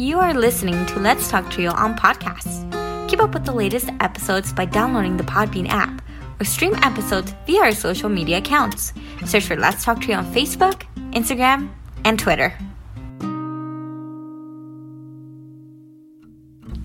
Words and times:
You 0.00 0.18
are 0.18 0.32
listening 0.32 0.86
to 0.86 0.98
Let's 0.98 1.28
Talk 1.28 1.50
Trio 1.50 1.72
on 1.72 1.94
podcasts. 1.94 2.64
Keep 3.06 3.20
up 3.20 3.34
with 3.34 3.44
the 3.44 3.52
latest 3.52 3.90
episodes 4.00 4.50
by 4.50 4.64
downloading 4.64 5.18
the 5.18 5.24
Podbean 5.24 5.68
app 5.68 6.00
or 6.40 6.44
stream 6.44 6.74
episodes 6.76 7.34
via 7.44 7.60
our 7.60 7.72
social 7.72 8.08
media 8.08 8.38
accounts. 8.38 8.94
Search 9.26 9.44
for 9.44 9.56
Let's 9.56 9.84
Talk 9.84 10.00
Trio 10.00 10.16
on 10.16 10.32
Facebook, 10.32 10.84
Instagram, 11.12 11.68
and 12.06 12.18
Twitter. 12.18 12.56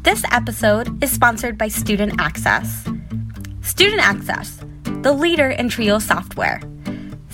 This 0.04 0.26
episode 0.34 1.02
is 1.02 1.10
sponsored 1.10 1.58
by 1.58 1.70
Student 1.70 2.20
Access. 2.20 2.86
Student 3.62 4.02
Access, 4.02 4.60
the 5.04 5.14
leader 5.14 5.52
in 5.52 5.70
Trio 5.70 6.00
software. 6.00 6.60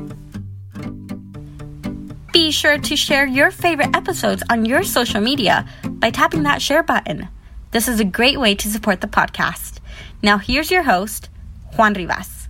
Be 2.33 2.49
sure 2.49 2.79
to 2.79 2.95
share 2.95 3.27
your 3.27 3.51
favorite 3.51 3.95
episodes 3.95 4.41
on 4.49 4.65
your 4.65 4.81
social 4.81 5.21
media 5.21 5.67
by 5.83 6.09
tapping 6.09 6.41
that 6.43 6.63
share 6.63 6.81
button. 6.81 7.27
This 7.69 7.87
is 7.87 7.99
a 7.99 8.03
great 8.03 8.39
way 8.39 8.55
to 8.55 8.69
support 8.69 9.01
the 9.01 9.07
podcast. 9.07 9.77
Now, 10.23 10.39
here's 10.39 10.71
your 10.71 10.81
host, 10.81 11.29
Juan 11.77 11.93
Rivas. 11.93 12.47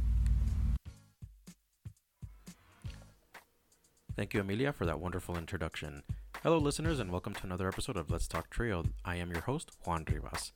Thank 4.16 4.34
you, 4.34 4.40
Amelia, 4.40 4.72
for 4.72 4.86
that 4.86 5.02
wonderful 5.02 5.38
introduction. 5.38 6.04
Hello, 6.44 6.60
listeners, 6.60 7.02
and 7.02 7.12
welcome 7.12 7.34
to 7.34 7.44
another 7.44 7.68
episode 7.68 7.98
of 7.98 8.10
Let's 8.10 8.30
Talk 8.30 8.50
Trio. 8.50 8.86
I 9.04 9.18
am 9.18 9.32
your 9.32 9.42
host, 9.42 9.70
Juan 9.86 10.06
Rivas. 10.10 10.54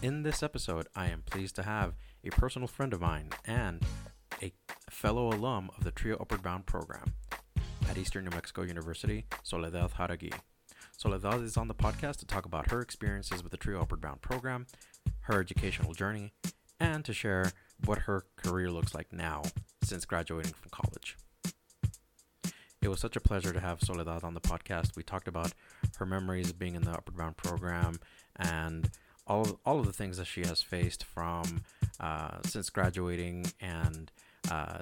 In 0.00 0.22
this 0.22 0.42
episode, 0.42 0.86
I 0.96 1.08
am 1.08 1.20
pleased 1.26 1.54
to 1.56 1.64
have 1.64 1.96
a 2.24 2.30
personal 2.30 2.66
friend 2.66 2.94
of 2.94 3.02
mine 3.02 3.28
and 3.44 3.84
a 4.42 4.52
fellow 4.88 5.28
alum 5.28 5.68
of 5.76 5.84
the 5.84 5.90
Trio 5.90 6.16
Upward 6.16 6.42
Bound 6.42 6.64
program 6.64 7.12
at 7.90 7.98
Eastern 7.98 8.24
New 8.24 8.30
Mexico 8.30 8.62
University, 8.62 9.26
Soledad 9.42 9.90
Jauregui. 9.90 10.32
Soledad 10.96 11.42
is 11.42 11.56
on 11.56 11.66
the 11.66 11.74
podcast 11.74 12.18
to 12.18 12.26
talk 12.26 12.46
about 12.46 12.70
her 12.70 12.80
experiences 12.80 13.42
with 13.42 13.50
the 13.50 13.58
Trio 13.58 13.82
Upward 13.82 14.00
Bound 14.00 14.20
program, 14.20 14.68
her 15.22 15.40
educational 15.40 15.92
journey, 15.92 16.32
and 16.78 17.04
to 17.04 17.12
share 17.12 17.50
what 17.84 17.98
her 18.00 18.26
career 18.36 18.70
looks 18.70 18.94
like 18.94 19.12
now 19.12 19.42
since 19.82 20.04
graduating 20.04 20.52
from 20.52 20.70
college. 20.70 21.16
It 22.80 22.86
was 22.86 23.00
such 23.00 23.16
a 23.16 23.20
pleasure 23.20 23.52
to 23.52 23.58
have 23.60 23.80
Soledad 23.80 24.22
on 24.22 24.34
the 24.34 24.40
podcast. 24.40 24.94
We 24.94 25.02
talked 25.02 25.26
about 25.26 25.52
her 25.98 26.06
memories 26.06 26.48
of 26.48 26.60
being 26.60 26.76
in 26.76 26.82
the 26.82 26.92
Upward 26.92 27.16
Bound 27.16 27.36
program 27.36 27.98
and 28.36 28.88
all 29.26 29.40
of, 29.40 29.56
all 29.66 29.80
of 29.80 29.86
the 29.86 29.92
things 29.92 30.16
that 30.18 30.28
she 30.28 30.42
has 30.42 30.62
faced 30.62 31.02
from 31.02 31.62
uh, 31.98 32.38
since 32.44 32.70
graduating 32.70 33.46
and 33.60 34.12
uh, 34.50 34.78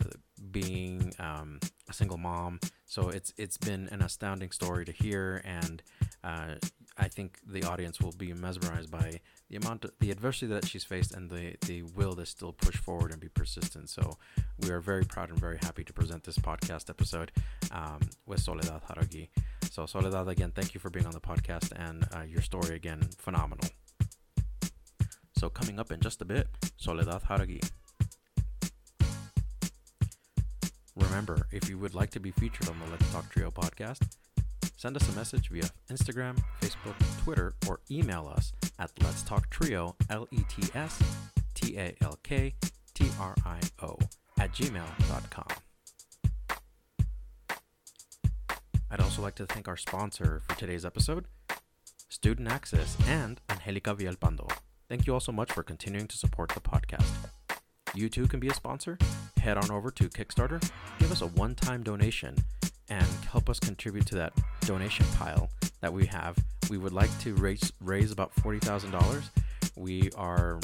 being 0.50 1.12
um, 1.18 1.58
a 1.88 1.92
single 1.92 2.18
mom. 2.18 2.60
So 2.86 3.08
it's 3.08 3.32
it's 3.36 3.58
been 3.58 3.88
an 3.90 4.02
astounding 4.02 4.50
story 4.50 4.84
to 4.84 4.92
hear, 4.92 5.42
and 5.44 5.82
uh, 6.24 6.54
I 6.96 7.08
think 7.08 7.38
the 7.46 7.64
audience 7.64 8.00
will 8.00 8.12
be 8.12 8.32
mesmerized 8.32 8.90
by 8.90 9.20
the 9.50 9.56
amount 9.56 9.84
of 9.84 9.92
the 10.00 10.10
adversity 10.10 10.46
that 10.46 10.66
she's 10.66 10.84
faced 10.84 11.12
and 11.12 11.30
the 11.30 11.56
the 11.66 11.82
will 11.82 12.14
to 12.16 12.26
still 12.26 12.52
push 12.52 12.76
forward 12.76 13.12
and 13.12 13.20
be 13.20 13.28
persistent. 13.28 13.88
So 13.88 14.18
we 14.60 14.70
are 14.70 14.80
very 14.80 15.04
proud 15.04 15.30
and 15.30 15.38
very 15.38 15.58
happy 15.58 15.84
to 15.84 15.92
present 15.92 16.24
this 16.24 16.38
podcast 16.38 16.88
episode 16.90 17.32
um, 17.70 18.00
with 18.26 18.40
Soledad 18.40 18.82
Jauregui. 18.88 19.28
So 19.70 19.86
Soledad, 19.86 20.28
again, 20.28 20.52
thank 20.54 20.74
you 20.74 20.80
for 20.80 20.90
being 20.90 21.06
on 21.06 21.12
the 21.12 21.20
podcast, 21.20 21.72
and 21.76 22.06
uh, 22.14 22.22
your 22.22 22.42
story 22.42 22.74
again, 22.74 23.00
phenomenal. 23.18 23.68
So 25.36 25.48
coming 25.48 25.78
up 25.78 25.92
in 25.92 26.00
just 26.00 26.20
a 26.20 26.24
bit, 26.24 26.48
Soledad 26.76 27.22
Jauregui. 27.22 27.62
Remember, 30.98 31.46
if 31.52 31.68
you 31.68 31.78
would 31.78 31.94
like 31.94 32.10
to 32.10 32.20
be 32.20 32.32
featured 32.32 32.68
on 32.68 32.78
the 32.80 32.90
Let's 32.90 33.10
Talk 33.12 33.30
Trio 33.30 33.50
podcast, 33.50 34.02
send 34.76 34.96
us 34.96 35.08
a 35.08 35.12
message 35.12 35.48
via 35.48 35.70
Instagram, 35.90 36.36
Facebook, 36.60 36.96
Twitter, 37.22 37.54
or 37.68 37.80
email 37.90 38.30
us 38.34 38.52
at 38.78 38.90
Let's 39.02 39.22
Talk 39.22 39.48
Trio, 39.48 39.94
L 40.10 40.26
E 40.32 40.40
T 40.48 40.62
S 40.74 41.00
T 41.54 41.76
A 41.76 41.94
L 42.00 42.18
K 42.24 42.54
T 42.94 43.08
R 43.20 43.34
I 43.46 43.60
O, 43.82 43.96
at 44.40 44.52
gmail.com. 44.52 45.46
I'd 48.90 49.00
also 49.00 49.22
like 49.22 49.34
to 49.36 49.46
thank 49.46 49.68
our 49.68 49.76
sponsor 49.76 50.40
for 50.48 50.58
today's 50.58 50.84
episode, 50.84 51.26
Student 52.08 52.48
Access 52.48 52.96
and 53.06 53.40
Angelica 53.48 53.94
Villalpando. 53.94 54.50
Thank 54.88 55.06
you 55.06 55.12
all 55.14 55.20
so 55.20 55.32
much 55.32 55.52
for 55.52 55.62
continuing 55.62 56.08
to 56.08 56.16
support 56.16 56.50
the 56.50 56.60
podcast. 56.60 57.06
You 57.94 58.08
too 58.08 58.26
can 58.26 58.40
be 58.40 58.48
a 58.48 58.54
sponsor. 58.54 58.98
Head 59.38 59.56
on 59.56 59.70
over 59.70 59.90
to 59.92 60.08
Kickstarter, 60.08 60.62
give 60.98 61.10
us 61.12 61.22
a 61.22 61.26
one 61.26 61.54
time 61.54 61.82
donation, 61.82 62.36
and 62.88 63.06
help 63.30 63.48
us 63.48 63.58
contribute 63.60 64.06
to 64.06 64.14
that 64.16 64.32
donation 64.62 65.06
pile 65.16 65.50
that 65.80 65.92
we 65.92 66.06
have. 66.06 66.36
We 66.70 66.78
would 66.78 66.92
like 66.92 67.16
to 67.20 67.34
raise, 67.34 67.72
raise 67.80 68.12
about 68.12 68.34
$40,000. 68.36 69.30
We 69.76 70.10
are 70.16 70.60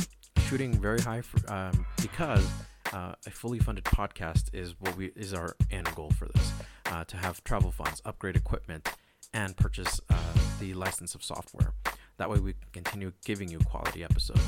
shooting 0.49 0.79
very 0.79 1.01
high 1.01 1.23
for, 1.23 1.53
um, 1.53 1.87
because 2.01 2.47
uh, 2.93 3.15
a 3.27 3.31
fully 3.31 3.59
funded 3.59 3.85
podcast 3.85 4.45
is 4.53 4.75
what 4.79 4.97
we 4.97 5.07
is 5.17 5.35
our 5.35 5.57
end 5.71 5.89
goal 5.95 6.11
for 6.11 6.29
this 6.29 6.53
uh, 6.87 7.05
to 7.05 7.17
have 7.17 7.43
travel 7.45 7.73
funds, 7.73 8.03
upgrade 8.05 8.37
equipment, 8.37 8.89
and 9.33 9.57
purchase 9.57 10.01
uh, 10.11 10.17
the 10.61 10.75
license 10.75 11.15
of 11.15 11.23
software. 11.25 11.73
That 12.19 12.31
way, 12.31 12.39
we 12.39 12.53
can 12.53 12.71
continue 12.73 13.13
giving 13.25 13.49
you 13.49 13.59
quality 13.59 14.05
episodes. 14.05 14.43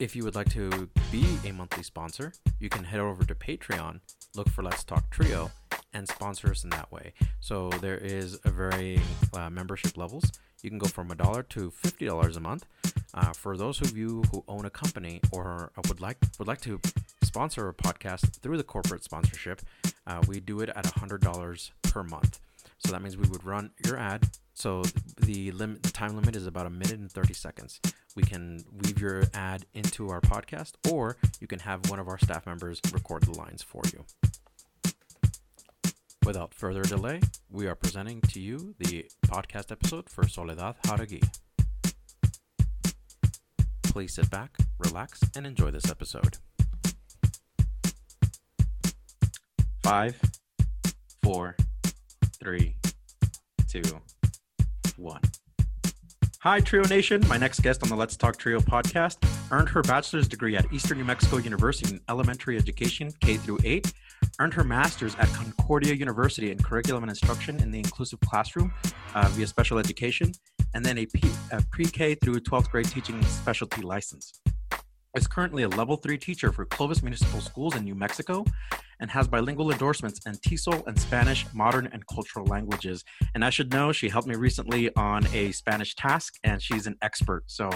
If 0.00 0.16
you 0.16 0.24
would 0.24 0.34
like 0.34 0.48
to 0.54 0.88
be 1.12 1.26
a 1.44 1.52
monthly 1.52 1.82
sponsor, 1.82 2.32
you 2.58 2.70
can 2.70 2.84
head 2.84 3.00
over 3.00 3.22
to 3.22 3.34
Patreon, 3.34 4.00
look 4.34 4.48
for 4.48 4.62
Let's 4.62 4.82
Talk 4.82 5.10
Trio, 5.10 5.50
and 5.92 6.08
sponsor 6.08 6.50
us 6.50 6.64
in 6.64 6.70
that 6.70 6.90
way. 6.90 7.12
So 7.40 7.68
there 7.82 7.98
is 7.98 8.38
a 8.46 8.50
varying 8.50 9.02
uh, 9.34 9.50
membership 9.50 9.98
levels. 9.98 10.24
You 10.62 10.70
can 10.70 10.78
go 10.78 10.86
from 10.86 11.10
a 11.10 11.14
dollar 11.14 11.42
to 11.42 11.70
fifty 11.70 12.06
dollars 12.06 12.38
a 12.38 12.40
month. 12.40 12.64
Uh, 13.12 13.34
for 13.34 13.58
those 13.58 13.82
of 13.82 13.94
you 13.94 14.22
who 14.32 14.42
own 14.48 14.64
a 14.64 14.70
company 14.70 15.20
or 15.32 15.70
would 15.88 16.00
like 16.00 16.16
would 16.38 16.48
like 16.48 16.62
to 16.62 16.80
sponsor 17.22 17.68
a 17.68 17.74
podcast 17.74 18.40
through 18.40 18.56
the 18.56 18.64
corporate 18.64 19.04
sponsorship, 19.04 19.60
uh, 20.06 20.22
we 20.26 20.40
do 20.40 20.60
it 20.60 20.70
at 20.70 20.86
hundred 20.86 21.20
dollars 21.20 21.72
per 21.82 22.02
month. 22.02 22.40
So 22.78 22.90
that 22.92 23.02
means 23.02 23.18
we 23.18 23.28
would 23.28 23.44
run 23.44 23.72
your 23.84 23.98
ad. 23.98 24.30
So 24.60 24.82
the 25.16 25.52
limit, 25.52 25.82
the 25.82 25.90
time 25.90 26.14
limit 26.14 26.36
is 26.36 26.46
about 26.46 26.66
a 26.66 26.70
minute 26.70 26.98
and 26.98 27.10
30 27.10 27.32
seconds. 27.32 27.80
We 28.14 28.22
can 28.24 28.62
weave 28.70 29.00
your 29.00 29.22
ad 29.32 29.64
into 29.72 30.10
our 30.10 30.20
podcast, 30.20 30.72
or 30.92 31.16
you 31.40 31.46
can 31.46 31.60
have 31.60 31.88
one 31.88 31.98
of 31.98 32.08
our 32.08 32.18
staff 32.18 32.44
members 32.44 32.78
record 32.92 33.22
the 33.22 33.38
lines 33.38 33.62
for 33.62 33.80
you. 33.90 34.04
Without 36.26 36.52
further 36.52 36.82
delay, 36.82 37.22
we 37.48 37.68
are 37.68 37.74
presenting 37.74 38.20
to 38.20 38.38
you 38.38 38.74
the 38.78 39.06
podcast 39.24 39.72
episode 39.72 40.10
for 40.10 40.28
Soledad 40.28 40.74
Jauregui. 40.82 41.26
Please 43.84 44.12
sit 44.12 44.28
back, 44.28 44.58
relax, 44.78 45.22
and 45.34 45.46
enjoy 45.46 45.70
this 45.70 45.90
episode. 45.90 46.36
Five, 49.82 50.20
four, 51.22 51.56
three, 52.38 52.76
two, 53.66 54.02
one. 55.00 55.20
Hi, 56.40 56.60
Trio 56.60 56.84
Nation. 56.84 57.22
My 57.28 57.36
next 57.36 57.60
guest 57.60 57.82
on 57.82 57.90
the 57.90 57.96
Let's 57.96 58.16
Talk 58.16 58.38
Trio 58.38 58.60
podcast 58.60 59.18
earned 59.50 59.68
her 59.68 59.82
bachelor's 59.82 60.26
degree 60.26 60.56
at 60.56 60.72
Eastern 60.72 60.96
New 60.96 61.04
Mexico 61.04 61.36
University 61.36 61.94
in 61.94 62.00
elementary 62.08 62.56
education, 62.56 63.12
K 63.20 63.36
through 63.36 63.58
8, 63.62 63.92
earned 64.38 64.54
her 64.54 64.64
master's 64.64 65.14
at 65.16 65.28
Concordia 65.34 65.92
University 65.92 66.50
in 66.50 66.56
curriculum 66.56 67.02
and 67.02 67.10
instruction 67.10 67.60
in 67.60 67.70
the 67.70 67.78
inclusive 67.78 68.20
classroom 68.20 68.72
uh, 69.14 69.28
via 69.32 69.46
special 69.46 69.78
education, 69.78 70.32
and 70.74 70.82
then 70.84 70.96
a, 70.96 71.06
pre 71.70 71.84
K 71.84 72.14
through 72.14 72.40
12th 72.40 72.70
grade 72.70 72.86
teaching 72.86 73.20
specialty 73.24 73.82
license. 73.82 74.40
is 75.14 75.26
currently 75.26 75.64
a 75.64 75.68
level 75.68 75.96
three 75.96 76.16
teacher 76.16 76.52
for 76.52 76.64
Clovis 76.64 77.02
Municipal 77.02 77.42
Schools 77.42 77.76
in 77.76 77.84
New 77.84 77.94
Mexico 77.94 78.46
and 79.00 79.10
has 79.10 79.26
bilingual 79.26 79.72
endorsements 79.72 80.20
in 80.26 80.34
TESOL 80.34 80.86
and 80.86 80.98
Spanish, 80.98 81.46
modern 81.52 81.88
and 81.92 82.06
cultural 82.06 82.46
languages. 82.46 83.04
And 83.34 83.44
I 83.44 83.50
should 83.50 83.72
know 83.72 83.92
she 83.92 84.08
helped 84.08 84.28
me 84.28 84.36
recently 84.36 84.94
on 84.94 85.26
a 85.32 85.52
Spanish 85.52 85.94
task 85.94 86.34
and 86.44 86.62
she's 86.62 86.86
an 86.86 86.96
expert. 87.02 87.44
So 87.46 87.70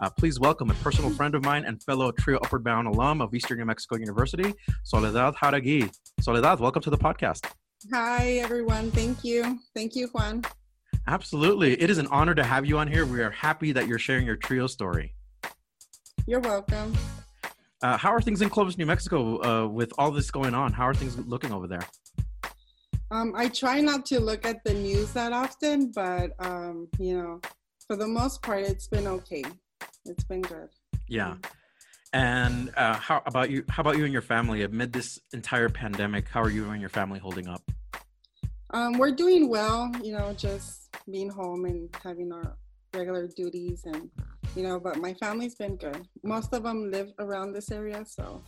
uh, 0.00 0.10
please 0.10 0.40
welcome 0.40 0.70
a 0.70 0.74
personal 0.74 1.10
friend 1.10 1.34
of 1.34 1.44
mine 1.44 1.64
and 1.64 1.82
fellow 1.82 2.10
Trio 2.12 2.38
Upward 2.38 2.64
Bound 2.64 2.88
alum 2.88 3.20
of 3.20 3.34
Eastern 3.34 3.58
New 3.58 3.64
Mexico 3.64 3.96
University, 3.96 4.54
Soledad 4.84 5.34
Jauregui. 5.34 5.94
Soledad, 6.20 6.60
welcome 6.60 6.82
to 6.82 6.90
the 6.90 6.98
podcast. 6.98 7.46
Hi, 7.92 8.34
everyone. 8.34 8.90
Thank 8.92 9.24
you. 9.24 9.58
Thank 9.74 9.96
you, 9.96 10.08
Juan. 10.08 10.42
Absolutely. 11.06 11.80
It 11.80 11.90
is 11.90 11.98
an 11.98 12.06
honor 12.08 12.34
to 12.34 12.44
have 12.44 12.64
you 12.64 12.78
on 12.78 12.86
here. 12.86 13.04
We 13.04 13.20
are 13.22 13.30
happy 13.30 13.72
that 13.72 13.88
you're 13.88 13.98
sharing 13.98 14.24
your 14.24 14.36
trio 14.36 14.66
story. 14.68 15.14
You're 16.26 16.40
welcome. 16.40 16.96
Uh, 17.82 17.96
how 17.96 18.12
are 18.12 18.20
things 18.20 18.40
in 18.40 18.48
Clovis, 18.48 18.78
New 18.78 18.86
Mexico, 18.86 19.42
uh, 19.42 19.66
with 19.66 19.92
all 19.98 20.12
this 20.12 20.30
going 20.30 20.54
on? 20.54 20.72
How 20.72 20.86
are 20.86 20.94
things 20.94 21.18
looking 21.18 21.52
over 21.52 21.66
there? 21.66 21.82
Um, 23.10 23.34
I 23.36 23.48
try 23.48 23.80
not 23.80 24.06
to 24.06 24.20
look 24.20 24.46
at 24.46 24.62
the 24.64 24.72
news 24.72 25.12
that 25.12 25.32
often, 25.32 25.90
but 25.92 26.32
um, 26.38 26.88
you 26.98 27.20
know, 27.20 27.40
for 27.86 27.96
the 27.96 28.06
most 28.06 28.40
part, 28.42 28.60
it's 28.60 28.86
been 28.86 29.06
okay. 29.06 29.44
It's 30.06 30.24
been 30.24 30.42
good. 30.42 30.68
Yeah. 31.08 31.34
And 32.12 32.72
uh, 32.76 32.94
how 32.94 33.22
about 33.26 33.50
you? 33.50 33.64
How 33.68 33.80
about 33.80 33.98
you 33.98 34.04
and 34.04 34.12
your 34.12 34.22
family 34.22 34.62
amid 34.62 34.92
this 34.92 35.18
entire 35.32 35.68
pandemic? 35.68 36.28
How 36.28 36.42
are 36.42 36.50
you 36.50 36.70
and 36.70 36.80
your 36.80 36.90
family 36.90 37.18
holding 37.18 37.48
up? 37.48 37.62
Um, 38.70 38.94
we're 38.94 39.12
doing 39.12 39.48
well. 39.48 39.90
You 40.02 40.12
know, 40.12 40.32
just 40.34 40.94
being 41.10 41.30
home 41.30 41.64
and 41.64 41.94
having 42.02 42.32
our 42.32 42.56
regular 42.94 43.28
duties 43.28 43.82
and 43.86 44.10
you 44.56 44.62
know, 44.62 44.78
but 44.78 44.98
my 44.98 45.14
family's 45.14 45.54
been 45.54 45.76
good. 45.76 46.06
Most 46.22 46.52
of 46.52 46.62
them 46.62 46.90
live 46.90 47.12
around 47.18 47.52
this 47.52 47.70
area, 47.70 48.04
so. 48.06 48.42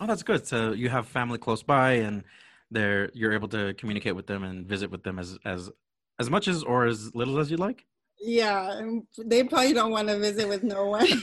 Oh, 0.00 0.06
that's 0.06 0.22
good. 0.22 0.46
So 0.46 0.72
you 0.72 0.88
have 0.88 1.06
family 1.06 1.38
close 1.38 1.62
by, 1.62 1.92
and 1.92 2.24
they're 2.70 3.10
you're 3.14 3.32
able 3.32 3.48
to 3.48 3.74
communicate 3.74 4.16
with 4.16 4.26
them 4.26 4.42
and 4.44 4.66
visit 4.66 4.90
with 4.90 5.02
them 5.02 5.18
as 5.18 5.38
as 5.44 5.70
as 6.18 6.30
much 6.30 6.48
as 6.48 6.62
or 6.62 6.86
as 6.86 7.14
little 7.14 7.38
as 7.38 7.50
you 7.50 7.56
like. 7.56 7.84
Yeah, 8.20 8.80
they 9.24 9.44
probably 9.44 9.72
don't 9.72 9.90
want 9.90 10.08
to 10.08 10.18
visit 10.18 10.48
with 10.48 10.62
no 10.62 10.86
one. 10.86 11.06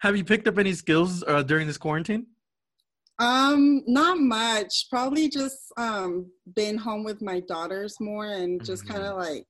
have 0.00 0.16
you 0.16 0.24
picked 0.24 0.48
up 0.48 0.58
any 0.58 0.74
skills 0.74 1.24
uh, 1.26 1.42
during 1.42 1.66
this 1.66 1.78
quarantine? 1.78 2.26
Um, 3.18 3.82
not 3.86 4.18
much. 4.18 4.86
Probably 4.90 5.28
just 5.28 5.72
um 5.76 6.30
been 6.54 6.76
home 6.76 7.04
with 7.04 7.22
my 7.22 7.40
daughters 7.40 7.96
more 8.00 8.26
and 8.26 8.64
just 8.64 8.84
mm-hmm. 8.84 8.94
kind 8.94 9.06
of 9.06 9.16
like 9.16 9.46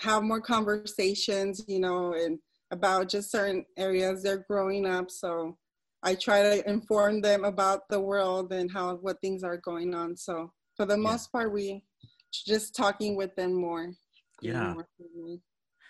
have 0.00 0.22
more 0.22 0.40
conversations, 0.40 1.62
you 1.68 1.78
know, 1.78 2.14
and 2.14 2.38
about 2.70 3.08
just 3.08 3.30
certain 3.30 3.64
areas 3.76 4.22
they're 4.22 4.44
growing 4.48 4.86
up. 4.86 5.10
So 5.10 5.56
I 6.02 6.14
try 6.14 6.42
to 6.42 6.68
inform 6.68 7.20
them 7.20 7.44
about 7.44 7.82
the 7.90 8.00
world 8.00 8.52
and 8.52 8.70
how 8.70 8.96
what 8.96 9.20
things 9.20 9.42
are 9.42 9.58
going 9.58 9.94
on. 9.94 10.16
So 10.16 10.52
for 10.76 10.86
the 10.86 10.96
yeah. 10.96 11.02
most 11.02 11.30
part, 11.32 11.52
we 11.52 11.82
just 12.32 12.74
talking 12.74 13.16
with 13.16 13.34
them 13.36 13.54
more. 13.54 13.92
Yeah. 14.40 14.74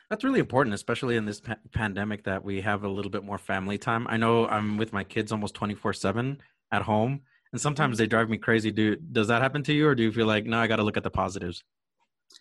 That's 0.09 0.25
really 0.25 0.41
important, 0.41 0.75
especially 0.75 1.17
in 1.17 1.25
this 1.25 1.41
pa- 1.41 1.57
pandemic, 1.73 2.25
that 2.25 2.43
we 2.43 2.61
have 2.63 2.83
a 2.83 2.89
little 2.89 3.13
bit 3.13 3.23
more 3.23 3.39
family 3.39 3.79
time. 3.79 4.09
I 4.09 4.17
know 4.17 4.49
I'm 4.49 4.77
with 4.77 4.93
my 4.93 5.05
kids 5.05 5.31
almost 5.31 5.55
24 5.55 5.93
seven 5.93 6.39
at 6.73 6.83
home, 6.83 7.21
and 7.53 7.61
sometimes 7.61 7.95
mm-hmm. 7.95 8.03
they 8.03 8.07
drive 8.09 8.29
me 8.29 8.39
crazy. 8.39 8.73
Do 8.73 8.97
does 8.97 9.29
that 9.29 9.41
happen 9.41 9.63
to 9.65 9.73
you, 9.73 9.87
or 9.87 9.95
do 9.95 10.03
you 10.03 10.11
feel 10.11 10.27
like 10.27 10.47
no, 10.47 10.59
I 10.59 10.67
got 10.67 10.77
to 10.77 10.83
look 10.83 10.97
at 10.97 11.05
the 11.05 11.11
positives? 11.11 11.63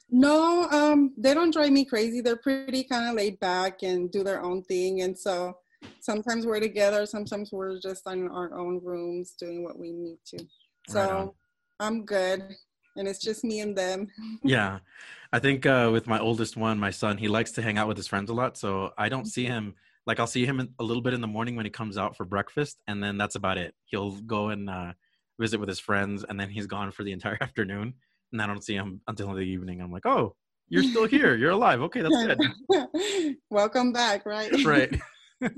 No, 0.10 0.68
um, 0.70 1.14
they 1.18 1.34
don't 1.34 1.54
drive 1.54 1.72
me 1.72 1.86
crazy. 1.86 2.22
They're 2.22 2.38
pretty 2.38 2.84
kind 2.84 3.10
of 3.10 3.16
laid 3.16 3.40
back 3.40 3.84
and 3.84 4.12
do 4.12 4.24
their 4.24 4.44
own 4.44 4.64
thing. 4.64 5.02
And 5.02 5.18
so 5.18 5.58
sometimes 6.00 6.46
we're 6.46 6.60
together, 6.60 7.06
sometimes 7.06 7.52
we're 7.52 7.80
just 7.80 8.08
in 8.08 8.28
our 8.30 8.58
own 8.58 8.82
rooms 8.84 9.36
doing 9.40 9.64
what 9.64 9.78
we 9.78 9.92
need 9.92 10.18
to. 10.28 10.46
So 10.88 11.00
right 11.02 11.30
I'm 11.80 12.06
good. 12.06 12.56
And 12.98 13.08
it's 13.08 13.20
just 13.20 13.44
me 13.44 13.62
and 13.62 13.78
them. 13.78 14.08
yeah. 14.44 14.80
I 15.32 15.40
think 15.40 15.66
uh, 15.66 15.90
with 15.92 16.08
my 16.08 16.20
oldest 16.20 16.58
one, 16.58 16.80
my 16.80 16.90
son, 16.90 17.18
he 17.18 17.28
likes 17.28 17.52
to 17.52 17.62
hang 17.62 17.78
out 17.78 17.88
with 17.88 17.98
his 17.98 18.08
friends 18.08 18.30
a 18.30 18.34
lot. 18.34 18.58
So 18.58 18.92
I 18.98 19.10
don't 19.10 19.26
see 19.26 19.46
him 19.46 19.76
like 20.06 20.20
I'll 20.20 20.28
see 20.28 20.46
him 20.46 20.74
a 20.80 20.84
little 20.84 21.04
bit 21.04 21.14
in 21.14 21.22
the 21.22 21.28
morning 21.28 21.56
when 21.56 21.66
he 21.66 21.70
comes 21.70 21.98
out 21.98 22.18
for 22.18 22.26
breakfast, 22.26 22.82
and 22.88 23.04
then 23.04 23.18
that's 23.18 23.36
about 23.36 23.60
it. 23.60 23.76
He'll 23.86 24.14
go 24.22 24.50
and 24.50 24.68
uh, 24.68 24.94
visit 25.40 25.60
with 25.60 25.70
his 25.70 25.80
friends, 25.80 26.26
and 26.28 26.40
then 26.40 26.50
he's 26.50 26.66
gone 26.66 26.92
for 26.92 27.04
the 27.04 27.12
entire 27.12 27.38
afternoon 27.42 27.94
and 28.32 28.42
I 28.42 28.48
don't 28.48 28.64
see 28.64 28.76
him 28.76 29.02
until 29.08 29.34
the 29.34 29.42
evening. 29.42 29.82
I'm 29.82 29.92
like, 29.92 30.06
oh, 30.06 30.36
you're 30.70 30.84
still 30.84 31.06
here. 31.08 31.36
You're 31.36 31.52
alive. 31.52 31.82
Okay, 31.82 32.02
that's 32.02 32.38
good. 32.70 33.36
Welcome 33.50 33.92
back, 33.92 34.26
right? 34.26 34.52
right. 34.64 35.00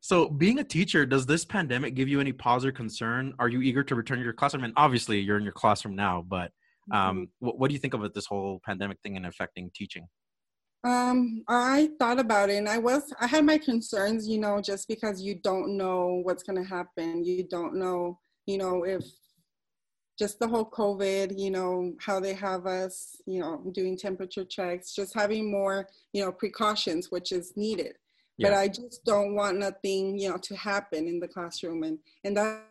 so, 0.00 0.28
being 0.28 0.58
a 0.58 0.64
teacher, 0.64 1.06
does 1.06 1.26
this 1.26 1.44
pandemic 1.44 1.94
give 1.94 2.08
you 2.08 2.20
any 2.20 2.32
pause 2.32 2.64
or 2.64 2.72
concern? 2.72 3.34
Are 3.38 3.48
you 3.48 3.62
eager 3.62 3.82
to 3.84 3.94
return 3.94 4.18
to 4.18 4.24
your 4.24 4.32
classroom? 4.32 4.64
And 4.64 4.72
obviously, 4.76 5.20
you're 5.20 5.38
in 5.38 5.44
your 5.44 5.52
classroom 5.52 5.94
now, 5.94 6.24
but 6.26 6.50
um, 6.90 7.16
mm-hmm. 7.16 7.46
what, 7.46 7.58
what 7.58 7.68
do 7.68 7.74
you 7.74 7.80
think 7.80 7.94
about 7.94 8.14
this 8.14 8.26
whole 8.26 8.60
pandemic 8.64 8.98
thing 9.02 9.16
and 9.16 9.26
affecting 9.26 9.70
teaching? 9.74 10.08
Um, 10.84 11.44
I 11.48 11.90
thought 12.00 12.18
about 12.18 12.50
it 12.50 12.56
and 12.56 12.68
I 12.68 12.78
was 12.78 13.12
I 13.20 13.28
had 13.28 13.44
my 13.44 13.56
concerns, 13.56 14.26
you 14.26 14.40
know, 14.40 14.60
just 14.60 14.88
because 14.88 15.22
you 15.22 15.36
don't 15.36 15.76
know 15.76 16.20
what's 16.24 16.42
gonna 16.42 16.64
happen. 16.64 17.24
You 17.24 17.46
don't 17.48 17.76
know, 17.76 18.18
you 18.46 18.58
know, 18.58 18.82
if 18.82 19.04
just 20.18 20.38
the 20.38 20.48
whole 20.48 20.68
COVID, 20.68 21.38
you 21.38 21.50
know, 21.50 21.94
how 22.00 22.20
they 22.20 22.34
have 22.34 22.66
us, 22.66 23.16
you 23.26 23.40
know, 23.40 23.62
doing 23.72 23.96
temperature 23.96 24.44
checks, 24.44 24.94
just 24.94 25.14
having 25.14 25.50
more, 25.50 25.88
you 26.12 26.24
know, 26.24 26.32
precautions, 26.32 27.10
which 27.10 27.32
is 27.32 27.52
needed. 27.56 27.94
Yeah. 28.38 28.50
But 28.50 28.58
I 28.58 28.68
just 28.68 29.04
don't 29.04 29.34
want 29.34 29.58
nothing, 29.58 30.18
you 30.18 30.30
know, 30.30 30.36
to 30.38 30.56
happen 30.56 31.06
in 31.06 31.18
the 31.20 31.28
classroom. 31.28 31.82
And, 31.82 31.98
and 32.24 32.36
that, 32.36 32.62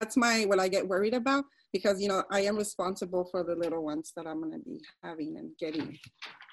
that's 0.00 0.16
my, 0.16 0.44
what 0.46 0.60
I 0.60 0.68
get 0.68 0.86
worried 0.86 1.14
about 1.14 1.44
because, 1.72 2.00
you 2.00 2.08
know, 2.08 2.22
I 2.30 2.40
am 2.42 2.56
responsible 2.56 3.24
for 3.30 3.42
the 3.42 3.54
little 3.54 3.84
ones 3.84 4.12
that 4.16 4.26
I'm 4.26 4.40
going 4.40 4.52
to 4.52 4.58
be 4.58 4.80
having 5.02 5.36
and 5.38 5.50
getting. 5.58 5.98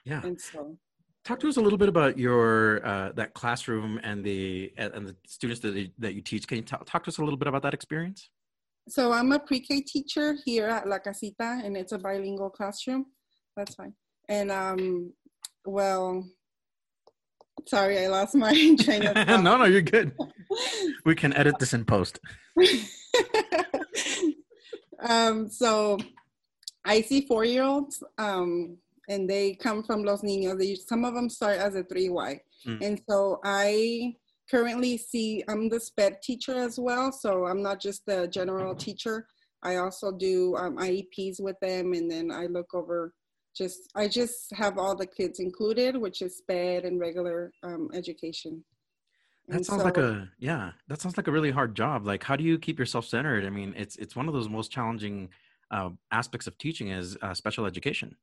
Yeah. 0.06 0.22
And 0.24 0.40
so 0.40 0.78
talk 1.24 1.40
to 1.40 1.48
us 1.48 1.58
a 1.58 1.62
little 1.62 1.78
bit 1.78 1.90
about 1.90 2.18
your 2.18 2.86
uh, 2.86 3.12
that 3.14 3.34
classroom 3.34 4.00
and 4.04 4.24
the 4.24 4.74
and 4.78 5.08
the 5.08 5.16
students 5.26 5.62
that 5.62 5.74
you, 5.74 5.90
that 6.00 6.14
you 6.14 6.22
teach 6.22 6.48
can 6.48 6.58
you 6.58 6.64
t- 6.64 6.76
talk 6.86 7.04
to 7.04 7.10
us 7.10 7.18
a 7.18 7.24
little 7.24 7.38
bit 7.38 7.48
about 7.48 7.64
that 7.64 7.74
experience 7.74 8.30
so 8.90 9.12
I'm 9.12 9.32
a 9.32 9.40
pre-K 9.40 9.82
teacher 9.82 10.36
here 10.46 10.68
at 10.68 10.88
La 10.88 11.00
Casita, 11.00 11.62
and 11.64 11.78
it's 11.78 11.92
a 11.92 11.98
bilingual 11.98 12.50
classroom. 12.50 13.06
That's 13.56 13.76
fine. 13.76 13.94
And 14.30 14.52
um, 14.52 15.14
well, 15.66 16.28
sorry, 17.68 18.04
I 18.04 18.08
lost 18.08 18.36
my 18.36 18.52
train 18.80 19.06
of 19.08 19.16
thought. 19.16 19.28
no, 19.44 19.58
no, 19.58 19.66
you're 19.66 19.82
good. 19.82 20.14
we 21.06 21.16
can 21.16 21.34
edit 21.34 21.60
this 21.60 21.74
in 21.74 21.86
post. 21.86 22.20
um, 25.08 25.50
so 25.50 25.98
I 26.86 27.02
see 27.02 27.26
four-year-olds, 27.26 28.04
um, 28.18 28.78
and 29.08 29.30
they 29.30 29.54
come 29.56 29.84
from 29.84 30.04
Los 30.04 30.22
Niños. 30.22 30.60
They, 30.60 30.76
some 30.76 31.06
of 31.06 31.14
them 31.14 31.30
start 31.30 31.58
as 31.58 31.76
a 31.76 31.84
3Y. 31.84 32.40
Mm. 32.68 32.82
And 32.82 33.02
so 33.10 33.40
I 33.44 34.16
currently 34.50 34.98
see 34.98 35.44
I'm 35.48 35.70
the 35.70 35.80
SPED 35.80 36.22
teacher 36.22 36.56
as 36.56 36.80
well, 36.80 37.12
so 37.12 37.46
I'm 37.46 37.62
not 37.62 37.80
just 37.82 38.06
the 38.06 38.28
general 38.28 38.76
teacher. 38.76 39.28
I 39.64 39.78
also 39.78 40.12
do 40.12 40.56
um, 40.58 40.78
IEPs 40.78 41.40
with 41.40 41.60
them, 41.62 41.94
and 41.94 42.12
then 42.12 42.32
I 42.32 42.48
look 42.48 42.74
over 42.74 43.14
just 43.56 43.92
I 43.96 44.08
just 44.08 44.54
have 44.56 44.78
all 44.78 44.96
the 44.96 45.06
kids 45.06 45.40
included, 45.40 45.96
which 45.98 46.22
is 46.22 46.38
SPED 46.38 46.86
and 46.86 47.00
regular 47.00 47.52
um, 47.64 47.90
education. 47.94 48.64
That 49.48 49.58
and 49.58 49.66
sounds 49.66 49.82
so, 49.82 49.86
like 49.86 49.98
a 49.98 50.30
yeah. 50.40 50.72
That 50.88 51.02
sounds 51.02 51.18
like 51.18 51.28
a 51.28 51.32
really 51.32 51.52
hard 51.52 51.76
job. 51.76 52.06
Like, 52.06 52.24
how 52.24 52.36
do 52.36 52.44
you 52.44 52.58
keep 52.58 52.80
yourself 52.80 53.06
centered? 53.06 53.46
I 53.46 53.50
mean, 53.50 53.74
it's 53.78 53.96
it's 53.98 54.16
one 54.16 54.28
of 54.28 54.34
those 54.34 54.50
most 54.50 54.72
challenging 54.72 55.30
uh, 55.72 55.90
aspects 56.12 56.48
of 56.48 56.58
teaching 56.58 56.90
is 56.90 57.18
uh, 57.22 57.34
special 57.34 57.66
education. 57.66 58.16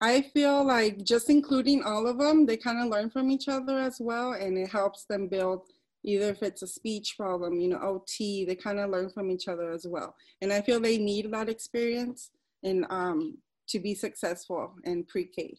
I 0.00 0.22
feel 0.22 0.64
like 0.64 1.04
just 1.04 1.30
including 1.30 1.82
all 1.82 2.06
of 2.06 2.18
them, 2.18 2.44
they 2.44 2.56
kind 2.56 2.82
of 2.82 2.90
learn 2.90 3.10
from 3.10 3.30
each 3.30 3.48
other 3.48 3.78
as 3.78 3.96
well, 3.98 4.32
and 4.32 4.58
it 4.58 4.68
helps 4.68 5.04
them 5.04 5.28
build 5.28 5.62
either 6.04 6.30
if 6.30 6.42
it's 6.42 6.62
a 6.62 6.66
speech 6.66 7.14
problem, 7.16 7.60
you 7.60 7.68
know, 7.68 7.80
OT, 7.80 8.44
they 8.44 8.54
kind 8.54 8.78
of 8.78 8.90
learn 8.90 9.10
from 9.10 9.30
each 9.30 9.48
other 9.48 9.72
as 9.72 9.86
well. 9.86 10.14
And 10.40 10.52
I 10.52 10.60
feel 10.60 10.78
they 10.78 10.98
need 10.98 11.32
that 11.32 11.48
experience 11.48 12.30
and 12.62 12.86
um, 12.90 13.38
to 13.68 13.80
be 13.80 13.94
successful 13.94 14.72
in 14.84 15.04
pre-K 15.04 15.56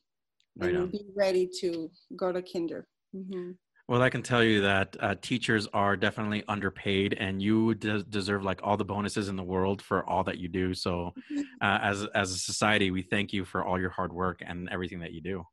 right 0.57 0.69
and 0.69 0.77
on. 0.83 0.89
be 0.89 1.05
ready 1.15 1.49
to 1.59 1.91
go 2.15 2.31
to 2.31 2.41
kinder. 2.41 2.87
Mm-hmm. 3.15 3.51
Well, 3.89 4.01
I 4.01 4.09
can 4.09 4.21
tell 4.21 4.43
you 4.43 4.59
that 4.61 4.97
uh, 4.99 5.15
teachers 5.21 5.65
are 5.71 5.95
definitely 5.95 6.43
underpaid, 6.49 7.13
and 7.13 7.41
you 7.41 7.73
de- 7.73 8.03
deserve 8.03 8.43
like 8.43 8.59
all 8.61 8.75
the 8.75 8.83
bonuses 8.83 9.29
in 9.29 9.37
the 9.37 9.43
world 9.43 9.81
for 9.81 10.07
all 10.09 10.25
that 10.25 10.37
you 10.39 10.49
do. 10.49 10.73
So, 10.73 11.13
uh, 11.61 11.79
as 11.81 12.05
as 12.13 12.31
a 12.31 12.37
society, 12.37 12.91
we 12.91 13.01
thank 13.01 13.31
you 13.31 13.45
for 13.45 13.63
all 13.63 13.79
your 13.79 13.89
hard 13.89 14.11
work 14.11 14.41
and 14.45 14.67
everything 14.69 14.99
that 14.99 15.13
you 15.13 15.21
do. 15.21 15.45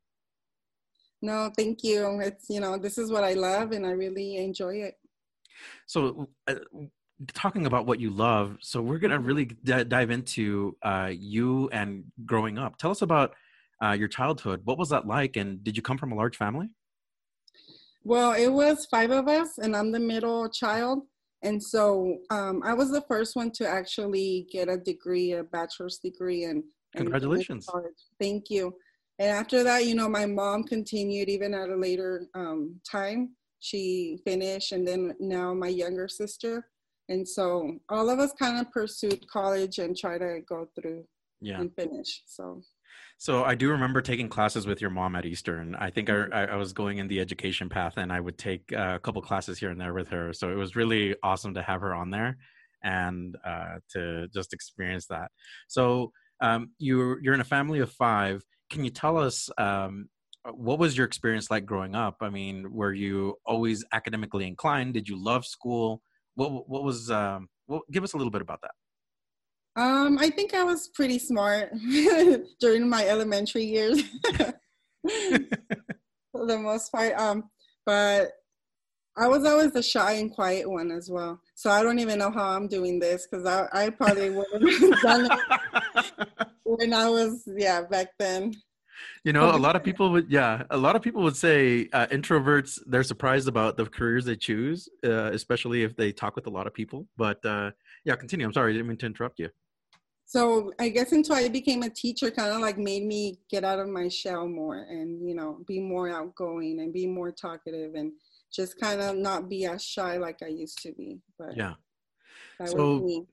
No, 1.23 1.49
thank 1.57 1.85
you. 1.85 2.21
It's 2.21 2.51
you 2.51 2.59
know 2.59 2.77
this 2.77 2.99
is 2.99 3.13
what 3.13 3.23
I 3.23 3.35
love, 3.35 3.71
and 3.71 3.87
I 3.87 3.91
really 3.91 4.39
enjoy 4.39 4.79
it. 4.79 4.97
So, 5.87 6.29
uh, 6.49 6.57
talking 7.35 7.67
about 7.67 7.87
what 7.87 8.01
you 8.01 8.11
love, 8.11 8.59
so 8.61 8.83
we're 8.83 8.99
gonna 8.99 9.21
really 9.21 9.45
d- 9.45 9.85
dive 9.85 10.11
into 10.11 10.77
uh, 10.83 11.13
you 11.13 11.69
and 11.69 12.03
growing 12.27 12.59
up. 12.59 12.79
Tell 12.79 12.91
us 12.91 13.03
about 13.03 13.37
uh, 13.81 13.93
your 13.93 14.09
childhood. 14.09 14.63
What 14.65 14.77
was 14.77 14.89
that 14.89 15.07
like, 15.07 15.37
and 15.37 15.63
did 15.63 15.77
you 15.77 15.85
come 15.85 15.99
from 15.99 16.11
a 16.11 16.17
large 16.17 16.37
family? 16.37 16.69
Well, 18.05 18.33
it 18.33 18.49
was 18.49 18.87
five 18.87 19.11
of 19.11 19.29
us, 19.29 19.59
and 19.59 19.75
I'm 19.75 19.91
the 19.91 19.99
middle 19.99 20.49
child. 20.49 21.01
And 21.43 21.63
so 21.63 22.19
um, 22.31 22.63
I 22.65 22.73
was 22.75 22.91
the 22.91 23.03
first 23.03 23.37
one 23.37 23.51
to 23.53 23.67
actually 23.69 24.47
get 24.51 24.69
a 24.69 24.77
degree, 24.77 25.33
a 25.33 25.45
bachelor's 25.45 25.99
degree. 25.99 26.45
And, 26.45 26.63
and 26.95 27.05
congratulations. 27.05 27.69
Thank 28.21 28.51
you. 28.51 28.75
And 29.19 29.31
after 29.31 29.63
that, 29.63 29.87
you 29.87 29.95
know, 29.95 30.09
my 30.09 30.27
mom 30.27 30.65
continued 30.65 31.29
even 31.29 31.55
at 31.55 31.69
a 31.69 31.77
later 31.77 32.27
um, 32.35 32.81
time. 32.91 33.37
She 33.61 34.19
finished, 34.27 34.73
and 34.73 34.87
then 34.87 35.15
now 35.21 35.55
my 35.55 35.69
younger 35.69 36.09
sister. 36.09 36.67
And 37.09 37.27
so 37.27 37.79
all 37.89 38.11
of 38.11 38.19
us 38.19 38.33
kind 38.39 38.59
of 38.59 38.71
pursued 38.73 39.27
college 39.29 39.79
and 39.79 39.97
try 39.97 40.19
to 40.19 40.41
go 40.47 40.67
through 40.75 41.05
yeah. 41.41 41.61
and 41.61 41.75
finish. 41.75 42.23
So 42.27 42.63
so 43.19 43.45
I 43.45 43.55
do 43.55 43.71
remember 43.71 44.01
taking 44.01 44.29
classes 44.29 44.67
with 44.67 44.81
your 44.81 44.91
mom 44.91 45.17
at 45.17 45.25
Eastern. 45.25 45.75
I 45.77 45.91
think 45.91 46.11
I, 46.11 46.27
I 46.31 46.57
was 46.57 46.73
going 46.73 46.99
in 46.99 47.09
the 47.09 47.21
education 47.21 47.69
path, 47.69 47.95
and 47.97 48.13
I 48.13 48.21
would 48.21 48.39
take 48.39 48.73
uh, 48.73 48.95
a 48.97 48.99
couple 48.99 49.23
classes 49.23 49.59
here 49.59 49.71
and 49.71 49.81
there 49.81 49.95
with 49.95 50.09
her. 50.09 50.33
So 50.33 50.51
it 50.51 50.57
was 50.57 50.77
really 50.77 51.15
awesome 51.23 51.55
to 51.55 51.63
have 51.63 51.81
her 51.81 51.95
on 51.95 52.11
there, 52.11 52.37
and 52.83 53.37
uh, 53.45 53.77
to 53.93 54.29
just 54.29 54.53
experience 54.53 55.07
that. 55.07 55.31
So 55.69 56.13
um, 56.41 56.71
you're 56.79 57.23
you're 57.23 57.35
in 57.35 57.41
a 57.41 57.45
family 57.45 57.81
of 57.81 57.93
five. 57.93 58.43
Can 58.71 58.85
you 58.85 58.91
tell 58.91 59.17
us 59.17 59.49
um, 59.59 60.09
what 60.53 60.79
was 60.79 60.97
your 60.97 61.07
experience 61.07 61.51
like 61.51 61.65
growing 61.65 61.95
up? 61.95 62.17
I 62.21 62.29
mean, 62.29 62.73
were 62.73 62.93
you 62.93 63.37
always 63.47 63.85
academically 63.93 64.47
inclined? 64.47 64.95
Did 64.95 65.09
you 65.09 65.23
love 65.23 65.47
school? 65.47 66.03
What 66.35 66.69
what 66.69 66.83
was? 66.83 67.11
Um, 67.11 67.49
well, 67.67 67.83
give 67.91 68.05
us 68.05 68.13
a 68.13 68.17
little 68.17 68.31
bit 68.31 68.43
about 68.43 68.61
that. 68.63 68.73
Um, 69.77 70.19
I 70.19 70.31
think 70.31 70.55
I 70.55 70.63
was 70.63 70.89
pretty 70.89 71.19
smart 71.19 71.73
during 72.61 72.89
my 72.89 73.07
elementary 73.07 73.65
years, 73.65 74.03
for 76.33 76.47
the 76.47 76.59
most 76.59 76.93
part. 76.93 77.15
Um, 77.15 77.51
but 77.85 78.33
I 79.17 79.29
was 79.29 79.45
always 79.45 79.73
the 79.73 79.83
shy 79.83 80.13
and 80.13 80.33
quiet 80.33 80.69
one 80.69 80.91
as 80.91 81.11
well. 81.11 81.41
So 81.55 81.71
I 81.71 81.83
don't 81.83 81.99
even 81.99 82.19
know 82.19 82.31
how 82.31 82.51
I'm 82.51 82.67
doing 82.69 82.99
this 82.99 83.27
because 83.27 83.47
I, 83.47 83.69
I 83.73 83.91
probably 83.91 84.31
wouldn't 84.31 84.71
have 84.71 85.03
done 85.03 85.29
it 85.31 86.21
when 86.65 86.93
I 86.93 87.09
was 87.09 87.43
yeah 87.57 87.83
back 87.83 88.09
then. 88.19 88.55
You 89.25 89.33
know, 89.33 89.55
a 89.55 89.57
lot 89.57 89.77
of 89.77 89.83
people 89.83 90.11
would 90.13 90.31
yeah, 90.31 90.65
a 90.71 90.77
lot 90.77 90.97
of 90.97 91.03
people 91.03 91.23
would 91.23 91.37
say 91.37 91.89
uh, 91.93 92.07
introverts 92.09 92.79
they're 92.87 93.03
surprised 93.03 93.49
about 93.49 93.77
the 93.77 93.87
careers 93.87 94.25
they 94.25 94.37
choose, 94.37 94.89
uh, 95.05 95.31
especially 95.33 95.83
if 95.83 95.97
they 95.97 96.13
talk 96.13 96.37
with 96.37 96.47
a 96.47 96.51
lot 96.51 96.67
of 96.67 96.75
people. 96.75 97.07
But 97.17 97.45
uh, 97.45 97.71
yeah, 98.05 98.17
continue. 98.17 98.47
I'm 98.47 98.53
sorry, 98.53 98.73
I 98.73 98.75
didn't 98.75 98.89
mean 98.89 98.99
to 98.99 99.07
interrupt 99.07 99.39
you 99.39 99.51
so 100.27 100.73
i 100.81 100.89
guess 100.89 101.13
until 101.13 101.37
i 101.37 101.49
became 101.49 101.83
a 101.83 101.91
teacher 101.91 102.31
kind 102.31 102.53
of 102.53 102.61
like 102.61 102.79
made 102.79 103.05
me 103.05 103.39
get 103.51 103.65
out 103.65 103.79
of 103.79 103.89
my 103.89 104.09
shell 104.09 104.49
more 104.49 104.87
and 104.89 105.27
you 105.27 105.35
know 105.35 105.59
be 105.67 105.79
more 105.79 106.09
outgoing 106.09 106.81
and 106.81 106.93
be 106.93 107.07
more 107.07 107.31
talkative 107.31 107.95
and 107.95 108.13
just 108.53 108.81
kind 108.81 109.01
of 109.01 109.17
not 109.17 109.49
be 109.49 109.67
as 109.67 109.85
shy 109.85 110.17
like 110.17 110.39
i 110.43 110.49
used 110.49 110.79
to 110.83 110.93
be 110.93 111.19
but 111.39 111.57
yeah 111.57 111.75
so 112.67 113.27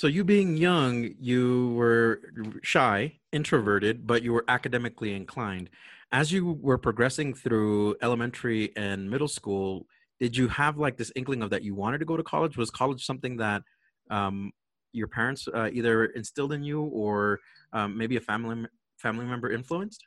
so 0.00 0.06
you 0.06 0.24
being 0.24 0.56
young 0.56 1.14
you 1.20 1.74
were 1.74 2.22
shy 2.62 3.12
introverted 3.32 4.06
but 4.06 4.22
you 4.22 4.32
were 4.32 4.46
academically 4.48 5.12
inclined 5.14 5.68
as 6.10 6.32
you 6.32 6.58
were 6.62 6.78
progressing 6.78 7.34
through 7.34 7.94
elementary 8.00 8.74
and 8.76 9.10
middle 9.10 9.28
school 9.28 9.86
did 10.18 10.34
you 10.34 10.48
have 10.48 10.78
like 10.78 10.96
this 10.96 11.12
inkling 11.16 11.42
of 11.42 11.50
that 11.50 11.62
you 11.62 11.74
wanted 11.74 11.98
to 11.98 12.06
go 12.06 12.16
to 12.16 12.22
college 12.22 12.56
was 12.56 12.70
college 12.70 13.04
something 13.04 13.36
that 13.36 13.62
um, 14.10 14.50
your 14.92 15.06
parents 15.06 15.46
uh, 15.52 15.68
either 15.70 16.06
instilled 16.06 16.54
in 16.54 16.62
you 16.62 16.80
or 16.80 17.38
um, 17.74 17.98
maybe 17.98 18.16
a 18.16 18.20
family 18.20 18.66
family 18.98 19.26
member 19.26 19.52
influenced? 19.52 20.04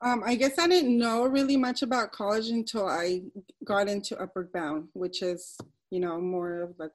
Um, 0.00 0.22
I 0.24 0.34
guess 0.34 0.58
I 0.58 0.66
didn't 0.68 0.96
know 0.96 1.26
really 1.26 1.56
much 1.56 1.82
about 1.82 2.12
college 2.12 2.48
until 2.48 2.86
I 2.86 3.22
got 3.64 3.88
into 3.88 4.20
Upward 4.20 4.52
Bound, 4.52 4.88
which 4.92 5.22
is 5.22 5.56
you 5.90 6.00
know 6.00 6.20
more 6.20 6.62
of 6.62 6.74
like 6.78 6.90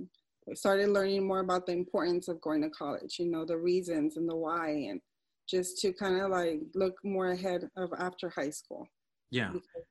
started 0.53 0.89
learning 0.89 1.25
more 1.25 1.39
about 1.39 1.65
the 1.65 1.71
importance 1.71 2.27
of 2.27 2.41
going 2.41 2.61
to 2.61 2.69
college. 2.69 3.17
You 3.19 3.29
know 3.29 3.45
the 3.45 3.57
reasons 3.57 4.17
and 4.17 4.29
the 4.29 4.35
why, 4.35 4.69
and 4.89 5.01
just 5.47 5.79
to 5.79 5.93
kind 5.93 6.21
of 6.21 6.31
like 6.31 6.61
look 6.75 6.95
more 7.03 7.31
ahead 7.31 7.69
of 7.77 7.91
after 7.97 8.29
high 8.29 8.49
school. 8.49 8.87
Yeah. 9.31 9.49
Because 9.51 9.83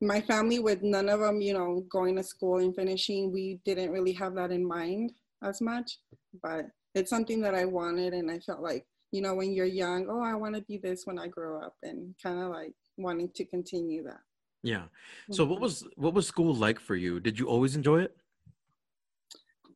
my 0.00 0.20
family, 0.20 0.58
with 0.58 0.82
none 0.82 1.08
of 1.08 1.20
them, 1.20 1.40
you 1.40 1.54
know, 1.54 1.84
going 1.90 2.16
to 2.16 2.22
school 2.22 2.58
and 2.58 2.74
finishing, 2.74 3.32
we 3.32 3.60
didn't 3.64 3.90
really 3.90 4.12
have 4.12 4.34
that 4.34 4.50
in 4.50 4.66
mind 4.66 5.12
as 5.42 5.60
much, 5.60 5.98
but 6.42 6.66
it's 6.94 7.10
something 7.10 7.40
that 7.40 7.54
I 7.54 7.64
wanted, 7.64 8.12
and 8.14 8.30
I 8.30 8.38
felt 8.38 8.60
like 8.60 8.86
you 9.12 9.20
know 9.22 9.34
when 9.34 9.52
you're 9.52 9.66
young, 9.66 10.06
oh, 10.08 10.22
I 10.22 10.34
want 10.34 10.54
to 10.56 10.62
be 10.62 10.78
this 10.78 11.06
when 11.06 11.18
I 11.18 11.28
grow 11.28 11.60
up, 11.60 11.74
and 11.82 12.14
kind 12.22 12.40
of 12.40 12.50
like 12.50 12.72
wanting 12.96 13.30
to 13.34 13.44
continue 13.44 14.02
that. 14.04 14.20
Yeah. 14.62 14.84
So 15.30 15.44
what 15.44 15.56
mm-hmm. 15.56 15.62
was 15.62 15.86
what 15.96 16.14
was 16.14 16.26
school 16.26 16.54
like 16.54 16.80
for 16.80 16.96
you? 16.96 17.20
Did 17.20 17.38
you 17.38 17.46
always 17.46 17.76
enjoy 17.76 18.00
it? 18.00 18.16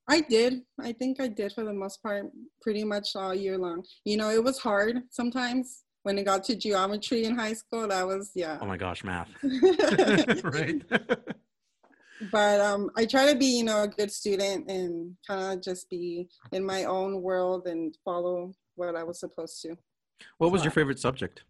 I 0.08 0.22
did. 0.22 0.62
I 0.80 0.92
think 0.92 1.20
I 1.20 1.28
did 1.28 1.52
for 1.52 1.64
the 1.64 1.72
most 1.72 2.02
part, 2.02 2.26
pretty 2.62 2.84
much 2.84 3.14
all 3.14 3.34
year 3.34 3.58
long. 3.58 3.84
You 4.04 4.16
know, 4.16 4.30
it 4.30 4.42
was 4.42 4.58
hard 4.58 5.02
sometimes 5.10 5.84
when 6.02 6.18
it 6.18 6.24
got 6.24 6.44
to 6.44 6.56
geometry 6.56 7.24
in 7.24 7.36
high 7.36 7.52
school. 7.52 7.86
That 7.88 8.06
was 8.06 8.32
yeah. 8.34 8.58
Oh 8.60 8.66
my 8.66 8.76
gosh, 8.76 9.04
math. 9.04 9.28
right 10.44 10.82
but 12.32 12.60
um, 12.60 12.90
I 12.96 13.04
try 13.04 13.30
to 13.30 13.38
be, 13.38 13.58
you 13.58 13.64
know, 13.64 13.82
a 13.82 13.88
good 13.88 14.10
student 14.10 14.70
and 14.70 15.14
kind 15.26 15.58
of 15.58 15.62
just 15.62 15.88
be 15.88 16.28
in 16.52 16.64
my 16.64 16.84
own 16.84 17.22
world 17.22 17.66
and 17.66 17.96
follow 18.04 18.52
what 18.74 18.96
I 18.96 19.04
was 19.04 19.20
supposed 19.20 19.60
to. 19.62 19.76
What 20.38 20.52
was 20.52 20.64
your 20.64 20.72
favorite 20.72 20.98
subject? 20.98 21.44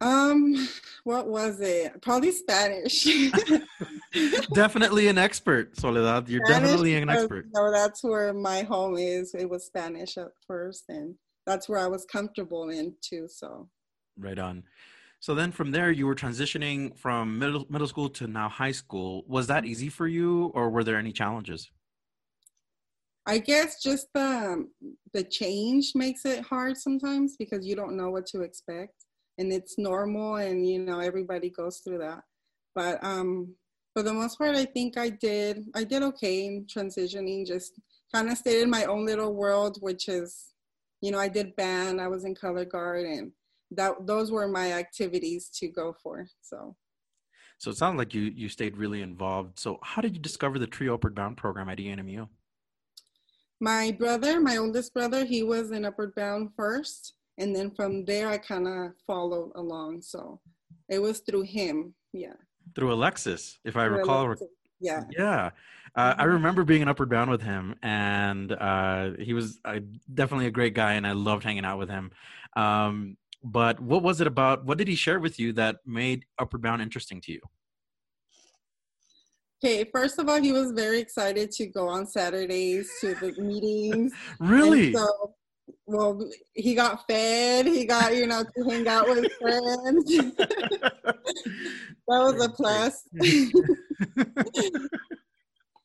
Um, 0.00 0.68
what 1.04 1.28
was 1.28 1.60
it? 1.60 2.00
Probably 2.02 2.32
Spanish. 2.32 3.04
definitely 4.52 5.08
an 5.08 5.18
expert, 5.18 5.76
Soledad. 5.76 6.28
You're 6.28 6.44
Spanish 6.44 6.70
definitely 6.70 6.96
an 6.96 7.08
expert. 7.08 7.46
no, 7.52 7.70
that's 7.70 8.02
where 8.02 8.32
my 8.32 8.62
home 8.62 8.96
is. 8.96 9.34
It 9.34 9.48
was 9.48 9.64
Spanish 9.64 10.16
at 10.18 10.28
first, 10.46 10.84
and 10.88 11.14
that's 11.46 11.68
where 11.68 11.78
I 11.78 11.86
was 11.86 12.04
comfortable 12.04 12.68
in 12.70 12.94
too. 13.00 13.28
So. 13.28 13.68
Right 14.18 14.38
on. 14.38 14.64
So 15.20 15.34
then 15.34 15.50
from 15.50 15.70
there, 15.70 15.90
you 15.90 16.06
were 16.06 16.14
transitioning 16.14 16.96
from 16.96 17.38
middle 17.38 17.66
middle 17.68 17.88
school 17.88 18.08
to 18.10 18.26
now 18.26 18.48
high 18.48 18.72
school. 18.72 19.24
Was 19.26 19.46
that 19.46 19.64
easy 19.64 19.88
for 19.88 20.06
you, 20.06 20.52
or 20.54 20.70
were 20.70 20.84
there 20.84 20.96
any 20.96 21.12
challenges? 21.12 21.70
I 23.26 23.38
guess 23.38 23.82
just 23.82 24.06
the 24.14 24.68
the 25.12 25.24
change 25.24 25.92
makes 25.94 26.24
it 26.24 26.44
hard 26.44 26.76
sometimes 26.76 27.36
because 27.36 27.66
you 27.66 27.74
don't 27.74 27.96
know 27.96 28.10
what 28.10 28.26
to 28.26 28.42
expect, 28.42 29.05
and 29.38 29.52
it's 29.52 29.78
normal, 29.78 30.36
and 30.36 30.68
you 30.68 30.78
know 30.78 31.00
everybody 31.00 31.50
goes 31.50 31.78
through 31.78 31.98
that. 31.98 32.22
But 32.74 33.02
um, 33.02 33.54
for 33.94 34.02
the 34.02 34.12
most 34.12 34.38
part, 34.38 34.56
I 34.56 34.64
think 34.64 34.98
I 34.98 35.08
did 35.08 35.64
I 35.74 35.84
did 35.84 36.02
okay 36.02 36.46
in 36.46 36.66
transitioning. 36.66 37.46
Just 37.46 37.80
kind 38.14 38.30
of 38.30 38.38
stayed 38.38 38.62
in 38.62 38.70
my 38.70 38.84
own 38.84 39.06
little 39.06 39.34
world, 39.34 39.78
which 39.80 40.08
is, 40.08 40.52
you 41.00 41.10
know, 41.10 41.18
I 41.18 41.28
did 41.28 41.56
band, 41.56 42.00
I 42.00 42.08
was 42.08 42.24
in 42.24 42.34
color 42.34 42.64
guard, 42.64 43.06
and 43.06 43.32
that 43.70 44.06
those 44.06 44.30
were 44.30 44.48
my 44.48 44.72
activities 44.72 45.48
to 45.60 45.68
go 45.68 45.94
for. 46.02 46.26
So. 46.40 46.76
So 47.58 47.70
it 47.70 47.78
sounds 47.78 47.96
like 47.96 48.12
you 48.12 48.22
you 48.22 48.50
stayed 48.50 48.76
really 48.76 49.00
involved. 49.00 49.58
So 49.58 49.78
how 49.82 50.02
did 50.02 50.14
you 50.14 50.20
discover 50.20 50.58
the 50.58 50.66
Trio 50.66 50.94
Upward 50.94 51.14
Bound 51.14 51.38
program 51.38 51.70
at 51.70 51.78
ENMU? 51.78 52.28
My 53.60 53.96
brother, 53.98 54.38
my 54.40 54.58
oldest 54.58 54.92
brother, 54.92 55.24
he 55.24 55.42
was 55.42 55.70
in 55.70 55.86
Upward 55.86 56.14
Bound 56.14 56.50
first, 56.54 57.14
and 57.38 57.54
then 57.54 57.70
from 57.70 58.04
there 58.04 58.28
I 58.28 58.38
kind 58.38 58.66
of 58.66 58.92
followed 59.06 59.52
along. 59.54 60.02
So 60.02 60.40
it 60.88 61.00
was 61.00 61.20
through 61.20 61.42
him, 61.42 61.94
yeah. 62.12 62.34
Through 62.74 62.92
Alexis, 62.92 63.58
if 63.64 63.76
I 63.76 63.86
through 63.86 63.98
recall. 63.98 64.26
Alexis. 64.26 64.48
Yeah. 64.80 65.02
Yeah. 65.16 65.50
Uh, 65.96 66.14
I 66.16 66.22
mm-hmm. 66.22 66.32
remember 66.32 66.64
being 66.64 66.82
in 66.82 66.88
Upward 66.88 67.08
Bound 67.08 67.30
with 67.30 67.40
him, 67.40 67.74
and 67.82 68.52
uh, 68.52 69.12
he 69.18 69.32
was 69.32 69.58
uh, 69.64 69.80
definitely 70.12 70.46
a 70.46 70.50
great 70.50 70.74
guy, 70.74 70.94
and 70.94 71.06
I 71.06 71.12
loved 71.12 71.42
hanging 71.42 71.64
out 71.64 71.78
with 71.78 71.88
him. 71.88 72.10
Um, 72.54 73.16
but 73.42 73.80
what 73.80 74.02
was 74.02 74.20
it 74.20 74.26
about? 74.26 74.64
What 74.64 74.76
did 74.76 74.88
he 74.88 74.94
share 74.94 75.20
with 75.20 75.38
you 75.38 75.52
that 75.54 75.76
made 75.86 76.24
Upward 76.38 76.62
Bound 76.62 76.82
interesting 76.82 77.20
to 77.22 77.32
you? 77.32 77.40
Okay, 79.64 79.88
first 79.90 80.18
of 80.18 80.28
all, 80.28 80.40
he 80.40 80.52
was 80.52 80.72
very 80.72 80.98
excited 80.98 81.50
to 81.52 81.66
go 81.66 81.88
on 81.88 82.06
Saturdays 82.06 82.90
to 83.00 83.14
the 83.14 83.32
meetings. 83.40 84.12
really? 84.40 84.88
And 84.88 84.96
so, 84.96 85.34
well, 85.86 86.28
he 86.54 86.74
got 86.74 87.06
fed. 87.08 87.66
He 87.66 87.84
got, 87.84 88.16
you 88.16 88.26
know, 88.26 88.42
to 88.42 88.64
hang 88.64 88.88
out 88.88 89.08
with 89.08 89.30
friends. 89.40 90.06
that 90.06 91.18
was 92.08 92.44
a 92.44 92.48
plus. 92.48 93.04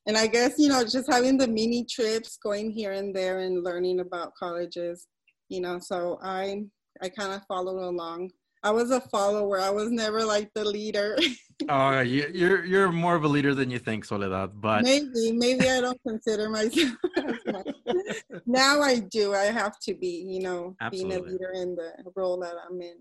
and 0.07 0.17
I 0.17 0.25
guess, 0.27 0.55
you 0.57 0.69
know, 0.69 0.83
just 0.83 1.11
having 1.11 1.37
the 1.37 1.47
mini 1.47 1.85
trips, 1.85 2.37
going 2.37 2.71
here 2.71 2.93
and 2.93 3.15
there 3.15 3.39
and 3.39 3.63
learning 3.63 3.99
about 3.99 4.33
colleges, 4.35 5.05
you 5.49 5.61
know, 5.61 5.77
so 5.79 6.17
I 6.23 6.63
I 7.01 7.09
kind 7.09 7.33
of 7.33 7.43
followed 7.47 7.81
along. 7.81 8.31
I 8.63 8.71
was 8.71 8.91
a 8.91 9.01
follower. 9.01 9.59
I 9.59 9.71
was 9.71 9.89
never 9.89 10.23
like 10.23 10.53
the 10.53 10.63
leader. 10.63 11.17
oh, 11.69 12.01
you, 12.01 12.29
you're 12.33 12.63
you're 12.63 12.91
more 12.91 13.15
of 13.15 13.23
a 13.23 13.27
leader 13.27 13.55
than 13.55 13.71
you 13.71 13.79
think, 13.79 14.05
Soledad. 14.05 14.51
But 14.61 14.83
maybe 14.83 15.31
maybe 15.31 15.67
I 15.69 15.81
don't 15.81 15.99
consider 16.07 16.49
myself. 16.49 16.93
now 18.45 18.81
I 18.81 18.99
do. 18.99 19.33
I 19.33 19.45
have 19.45 19.79
to 19.81 19.95
be. 19.95 20.25
You 20.27 20.41
know, 20.41 20.75
Absolutely. 20.79 21.15
being 21.15 21.27
a 21.27 21.31
leader 21.31 21.51
in 21.55 21.75
the 21.75 21.93
role 22.15 22.39
that 22.41 22.53
I'm 22.69 22.79
in. 22.81 22.97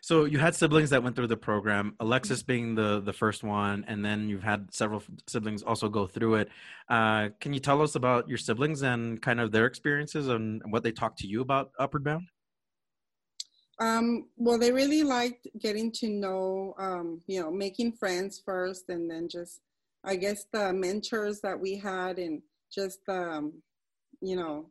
So 0.00 0.24
you 0.24 0.38
had 0.38 0.56
siblings 0.56 0.90
that 0.90 1.02
went 1.02 1.14
through 1.14 1.28
the 1.28 1.36
program. 1.36 1.94
Alexis 2.00 2.42
being 2.42 2.74
the 2.74 3.00
the 3.00 3.12
first 3.12 3.44
one, 3.44 3.84
and 3.86 4.04
then 4.04 4.28
you've 4.28 4.42
had 4.42 4.72
several 4.74 5.02
siblings 5.28 5.62
also 5.62 5.88
go 5.88 6.08
through 6.08 6.36
it. 6.36 6.48
Uh, 6.88 7.28
can 7.40 7.52
you 7.52 7.60
tell 7.60 7.80
us 7.80 7.94
about 7.94 8.28
your 8.28 8.38
siblings 8.38 8.82
and 8.82 9.22
kind 9.22 9.40
of 9.40 9.52
their 9.52 9.66
experiences 9.66 10.26
and 10.28 10.60
what 10.70 10.82
they 10.82 10.90
talked 10.90 11.18
to 11.20 11.28
you 11.28 11.40
about 11.40 11.70
Upward 11.78 12.02
Bound? 12.02 12.28
Um, 13.82 14.28
well, 14.36 14.58
they 14.58 14.70
really 14.70 15.02
liked 15.02 15.48
getting 15.58 15.90
to 15.92 16.08
know, 16.08 16.74
um, 16.78 17.20
you 17.26 17.40
know, 17.40 17.50
making 17.50 17.92
friends 17.92 18.40
first, 18.44 18.88
and 18.88 19.10
then 19.10 19.28
just, 19.28 19.60
I 20.04 20.14
guess, 20.16 20.46
the 20.52 20.72
mentors 20.72 21.40
that 21.40 21.58
we 21.58 21.78
had, 21.78 22.18
and 22.18 22.42
just, 22.72 23.00
um, 23.08 23.62
you 24.20 24.36
know, 24.36 24.70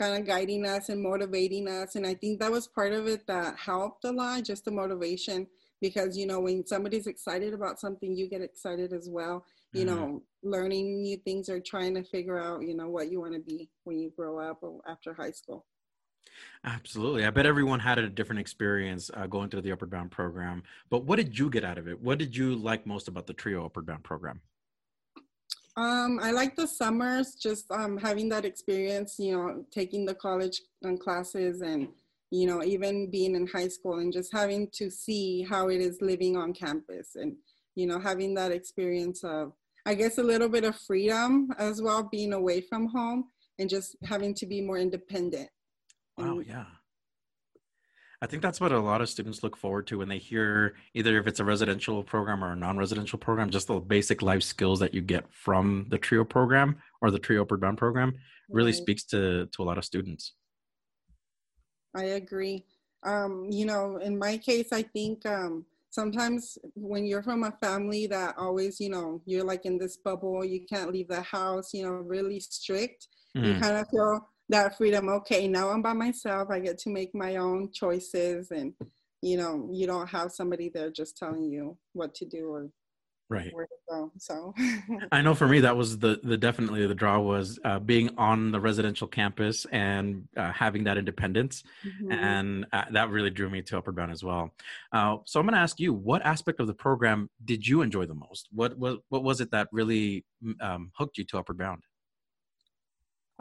kind 0.00 0.18
of 0.18 0.26
guiding 0.26 0.66
us 0.66 0.88
and 0.88 1.02
motivating 1.02 1.68
us. 1.68 1.94
And 1.96 2.06
I 2.06 2.14
think 2.14 2.40
that 2.40 2.50
was 2.50 2.66
part 2.66 2.92
of 2.94 3.06
it 3.06 3.26
that 3.26 3.58
helped 3.58 4.04
a 4.04 4.10
lot, 4.12 4.44
just 4.44 4.64
the 4.64 4.70
motivation, 4.70 5.46
because, 5.80 6.16
you 6.16 6.26
know, 6.26 6.40
when 6.40 6.66
somebody's 6.66 7.06
excited 7.06 7.52
about 7.52 7.80
something, 7.80 8.16
you 8.16 8.28
get 8.30 8.40
excited 8.42 8.92
as 8.94 9.08
well. 9.10 9.44
You 9.74 9.84
Mhm. 9.84 9.86
know, 9.86 10.22
learning 10.42 11.02
new 11.02 11.18
things 11.18 11.50
or 11.50 11.60
trying 11.60 11.94
to 11.96 12.04
figure 12.04 12.38
out, 12.38 12.62
you 12.62 12.74
know, 12.74 12.88
what 12.88 13.10
you 13.10 13.20
want 13.20 13.34
to 13.34 13.40
be 13.40 13.68
when 13.84 13.98
you 13.98 14.10
grow 14.16 14.38
up 14.38 14.58
or 14.62 14.80
after 14.88 15.12
high 15.14 15.32
school. 15.32 15.66
Absolutely. 16.64 17.24
I 17.24 17.30
bet 17.30 17.44
everyone 17.44 17.80
had 17.80 17.98
a 17.98 18.08
different 18.08 18.40
experience 18.40 19.10
uh, 19.14 19.26
going 19.26 19.50
through 19.50 19.62
the 19.62 19.72
Upward 19.72 19.90
Bound 19.90 20.10
program. 20.10 20.62
But 20.90 21.04
what 21.04 21.16
did 21.16 21.36
you 21.36 21.50
get 21.50 21.64
out 21.64 21.76
of 21.76 21.88
it? 21.88 22.00
What 22.00 22.18
did 22.18 22.36
you 22.36 22.54
like 22.54 22.86
most 22.86 23.08
about 23.08 23.26
the 23.26 23.32
Trio 23.32 23.66
Upward 23.66 23.86
Bound 23.86 24.04
program? 24.04 24.40
Um, 25.76 26.20
I 26.22 26.30
like 26.32 26.54
the 26.54 26.68
summers, 26.68 27.34
just 27.34 27.70
um, 27.70 27.96
having 27.96 28.28
that 28.28 28.44
experience, 28.44 29.16
you 29.18 29.32
know, 29.32 29.64
taking 29.70 30.04
the 30.04 30.14
college 30.14 30.60
um, 30.84 30.98
classes 30.98 31.62
and, 31.62 31.88
you 32.30 32.46
know, 32.46 32.62
even 32.62 33.10
being 33.10 33.34
in 33.34 33.46
high 33.46 33.68
school 33.68 33.98
and 33.98 34.12
just 34.12 34.30
having 34.32 34.68
to 34.74 34.90
see 34.90 35.42
how 35.42 35.68
it 35.68 35.80
is 35.80 36.02
living 36.02 36.36
on 36.36 36.52
campus 36.52 37.16
and, 37.16 37.36
you 37.74 37.86
know, 37.86 37.98
having 37.98 38.34
that 38.34 38.52
experience 38.52 39.24
of, 39.24 39.52
I 39.86 39.94
guess, 39.94 40.18
a 40.18 40.22
little 40.22 40.48
bit 40.48 40.64
of 40.64 40.76
freedom 40.76 41.48
as 41.58 41.80
well, 41.80 42.02
being 42.02 42.34
away 42.34 42.60
from 42.60 42.86
home 42.86 43.24
and 43.58 43.68
just 43.68 43.96
having 44.04 44.34
to 44.34 44.46
be 44.46 44.60
more 44.60 44.78
independent. 44.78 45.48
Wow, 46.16 46.40
yeah. 46.40 46.64
I 48.20 48.26
think 48.26 48.40
that's 48.42 48.60
what 48.60 48.70
a 48.70 48.78
lot 48.78 49.00
of 49.00 49.08
students 49.08 49.42
look 49.42 49.56
forward 49.56 49.86
to 49.88 49.98
when 49.98 50.08
they 50.08 50.18
hear 50.18 50.76
either 50.94 51.18
if 51.18 51.26
it's 51.26 51.40
a 51.40 51.44
residential 51.44 52.04
program 52.04 52.44
or 52.44 52.52
a 52.52 52.56
non-residential 52.56 53.18
program, 53.18 53.50
just 53.50 53.66
the 53.66 53.80
basic 53.80 54.22
life 54.22 54.44
skills 54.44 54.78
that 54.78 54.94
you 54.94 55.00
get 55.00 55.24
from 55.32 55.86
the 55.88 55.98
TRIO 55.98 56.24
program 56.24 56.76
or 57.00 57.10
the 57.10 57.18
TRIO 57.18 57.42
Upward 57.42 57.60
Bound 57.60 57.78
program 57.78 58.14
really 58.48 58.70
Right. 58.70 58.76
speaks 58.80 59.02
to 59.04 59.46
to 59.46 59.62
a 59.62 59.64
lot 59.64 59.76
of 59.78 59.84
students. 59.84 60.34
I 61.96 62.04
agree. 62.04 62.64
Um, 63.02 63.48
you 63.50 63.66
know, 63.66 63.96
in 63.96 64.16
my 64.16 64.38
case, 64.38 64.68
I 64.72 64.82
think 64.82 65.26
um, 65.26 65.66
sometimes 65.90 66.58
when 66.74 67.04
you're 67.04 67.22
from 67.24 67.42
a 67.42 67.50
family 67.60 68.06
that 68.06 68.36
always, 68.38 68.78
you 68.80 68.88
know, 68.88 69.20
you're 69.26 69.44
like 69.44 69.64
in 69.66 69.78
this 69.78 69.96
bubble, 69.96 70.44
you 70.44 70.64
can't 70.64 70.92
leave 70.92 71.08
the 71.08 71.22
house, 71.22 71.74
you 71.74 71.82
know, 71.84 71.90
really 71.94 72.38
strict, 72.38 73.08
you 73.34 73.42
Mhm. 73.54 73.60
kind 73.60 73.76
of 73.78 73.88
feel 73.88 74.28
that 74.52 74.76
freedom. 74.76 75.08
Okay, 75.08 75.48
now 75.48 75.70
I'm 75.70 75.82
by 75.82 75.92
myself. 75.92 76.50
I 76.50 76.60
get 76.60 76.78
to 76.78 76.90
make 76.90 77.14
my 77.14 77.36
own 77.36 77.72
choices, 77.72 78.50
and 78.50 78.72
you 79.20 79.36
know, 79.36 79.68
you 79.72 79.86
don't 79.86 80.08
have 80.08 80.32
somebody 80.32 80.68
there 80.68 80.90
just 80.90 81.16
telling 81.16 81.44
you 81.44 81.76
what 81.92 82.14
to 82.16 82.24
do 82.24 82.48
or 82.48 82.70
Right. 83.30 83.50
where 83.54 83.64
to 83.64 83.76
go. 83.88 84.12
So, 84.18 84.52
I 85.12 85.22
know 85.22 85.34
for 85.34 85.48
me 85.48 85.60
that 85.60 85.74
was 85.74 85.98
the 85.98 86.20
the 86.22 86.36
definitely 86.36 86.86
the 86.86 86.94
draw 86.94 87.18
was 87.18 87.58
uh, 87.64 87.78
being 87.78 88.10
on 88.18 88.52
the 88.52 88.60
residential 88.60 89.06
campus 89.08 89.64
and 89.72 90.28
uh, 90.36 90.52
having 90.52 90.84
that 90.84 90.98
independence, 90.98 91.62
Mhm. 91.82 92.12
and 92.12 92.66
uh, 92.74 92.84
that 92.90 93.08
really 93.08 93.30
drew 93.30 93.48
me 93.48 93.62
to 93.62 93.78
Upward 93.78 93.96
Bound 93.96 94.12
as 94.12 94.22
well. 94.22 94.52
Uh, 94.92 95.16
so 95.24 95.40
I'm 95.40 95.46
going 95.46 95.54
to 95.54 95.60
ask 95.60 95.80
you, 95.80 95.94
what 95.94 96.20
aspect 96.26 96.60
of 96.60 96.66
the 96.66 96.74
program 96.74 97.30
did 97.42 97.66
you 97.66 97.80
enjoy 97.80 98.04
the 98.04 98.14
most? 98.14 98.48
What 98.52 98.76
what 98.76 98.98
what 99.08 99.22
was 99.24 99.40
it 99.40 99.50
that 99.52 99.68
really 99.72 100.26
um, 100.60 100.90
hooked 100.98 101.16
you 101.16 101.24
to 101.24 101.38
Upward 101.38 101.56
Bound? 101.56 101.82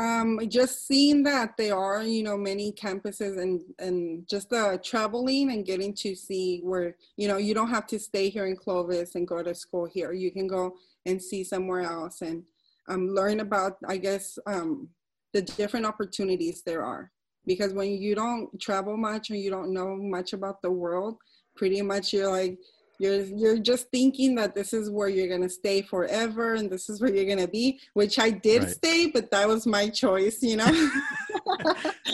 Um, 0.01 0.39
just 0.49 0.87
seeing 0.87 1.21
that 1.23 1.57
there 1.57 1.77
are, 1.77 2.01
you 2.01 2.23
know, 2.23 2.35
many 2.35 2.71
campuses 2.71 3.39
and 3.39 3.61
and 3.77 4.27
just 4.27 4.49
the 4.49 4.81
traveling 4.83 5.51
and 5.51 5.63
getting 5.63 5.93
to 5.95 6.15
see 6.15 6.59
where, 6.63 6.95
you 7.17 7.27
know, 7.27 7.37
you 7.37 7.53
don't 7.53 7.69
have 7.69 7.85
to 7.87 7.99
stay 7.99 8.29
here 8.29 8.47
in 8.47 8.55
Clovis 8.55 9.13
and 9.13 9.27
go 9.27 9.43
to 9.43 9.53
school 9.53 9.85
here. 9.85 10.11
You 10.11 10.31
can 10.31 10.47
go 10.47 10.73
and 11.05 11.21
see 11.21 11.43
somewhere 11.43 11.81
else 11.81 12.21
and 12.21 12.43
um, 12.89 13.09
learn 13.09 13.41
about, 13.41 13.73
I 13.87 13.97
guess, 13.97 14.39
um, 14.47 14.89
the 15.33 15.43
different 15.43 15.85
opportunities 15.85 16.63
there 16.63 16.83
are. 16.83 17.11
Because 17.45 17.71
when 17.73 17.91
you 17.91 18.15
don't 18.15 18.59
travel 18.59 18.97
much 18.97 19.29
or 19.29 19.35
you 19.35 19.51
don't 19.51 19.71
know 19.71 19.95
much 19.95 20.33
about 20.33 20.63
the 20.63 20.71
world, 20.71 21.17
pretty 21.55 21.81
much 21.83 22.11
you're 22.11 22.31
like, 22.31 22.57
you're 23.01 23.23
you're 23.25 23.57
just 23.57 23.89
thinking 23.89 24.35
that 24.35 24.53
this 24.53 24.73
is 24.73 24.89
where 24.91 25.09
you're 25.09 25.27
gonna 25.27 25.49
stay 25.49 25.81
forever 25.81 26.53
and 26.53 26.69
this 26.69 26.87
is 26.89 27.01
where 27.01 27.13
you're 27.13 27.25
gonna 27.35 27.47
be, 27.47 27.79
which 27.95 28.19
I 28.19 28.29
did 28.29 28.61
Right. 28.61 28.69
stay, 28.69 29.07
but 29.07 29.31
that 29.31 29.47
was 29.47 29.65
my 29.65 29.89
choice, 29.89 30.41
you 30.43 30.57
know. 30.57 30.71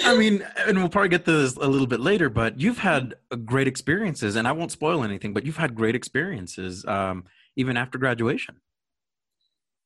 I 0.06 0.14
mean, 0.14 0.46
and 0.68 0.78
we'll 0.78 0.90
probably 0.90 1.10
get 1.10 1.26
to 1.26 1.32
this 1.32 1.56
a 1.58 1.68
little 1.68 1.88
bit 1.88 2.00
later, 2.00 2.30
but 2.30 2.60
you've 2.60 2.78
had 2.80 3.16
great 3.46 3.68
experiences, 3.68 4.36
and 4.36 4.48
I 4.48 4.52
won't 4.54 4.72
spoil 4.72 5.04
anything, 5.04 5.34
but 5.34 5.46
you've 5.46 5.58
had 5.58 5.76
great 5.76 5.96
experiences 5.96 6.86
um, 6.86 7.26
even 7.56 7.78
after 7.78 7.98
graduation. 7.98 8.62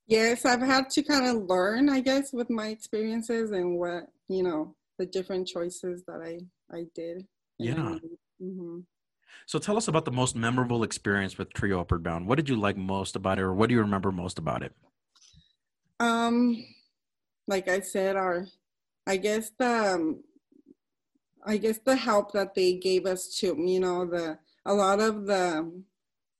yes, 0.06 0.44
I've 0.44 0.60
had 0.60 0.90
to 0.90 1.02
kind 1.02 1.26
of 1.26 1.48
learn, 1.48 1.88
I 1.88 2.00
guess, 2.00 2.32
with 2.32 2.50
my 2.50 2.68
experiences 2.68 3.50
and 3.50 3.78
what 3.78 4.04
you 4.28 4.42
know 4.42 4.74
the 4.98 5.06
different 5.06 5.48
choices 5.48 6.04
that 6.06 6.20
I 6.22 6.38
I 6.74 6.84
did. 6.94 7.26
Yeah. 7.58 7.98
hmm 8.40 8.80
So 9.46 9.58
tell 9.58 9.76
us 9.76 9.88
about 9.88 10.04
the 10.04 10.12
most 10.12 10.36
memorable 10.36 10.82
experience 10.82 11.38
with 11.38 11.52
Trio 11.52 11.80
Upward 11.80 12.02
Bound. 12.02 12.26
What 12.26 12.36
did 12.36 12.48
you 12.48 12.56
like 12.56 12.76
most 12.76 13.16
about 13.16 13.38
it, 13.38 13.42
or 13.42 13.54
what 13.54 13.68
do 13.68 13.74
you 13.74 13.80
remember 13.80 14.12
most 14.12 14.38
about 14.38 14.62
it? 14.62 14.72
Um, 16.00 16.64
like 17.46 17.68
I 17.68 17.80
said, 17.80 18.16
our, 18.16 18.46
I 19.06 19.16
guess 19.16 19.50
the, 19.58 19.94
um, 19.94 20.24
I 21.44 21.56
guess 21.56 21.78
the 21.84 21.96
help 21.96 22.32
that 22.32 22.54
they 22.54 22.74
gave 22.74 23.06
us 23.06 23.38
to, 23.40 23.56
you 23.58 23.80
know, 23.80 24.04
the 24.06 24.38
a 24.64 24.72
lot 24.72 25.00
of 25.00 25.26
the, 25.26 25.82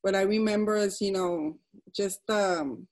what 0.02 0.14
I 0.14 0.22
remember 0.22 0.76
is, 0.76 1.00
you 1.00 1.12
know, 1.12 1.59
just 1.94 2.20
the, 2.26 2.61
um, 2.61 2.87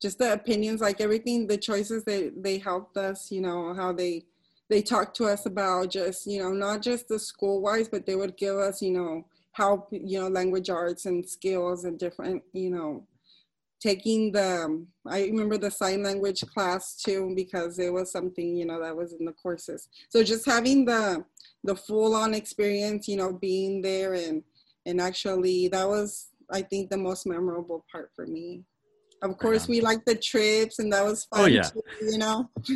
just 0.00 0.18
the 0.18 0.32
opinions, 0.32 0.80
like 0.80 1.00
everything, 1.00 1.46
the 1.46 1.56
choices 1.56 2.04
they 2.04 2.30
they 2.36 2.58
helped 2.58 2.98
us, 2.98 3.30
you 3.30 3.40
know, 3.40 3.72
how 3.74 3.92
they 3.92 4.24
they 4.68 4.82
talked 4.82 5.16
to 5.16 5.24
us 5.24 5.46
about 5.46 5.90
just, 5.90 6.26
you 6.26 6.42
know, 6.42 6.52
not 6.52 6.82
just 6.82 7.08
the 7.08 7.18
school 7.18 7.60
wise, 7.60 7.88
but 7.88 8.06
they 8.06 8.16
would 8.16 8.36
give 8.36 8.56
us, 8.56 8.82
you 8.82 8.92
know, 8.92 9.24
help, 9.52 9.88
you 9.90 10.20
know, 10.20 10.28
language 10.28 10.70
arts 10.70 11.06
and 11.06 11.28
skills 11.28 11.84
and 11.84 11.98
different, 11.98 12.42
you 12.52 12.70
know, 12.70 13.06
taking 13.80 14.32
the 14.32 14.64
um, 14.64 14.86
i 15.06 15.20
remember 15.24 15.58
the 15.58 15.70
sign 15.70 16.02
language 16.02 16.40
class 16.52 16.96
too 16.96 17.32
because 17.36 17.78
it 17.78 17.92
was 17.92 18.10
something 18.10 18.56
you 18.56 18.64
know 18.64 18.80
that 18.80 18.96
was 18.96 19.12
in 19.12 19.24
the 19.24 19.32
courses. 19.32 19.88
So 20.08 20.22
just 20.22 20.46
having 20.46 20.84
the 20.84 21.24
the 21.62 21.76
full 21.76 22.14
on 22.14 22.34
experience 22.34 23.06
you 23.06 23.16
know 23.16 23.32
being 23.32 23.82
there 23.82 24.14
and 24.14 24.42
and 24.86 25.00
actually 25.00 25.68
that 25.68 25.86
was 25.86 26.28
i 26.50 26.62
think 26.62 26.88
the 26.88 26.96
most 26.96 27.26
memorable 27.26 27.84
part 27.90 28.10
for 28.14 28.26
me 28.26 28.62
of 29.22 29.36
course 29.38 29.66
we 29.68 29.80
like 29.80 30.04
the 30.04 30.14
trips 30.14 30.78
and 30.78 30.92
that 30.92 31.04
was 31.04 31.24
fun 31.24 31.40
Oh, 31.42 31.46
yeah. 31.46 31.62
too, 31.70 31.82
you 32.00 32.18
know 32.18 32.50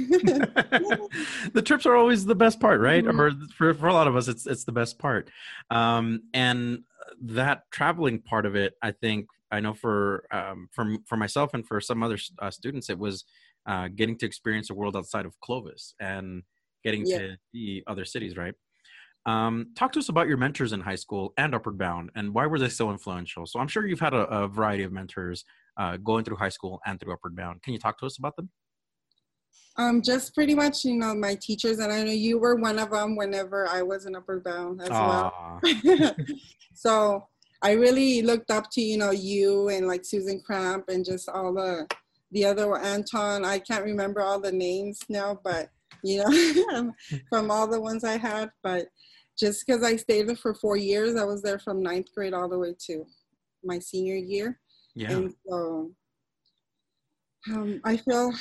the 1.52 1.62
trips 1.64 1.86
are 1.86 1.96
always 1.96 2.24
the 2.24 2.34
best 2.34 2.60
part, 2.60 2.80
right? 2.80 3.04
Mhm. 3.04 3.18
Or 3.18 3.46
for, 3.54 3.74
for 3.74 3.88
a 3.88 3.92
lot 3.92 4.06
of 4.06 4.16
us, 4.16 4.28
it's 4.28 4.46
it's 4.46 4.64
the 4.64 4.72
best 4.72 4.98
part. 4.98 5.30
Um, 5.70 6.22
and 6.34 6.84
that 7.22 7.62
traveling 7.70 8.20
part 8.20 8.46
of 8.46 8.54
it, 8.56 8.74
I 8.82 8.92
think, 8.92 9.26
I 9.50 9.60
know 9.60 9.74
for 9.74 10.24
um, 10.32 10.68
for 10.72 10.96
for 11.06 11.16
myself 11.16 11.54
and 11.54 11.66
for 11.66 11.80
some 11.80 12.02
other 12.02 12.18
uh, 12.38 12.50
students, 12.50 12.88
it 12.90 12.98
was 12.98 13.24
uh, 13.66 13.88
getting 13.88 14.16
to 14.18 14.26
experience 14.26 14.68
the 14.68 14.74
world 14.74 14.96
outside 14.96 15.26
of 15.26 15.38
Clovis 15.40 15.94
and 16.00 16.42
getting 16.84 17.04
Yeah. 17.06 17.18
to 17.18 17.36
see 17.52 17.82
other 17.86 18.04
cities, 18.04 18.36
right? 18.36 18.54
Um, 19.26 19.72
talk 19.76 19.92
to 19.92 19.98
us 19.98 20.08
about 20.08 20.28
your 20.28 20.38
mentors 20.38 20.72
in 20.72 20.80
high 20.80 20.94
school 20.94 21.34
and 21.36 21.54
Upward 21.54 21.76
Bound, 21.78 22.10
and 22.14 22.32
why 22.32 22.46
were 22.46 22.58
they 22.58 22.68
so 22.70 22.90
influential? 22.90 23.44
So 23.46 23.60
I'm 23.60 23.68
sure 23.68 23.86
you've 23.86 24.00
had 24.00 24.14
a, 24.14 24.24
a 24.28 24.48
variety 24.48 24.82
of 24.84 24.92
mentors 24.92 25.44
uh, 25.76 25.96
going 25.96 26.24
through 26.24 26.36
high 26.36 26.48
school 26.48 26.80
and 26.86 27.00
through 27.00 27.12
Upward 27.12 27.36
Bound. 27.36 27.62
Can 27.62 27.72
you 27.72 27.78
talk 27.78 27.98
to 27.98 28.06
us 28.06 28.18
about 28.18 28.36
them? 28.36 28.50
um 29.76 30.02
just 30.02 30.34
pretty 30.34 30.52
much 30.52 30.84
you 30.84 30.96
know 30.96 31.14
my 31.14 31.36
teachers 31.36 31.78
and 31.78 31.92
i 31.92 32.02
know 32.02 32.10
you 32.10 32.40
were 32.40 32.56
one 32.56 32.76
of 32.76 32.90
them 32.90 33.14
whenever 33.14 33.68
i 33.68 33.80
was 33.82 34.04
in 34.04 34.16
Upward 34.16 34.42
Bound 34.42 34.82
as 34.82 34.90
well 34.90 35.60
so 36.74 37.24
I 37.62 37.72
really 37.72 38.22
looked 38.22 38.50
up 38.50 38.70
to 38.72 38.80
you 38.80 38.96
know 38.96 39.10
you 39.10 39.68
and 39.68 39.86
like 39.86 40.04
Susan 40.04 40.40
Cramp 40.40 40.88
and 40.88 41.04
just 41.04 41.28
all 41.28 41.52
the 41.52 41.86
the 42.32 42.44
other 42.44 42.76
Anton. 42.78 43.44
I 43.44 43.58
can't 43.58 43.84
remember 43.84 44.22
all 44.22 44.40
the 44.40 44.52
names 44.52 45.00
now, 45.08 45.38
but 45.44 45.68
you 46.02 46.24
know 46.24 46.92
from 47.28 47.50
all 47.50 47.66
the 47.66 47.80
ones 47.80 48.04
I 48.04 48.16
had. 48.16 48.50
But 48.62 48.86
just 49.38 49.66
because 49.66 49.82
I 49.82 49.96
stayed 49.96 50.28
there 50.28 50.36
for 50.36 50.54
four 50.54 50.76
years, 50.76 51.16
I 51.16 51.24
was 51.24 51.42
there 51.42 51.58
from 51.58 51.82
ninth 51.82 52.14
grade 52.14 52.34
all 52.34 52.48
the 52.48 52.58
way 52.58 52.74
to 52.86 53.04
my 53.62 53.78
senior 53.78 54.16
year, 54.16 54.58
Yeah. 55.00 55.16
and 55.16 55.34
so 55.48 55.90
um, 57.50 57.80
I 57.84 57.96
feel. 57.96 58.32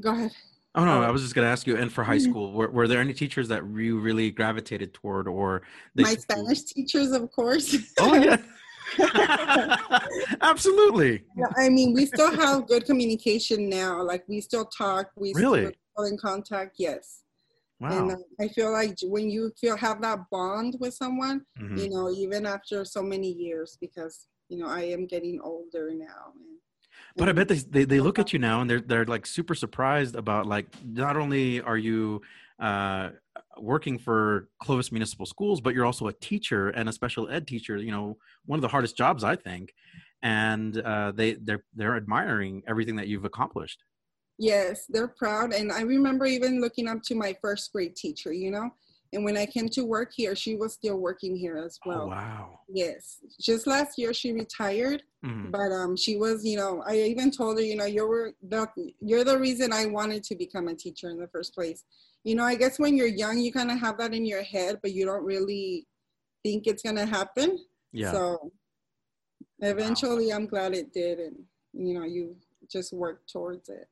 Go 0.00 0.10
ahead. 0.10 0.32
Oh 0.74 0.84
no, 0.84 1.02
I 1.02 1.10
was 1.10 1.22
just 1.22 1.34
gonna 1.34 1.46
ask 1.46 1.64
you. 1.66 1.76
And 1.76 1.92
for 1.92 2.02
high 2.02 2.18
school, 2.18 2.52
were, 2.52 2.70
were 2.70 2.88
there 2.88 3.00
any 3.00 3.14
teachers 3.14 3.46
that 3.48 3.62
you 3.72 4.00
really 4.00 4.30
gravitated 4.32 4.92
toward, 4.94 5.28
or 5.28 5.62
my 5.94 6.14
Spanish 6.14 6.62
teachers, 6.64 7.12
of 7.12 7.30
course? 7.30 7.76
Oh 8.00 8.14
yeah, 8.16 8.36
absolutely. 10.40 11.22
Yeah, 11.36 11.46
I 11.56 11.68
mean, 11.68 11.94
we 11.94 12.04
still 12.06 12.32
have 12.34 12.66
good 12.66 12.84
communication 12.84 13.68
now. 13.68 14.02
Like 14.02 14.24
we 14.28 14.40
still 14.40 14.66
talk. 14.66 15.10
We 15.16 15.32
really 15.34 15.76
still 15.92 16.04
in 16.06 16.18
contact. 16.18 16.76
Yes. 16.78 17.22
Wow. 17.80 17.90
And 17.90 18.10
uh, 18.12 18.16
I 18.40 18.48
feel 18.48 18.72
like 18.72 18.96
when 19.04 19.30
you 19.30 19.52
feel 19.60 19.76
have 19.76 20.02
that 20.02 20.18
bond 20.32 20.76
with 20.80 20.94
someone, 20.94 21.46
Mhm. 21.60 21.78
you 21.78 21.90
know, 21.90 22.10
even 22.10 22.44
after 22.44 22.84
so 22.84 23.02
many 23.02 23.30
years, 23.32 23.78
because 23.80 24.26
you 24.48 24.58
know 24.58 24.68
I 24.68 24.82
am 24.82 25.06
getting 25.06 25.40
older 25.40 25.90
now. 25.94 26.32
And, 26.34 26.58
But 27.16 27.28
I 27.28 27.32
bet 27.32 27.48
they, 27.48 27.56
they 27.58 27.84
they 27.84 28.00
look 28.00 28.18
at 28.18 28.32
you 28.32 28.38
now 28.38 28.60
and 28.60 28.68
they're 28.70 28.80
they're 28.80 29.04
like 29.04 29.26
super 29.26 29.54
surprised 29.54 30.14
about 30.16 30.46
like 30.46 30.66
not 30.84 31.16
only 31.16 31.60
are 31.60 31.78
you 31.78 32.22
uh, 32.58 33.10
working 33.58 33.98
for 33.98 34.48
Clovis 34.60 34.90
Municipal 34.90 35.26
Schools, 35.26 35.60
but 35.60 35.74
you're 35.74 35.86
also 35.86 36.08
a 36.08 36.12
teacher 36.12 36.70
and 36.70 36.88
a 36.88 36.92
special 36.92 37.28
ed 37.28 37.46
teacher. 37.46 37.76
You 37.76 37.92
know, 37.92 38.16
one 38.46 38.58
of 38.58 38.62
the 38.62 38.68
hardest 38.68 38.96
jobs 38.96 39.22
I 39.24 39.36
think, 39.36 39.72
and 40.22 40.78
uh, 40.80 41.12
they 41.12 41.34
they're 41.34 41.64
they're 41.74 41.96
admiring 41.96 42.62
everything 42.66 42.96
that 42.96 43.08
you've 43.08 43.24
accomplished. 43.24 43.84
Yes, 44.38 44.86
they're 44.88 45.08
proud. 45.08 45.52
And 45.52 45.72
I 45.72 45.82
remember 45.82 46.24
even 46.24 46.60
looking 46.60 46.86
up 46.86 47.02
to 47.04 47.16
my 47.16 47.36
first 47.40 47.72
grade 47.72 47.96
teacher, 47.96 48.32
you 48.32 48.52
know, 48.52 48.70
and 49.12 49.24
when 49.24 49.36
I 49.36 49.46
came 49.46 49.68
to 49.70 49.84
work 49.84 50.12
here, 50.14 50.34
she 50.36 50.54
was 50.56 50.74
still 50.74 50.96
working 50.98 51.34
here 51.36 51.56
as 51.56 51.78
well. 51.86 52.02
oh 52.02 52.06
wow! 52.08 52.60
Yes, 52.68 53.18
just 53.40 53.66
last 53.66 53.98
year 53.98 54.12
she 54.12 54.32
retired, 54.32 55.02
Mhm. 55.24 55.50
but 55.50 55.72
um, 55.72 55.96
she 55.96 56.16
was, 56.16 56.44
you 56.44 56.56
know, 56.56 56.82
I 56.86 56.96
even 57.02 57.30
told 57.30 57.56
her, 57.58 57.64
you 57.64 57.76
know, 57.76 57.86
you're 57.86 58.32
the 58.42 58.68
you're 59.00 59.24
the 59.24 59.38
reason 59.38 59.72
I 59.72 59.86
wanted 59.86 60.22
to 60.24 60.34
become 60.36 60.68
a 60.68 60.74
teacher 60.74 61.08
in 61.10 61.18
the 61.18 61.28
first 61.28 61.54
place. 61.54 61.84
You 62.24 62.34
know, 62.34 62.44
I 62.44 62.56
guess 62.56 62.78
when 62.78 62.96
you're 62.96 63.06
young, 63.06 63.38
you 63.38 63.52
kind 63.52 63.70
of 63.70 63.78
have 63.80 63.96
that 63.98 64.12
in 64.12 64.26
your 64.26 64.42
head, 64.42 64.80
but 64.82 64.92
you 64.92 65.06
don't 65.06 65.24
really 65.24 65.86
think 66.44 66.66
it's 66.66 66.82
gonna 66.82 67.06
happen. 67.06 67.58
Yeah. 67.92 68.12
So 68.12 68.52
eventually, 69.60 70.32
I'm 70.32 70.46
glad 70.46 70.74
it 70.74 70.92
did, 70.92 71.18
and 71.18 71.36
you 71.72 71.94
know, 71.94 72.04
you 72.04 72.36
just 72.70 72.92
work 72.92 73.26
towards 73.26 73.68
it. 73.68 73.88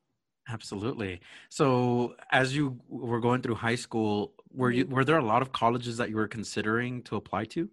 Absolutely. 0.49 1.21
So, 1.49 2.15
as 2.31 2.55
you 2.55 2.79
were 2.89 3.21
going 3.21 3.43
through 3.43 3.57
high 3.57 3.75
school, 3.75 4.33
were 4.57 4.71
you 4.71 4.85
mm-hmm. 4.85 4.95
were 4.95 5.05
there 5.05 5.19
a 5.19 5.25
lot 5.25 5.43
of 5.43 5.53
colleges 5.53 5.97
that 5.99 6.11
you 6.11 6.17
were 6.17 6.29
considering 6.29 7.03
to 7.03 7.17
apply 7.17 7.45
to? 7.45 7.69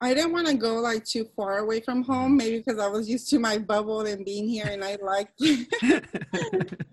I 0.00 0.12
didn't 0.12 0.32
want 0.32 0.46
to 0.48 0.54
go 0.54 0.74
like 0.74 1.04
too 1.04 1.26
far 1.34 1.58
away 1.58 1.80
from 1.80 2.02
home, 2.02 2.34
mm. 2.34 2.38
maybe 2.38 2.58
because 2.58 2.78
I 2.78 2.88
was 2.88 3.08
used 3.08 3.30
to 3.30 3.38
my 3.38 3.56
bubble 3.56 4.02
and 4.02 4.24
being 4.24 4.46
here, 4.48 4.66
and 4.66 4.84
I 4.84 4.96
liked. 5.00 5.40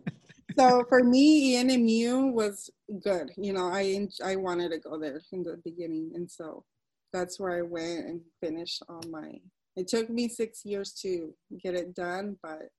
so 0.58 0.86
for 0.88 1.04
me, 1.04 1.56
ENMU 1.56 2.32
was 2.32 2.70
good. 3.04 3.32
You 3.36 3.54
know, 3.54 3.66
I 3.66 4.08
I 4.24 4.38
wanted 4.38 4.72
to 4.72 4.80
go 4.80 4.98
there 4.98 5.20
from 5.30 5.44
the 5.44 5.60
beginning, 5.66 6.12
and 6.16 6.32
so 6.32 6.64
that's 7.12 7.40
where 7.40 7.58
I 7.58 7.62
went 7.62 8.06
and 8.06 8.22
finished 8.42 8.84
all 8.88 9.02
my. 9.10 9.34
It 9.76 9.88
took 9.88 10.10
me 10.10 10.30
six 10.30 10.64
years 10.64 10.94
to 11.02 11.34
get 11.62 11.74
it 11.74 11.96
done, 11.96 12.38
but 12.42 12.70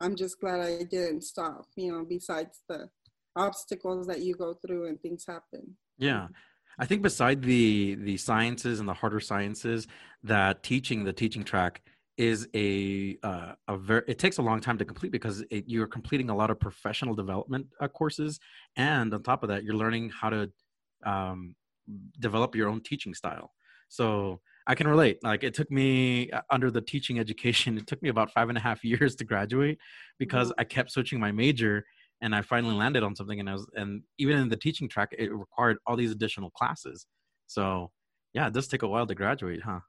I'm 0.00 0.14
just 0.14 0.38
glad 0.40 0.60
I 0.60 0.84
didn't 0.84 1.22
stop. 1.22 1.66
You 1.74 1.92
know, 1.92 2.04
besides 2.08 2.62
the 2.68 2.88
obstacles 3.36 4.06
that 4.06 4.20
you 4.20 4.34
go 4.34 4.54
through 4.54 4.86
and 4.88 5.00
things 5.00 5.24
happen. 5.26 5.76
Yeah. 5.98 6.28
I 6.78 6.86
think 6.86 7.02
beside 7.02 7.42
the 7.42 7.94
the 7.96 8.16
sciences 8.16 8.80
and 8.80 8.88
the 8.88 8.94
harder 8.94 9.20
sciences, 9.20 9.86
that 10.24 10.62
teaching 10.62 11.04
the 11.04 11.12
teaching 11.12 11.44
track 11.44 11.82
is 12.16 12.48
a 12.54 13.16
uh, 13.22 13.52
a 13.68 13.76
very 13.76 14.02
it 14.08 14.18
takes 14.18 14.38
a 14.38 14.42
long 14.42 14.60
time 14.60 14.78
to 14.78 14.84
complete 14.84 15.12
because 15.12 15.44
it, 15.50 15.64
you're 15.68 15.86
completing 15.86 16.30
a 16.30 16.36
lot 16.36 16.50
of 16.50 16.58
professional 16.58 17.14
development 17.14 17.68
uh, 17.80 17.86
courses, 17.88 18.40
and 18.76 19.14
on 19.14 19.22
top 19.22 19.44
of 19.44 19.48
that, 19.50 19.62
you're 19.62 19.76
learning 19.76 20.10
how 20.10 20.30
to 20.30 20.50
um, 21.06 21.54
develop 22.18 22.54
your 22.56 22.68
own 22.68 22.80
teaching 22.82 23.14
style. 23.14 23.52
So 23.88 24.40
I 24.66 24.74
can 24.74 24.88
relate. 24.88 25.18
Like 25.22 25.44
it 25.44 25.54
took 25.54 25.70
me 25.70 26.30
uh, 26.32 26.40
under 26.50 26.70
the 26.72 26.80
teaching 26.80 27.20
education, 27.20 27.78
it 27.78 27.86
took 27.86 28.02
me 28.02 28.08
about 28.08 28.32
five 28.32 28.48
and 28.48 28.58
a 28.58 28.60
half 28.60 28.82
years 28.82 29.14
to 29.16 29.24
graduate 29.24 29.78
because 30.18 30.48
Mhm. 30.50 30.54
I 30.58 30.64
kept 30.64 30.90
switching 30.90 31.20
my 31.20 31.30
major 31.30 31.84
and 32.24 32.34
I 32.34 32.40
finally 32.40 32.74
landed 32.74 33.02
on 33.02 33.14
something 33.14 33.38
and 33.38 33.48
I 33.50 33.52
was 33.52 33.66
and 33.76 34.02
even 34.18 34.38
in 34.38 34.48
the 34.48 34.56
teaching 34.56 34.88
track 34.88 35.10
it 35.16 35.30
required 35.32 35.76
all 35.86 35.94
these 35.94 36.10
additional 36.10 36.50
classes. 36.50 37.06
So 37.46 37.92
yeah, 38.32 38.46
it 38.48 38.54
does 38.54 38.66
take 38.66 38.82
a 38.82 38.88
while 38.88 39.06
to 39.06 39.14
graduate, 39.14 39.60
huh? 39.62 39.80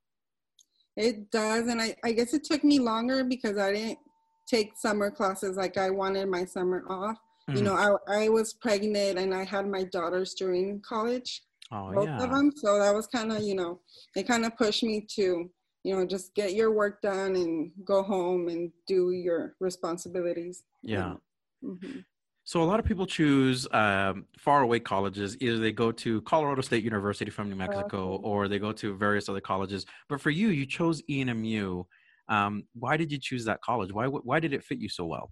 It 0.97 1.31
does, 1.31 1.67
and 1.67 1.81
I, 1.81 1.95
I 2.03 2.11
guess 2.11 2.33
it 2.33 2.43
took 2.43 2.63
me 2.63 2.79
longer 2.79 3.23
because 3.23 3.57
I 3.57 3.73
didn't 3.73 3.99
take 4.47 4.77
summer 4.77 5.09
classes 5.11 5.57
like 5.57 5.77
I 5.77 5.89
wanted 5.89 6.27
my 6.29 6.45
summer 6.45 6.83
off. 6.89 7.17
You 7.47 7.61
Mhm. 7.61 7.63
know, 7.63 7.75
I, 8.07 8.23
I 8.23 8.29
was 8.29 8.53
pregnant 8.53 9.17
and 9.17 9.33
I 9.33 9.43
had 9.45 9.67
my 9.67 9.83
daughters 9.85 10.33
during 10.35 10.81
college, 10.81 11.41
oh 11.71 11.91
both 11.93 12.07
yeah. 12.07 12.23
of 12.23 12.29
them. 12.31 12.51
So 12.55 12.79
that 12.79 12.93
was 12.93 13.07
kind 13.07 13.31
of, 13.31 13.41
you 13.43 13.55
know, 13.55 13.79
it 14.15 14.27
kind 14.27 14.45
of 14.45 14.55
pushed 14.57 14.83
me 14.83 15.05
to, 15.15 15.49
you 15.83 15.95
know, 15.95 16.05
just 16.05 16.33
get 16.33 16.53
your 16.53 16.71
work 16.71 17.01
done 17.01 17.35
and 17.35 17.71
go 17.85 18.03
home 18.03 18.47
and 18.47 18.71
do 18.87 19.11
your 19.11 19.55
responsibilities. 19.59 20.63
Yeah. 20.83 21.15
hmm 21.61 21.99
So 22.47 22.61
a 22.61 22.63
lot 22.63 22.79
of 22.79 22.85
people 22.85 23.07
choose 23.07 23.67
um, 23.71 24.25
far 24.37 24.61
away 24.61 24.79
colleges. 24.79 25.35
Either 25.41 25.57
they 25.57 25.71
go 25.71 25.91
to 25.91 26.21
Colorado 26.21 26.61
State 26.61 26.83
University 26.83 27.31
from 27.31 27.49
New 27.49 27.55
Mexico, 27.55 28.13
Okay. 28.13 28.23
or 28.23 28.47
they 28.47 28.59
go 28.59 28.71
to 28.71 28.95
various 28.95 29.27
other 29.27 29.41
colleges. 29.41 29.85
But 30.09 30.21
for 30.21 30.29
you, 30.29 30.49
you 30.49 30.67
chose 30.67 31.01
ENMU. 31.09 31.85
Um, 32.29 32.63
why 32.73 32.97
did 32.97 33.11
you 33.11 33.17
choose 33.19 33.45
that 33.45 33.61
college? 33.61 33.91
Why 33.91 34.05
why 34.07 34.39
did 34.39 34.53
it 34.53 34.63
fit 34.63 34.79
you 34.79 34.89
so 34.89 35.05
well? 35.05 35.31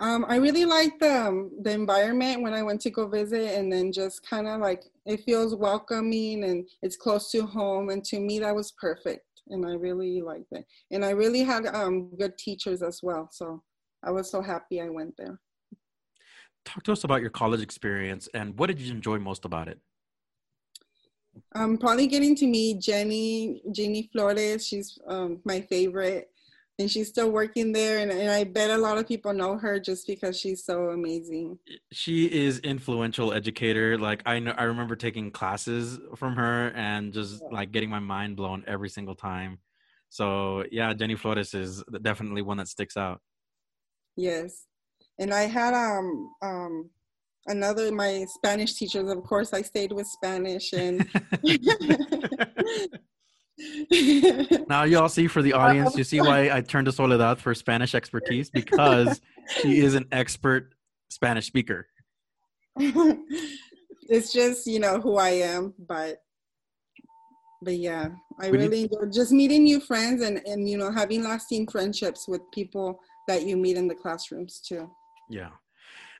Um, 0.00 0.24
I 0.28 0.36
really 0.36 0.64
liked 0.64 0.98
the 1.00 1.26
um, 1.28 1.50
the 1.62 1.70
environment 1.70 2.42
when 2.42 2.54
I 2.54 2.62
went 2.62 2.80
to 2.82 2.90
go 2.90 3.06
visit, 3.06 3.56
and 3.56 3.72
then 3.72 3.92
just 3.92 4.28
kind 4.28 4.48
of 4.48 4.60
like 4.60 4.82
it 5.06 5.20
feels 5.24 5.54
welcoming 5.54 6.44
and 6.44 6.68
it's 6.82 6.96
close 6.96 7.30
to 7.32 7.46
home, 7.46 7.90
and 7.90 8.04
to 8.06 8.18
me 8.18 8.40
that 8.40 8.54
was 8.54 8.72
perfect, 8.72 9.26
and 9.48 9.64
I 9.66 9.74
really 9.74 10.20
liked 10.22 10.50
it. 10.52 10.64
And 10.90 11.04
I 11.04 11.10
really 11.10 11.44
had 11.44 11.66
um, 11.66 12.10
good 12.16 12.36
teachers 12.36 12.82
as 12.82 13.00
well, 13.02 13.28
so 13.30 13.62
I 14.02 14.10
was 14.10 14.28
so 14.30 14.42
happy 14.42 14.80
I 14.80 14.88
went 14.88 15.14
there. 15.16 15.40
Talk 16.64 16.84
to 16.84 16.92
us 16.92 17.04
about 17.04 17.20
your 17.20 17.30
college 17.30 17.60
experience 17.60 18.28
and 18.34 18.58
what 18.58 18.68
did 18.68 18.80
you 18.80 18.92
enjoy 18.92 19.18
most 19.18 19.44
about 19.44 19.68
it? 19.68 19.78
Um, 21.54 21.78
probably 21.78 22.06
getting 22.06 22.34
to 22.36 22.46
meet 22.46 22.80
Jenny 22.80 23.62
Jenny 23.72 24.08
Flores. 24.12 24.66
She's 24.66 24.98
um, 25.06 25.40
my 25.44 25.60
favorite, 25.62 26.30
and 26.78 26.90
she's 26.90 27.08
still 27.08 27.30
working 27.30 27.72
there, 27.72 27.98
and, 27.98 28.10
and 28.10 28.30
I 28.30 28.44
bet 28.44 28.70
a 28.70 28.76
lot 28.78 28.98
of 28.98 29.08
people 29.08 29.32
know 29.32 29.56
her 29.56 29.78
just 29.80 30.06
because 30.06 30.38
she's 30.38 30.64
so 30.64 30.90
amazing. 30.90 31.58
She 31.90 32.26
is 32.26 32.58
influential 32.60 33.32
educator. 33.32 33.98
Like 33.98 34.22
I 34.26 34.38
know, 34.40 34.52
I 34.56 34.64
remember 34.64 34.96
taking 34.96 35.30
classes 35.30 35.98
from 36.16 36.36
her 36.36 36.68
and 36.74 37.12
just 37.12 37.42
like 37.50 37.72
getting 37.72 37.90
my 37.90 37.98
mind 37.98 38.36
blown 38.36 38.64
every 38.66 38.88
single 38.88 39.14
time. 39.14 39.58
So 40.08 40.64
yeah, 40.70 40.92
Jenny 40.92 41.16
Flores 41.16 41.54
is 41.54 41.82
definitely 42.02 42.42
one 42.42 42.58
that 42.58 42.68
sticks 42.68 42.96
out. 42.96 43.20
Yes. 44.16 44.66
And 45.18 45.32
I 45.32 45.42
had 45.42 45.74
um 45.74 46.30
um 46.42 46.90
another 47.46 47.90
my 47.92 48.24
Spanish 48.28 48.74
teachers, 48.74 49.10
of 49.10 49.22
course 49.24 49.52
I 49.52 49.62
stayed 49.62 49.92
with 49.92 50.06
Spanish 50.06 50.72
and 50.72 51.08
now 54.68 54.84
y'all 54.84 55.08
see 55.08 55.26
for 55.28 55.42
the 55.42 55.52
audience, 55.52 55.96
you 55.96 56.04
see 56.04 56.20
why 56.20 56.50
I 56.50 56.60
turned 56.60 56.86
to 56.86 56.92
Soledad 56.92 57.38
for 57.38 57.54
Spanish 57.54 57.94
expertise 57.94 58.50
because 58.50 59.20
she 59.60 59.78
is 59.78 59.94
an 59.94 60.06
expert 60.12 60.74
Spanish 61.10 61.46
speaker. 61.46 61.86
it's 62.76 64.32
just, 64.32 64.66
you 64.66 64.80
know, 64.80 65.00
who 65.00 65.16
I 65.16 65.30
am, 65.30 65.74
but 65.78 66.18
but 67.64 67.76
yeah, 67.76 68.08
I 68.40 68.50
We 68.50 68.58
need- 68.58 68.64
really 68.64 68.82
enjoy 68.82 69.06
just 69.12 69.32
meeting 69.32 69.64
new 69.64 69.80
friends 69.80 70.22
and 70.22 70.40
and 70.46 70.68
you 70.68 70.78
know 70.78 70.90
having 70.90 71.22
lasting 71.22 71.68
friendships 71.68 72.26
with 72.26 72.40
people 72.52 72.98
that 73.28 73.46
you 73.46 73.56
meet 73.56 73.76
in 73.76 73.86
the 73.86 73.94
classrooms 73.94 74.60
too. 74.66 74.90
Yeah. 75.32 75.48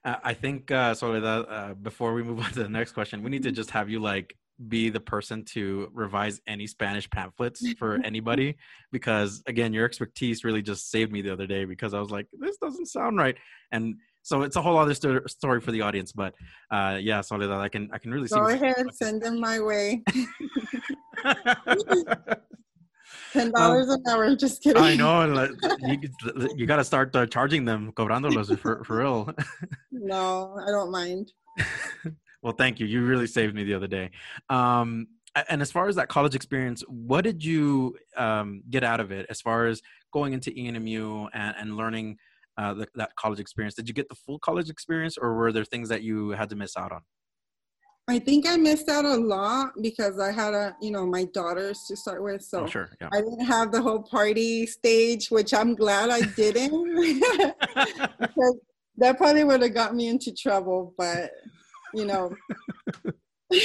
Uh, 0.04 0.16
I 0.24 0.34
think 0.34 0.70
uh, 0.70 0.94
Soledad. 0.94 1.46
Uh, 1.48 1.74
before 1.74 2.14
we 2.14 2.22
move 2.22 2.40
on 2.44 2.50
to 2.52 2.62
the 2.62 2.68
next 2.68 2.92
question, 2.92 3.22
we 3.22 3.30
need 3.30 3.42
to 3.44 3.52
just 3.52 3.70
have 3.70 3.88
you 3.88 4.00
like 4.00 4.36
be 4.68 4.90
the 4.90 5.00
person 5.00 5.44
to 5.44 5.90
revise 5.92 6.40
any 6.46 6.66
Spanish 6.66 7.08
pamphlets 7.10 7.64
for 7.78 7.98
anybody 8.04 8.56
because 8.90 9.42
again, 9.46 9.72
your 9.72 9.84
expertise 9.84 10.44
really 10.44 10.62
just 10.62 10.90
saved 10.90 11.10
me 11.12 11.22
the 11.22 11.32
other 11.32 11.46
day 11.46 11.64
because 11.64 11.94
I 11.94 12.00
was 12.00 12.10
like, 12.10 12.26
this 12.38 12.56
doesn't 12.58 12.86
sound 12.86 13.18
right, 13.18 13.36
and 13.70 13.96
so 14.22 14.42
it's 14.42 14.56
a 14.56 14.62
whole 14.62 14.78
other 14.78 14.94
sto- 14.94 15.26
story 15.26 15.60
for 15.60 15.72
the 15.72 15.82
audience. 15.82 16.12
But 16.12 16.34
uh, 16.70 16.98
yeah, 17.00 17.20
Soledad, 17.20 17.60
I 17.60 17.68
can 17.68 17.90
I 17.92 17.98
can 17.98 18.12
really 18.12 18.28
see. 18.28 18.36
Go 18.36 18.48
ahead, 18.48 18.86
send 18.92 19.22
them 19.22 19.40
my 19.40 19.60
way. 19.60 20.02
Ten 23.32 23.50
dollars 23.52 23.88
an 23.88 24.02
hour. 24.08 24.34
Just 24.36 24.62
kidding. 24.62 24.82
Um, 24.82 24.84
I 24.84 24.94
know. 24.94 25.26
like, 25.26 25.50
You, 25.80 25.98
you 26.56 26.66
got 26.66 26.76
to 26.76 26.84
start 26.84 27.14
uh, 27.16 27.26
charging 27.26 27.64
them, 27.64 27.92
cobrándolos 27.92 28.56
for 28.58 28.84
for 28.84 28.98
real. 28.98 29.30
No, 29.90 30.58
I 30.66 30.70
don't 30.70 30.90
mind. 30.90 31.32
Well, 32.42 32.54
thank 32.54 32.80
you. 32.80 32.88
You 32.88 33.04
really 33.06 33.28
saved 33.28 33.54
me 33.54 33.62
the 33.62 33.74
other 33.74 33.86
day. 33.86 34.10
Um, 34.50 35.06
and 35.48 35.62
as 35.62 35.70
far 35.70 35.86
as 35.86 35.94
that 35.94 36.08
college 36.08 36.34
experience, 36.34 36.82
what 36.88 37.22
did 37.22 37.44
you 37.44 37.96
um, 38.16 38.64
get 38.68 38.82
out 38.82 38.98
of 38.98 39.12
it 39.12 39.26
as 39.30 39.40
far 39.40 39.66
as 39.66 39.80
going 40.12 40.32
into 40.32 40.50
ENMU 40.50 41.28
and, 41.32 41.54
and 41.56 41.76
learning 41.76 42.18
uh, 42.58 42.74
the, 42.74 42.86
that 42.94 43.14
college 43.16 43.40
experience. 43.40 43.74
Did 43.74 43.88
you 43.88 43.94
get 43.94 44.08
the 44.08 44.14
full 44.14 44.38
college 44.38 44.70
experience, 44.70 45.16
or 45.16 45.34
were 45.34 45.52
there 45.52 45.64
things 45.64 45.88
that 45.88 46.02
you 46.02 46.30
had 46.30 46.50
to 46.50 46.56
miss 46.56 46.76
out 46.76 46.92
on? 46.92 47.00
I 48.12 48.18
think 48.18 48.46
I 48.46 48.58
missed 48.58 48.90
out 48.90 49.06
a 49.06 49.16
lot 49.16 49.72
because 49.80 50.20
I 50.20 50.32
had 50.32 50.52
a, 50.52 50.76
you 50.82 50.90
know, 50.90 51.06
my 51.06 51.24
daughters 51.32 51.84
to 51.88 51.96
start 51.96 52.22
with. 52.22 52.42
So 52.42 52.64
oh, 52.64 52.66
sure, 52.66 52.90
yeah. 53.00 53.08
I 53.10 53.22
didn't 53.22 53.46
have 53.46 53.72
the 53.72 53.80
whole 53.80 54.02
party 54.02 54.66
stage, 54.66 55.30
which 55.30 55.54
I'm 55.54 55.74
glad 55.74 56.10
I 56.10 56.20
didn't. 56.20 56.72
because 58.20 58.56
that 58.98 59.16
probably 59.16 59.44
would 59.44 59.62
have 59.62 59.72
got 59.72 59.94
me 59.94 60.08
into 60.08 60.30
trouble, 60.34 60.94
but 60.98 61.30
you 61.94 62.04
know. 62.04 62.34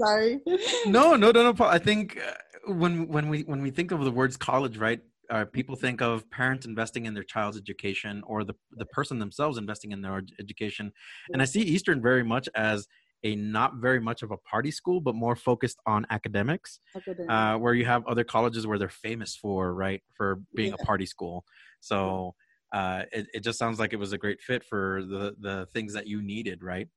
Sorry. 0.00 0.38
No, 0.86 1.16
no, 1.16 1.32
no, 1.32 1.50
no. 1.50 1.54
I 1.64 1.78
think 1.78 2.16
uh, 2.24 2.72
when 2.72 3.08
when 3.08 3.28
we 3.28 3.42
when 3.42 3.60
we 3.60 3.72
think 3.72 3.90
of 3.90 4.04
the 4.04 4.12
words 4.12 4.36
college, 4.36 4.78
right? 4.78 5.00
Uh, 5.30 5.44
people 5.44 5.74
think 5.74 6.00
of 6.00 6.30
parents 6.30 6.64
investing 6.64 7.06
in 7.06 7.12
their 7.12 7.24
child's 7.24 7.58
education 7.58 8.22
or 8.24 8.44
the 8.44 8.54
the 8.76 8.86
person 8.86 9.18
themselves 9.18 9.58
investing 9.58 9.90
in 9.90 10.00
their 10.00 10.22
education, 10.38 10.92
and 11.32 11.42
I 11.42 11.44
see 11.44 11.62
Eastern 11.62 12.00
very 12.00 12.22
much 12.22 12.48
as 12.54 12.86
a 13.24 13.34
not 13.36 13.76
very 13.76 14.00
much 14.00 14.22
of 14.22 14.30
a 14.30 14.36
party 14.38 14.70
school, 14.70 15.00
but 15.00 15.14
more 15.14 15.36
focused 15.36 15.78
on 15.86 16.06
academics, 16.10 16.80
Academic. 16.96 17.30
uh, 17.30 17.56
where 17.56 17.74
you 17.74 17.84
have 17.84 18.06
other 18.06 18.24
colleges 18.24 18.66
where 18.66 18.78
they're 18.78 18.88
famous 18.88 19.36
for, 19.36 19.74
right, 19.74 20.02
for 20.16 20.40
being 20.54 20.70
yeah. 20.70 20.76
a 20.80 20.84
party 20.84 21.06
school. 21.06 21.44
So 21.80 22.34
uh, 22.72 23.02
it, 23.12 23.26
it 23.34 23.40
just 23.40 23.58
sounds 23.58 23.78
like 23.78 23.92
it 23.92 23.98
was 23.98 24.12
a 24.12 24.18
great 24.18 24.40
fit 24.40 24.64
for 24.64 25.02
the, 25.02 25.34
the 25.40 25.66
things 25.72 25.92
that 25.94 26.06
you 26.06 26.22
needed, 26.22 26.62
right? 26.62 26.88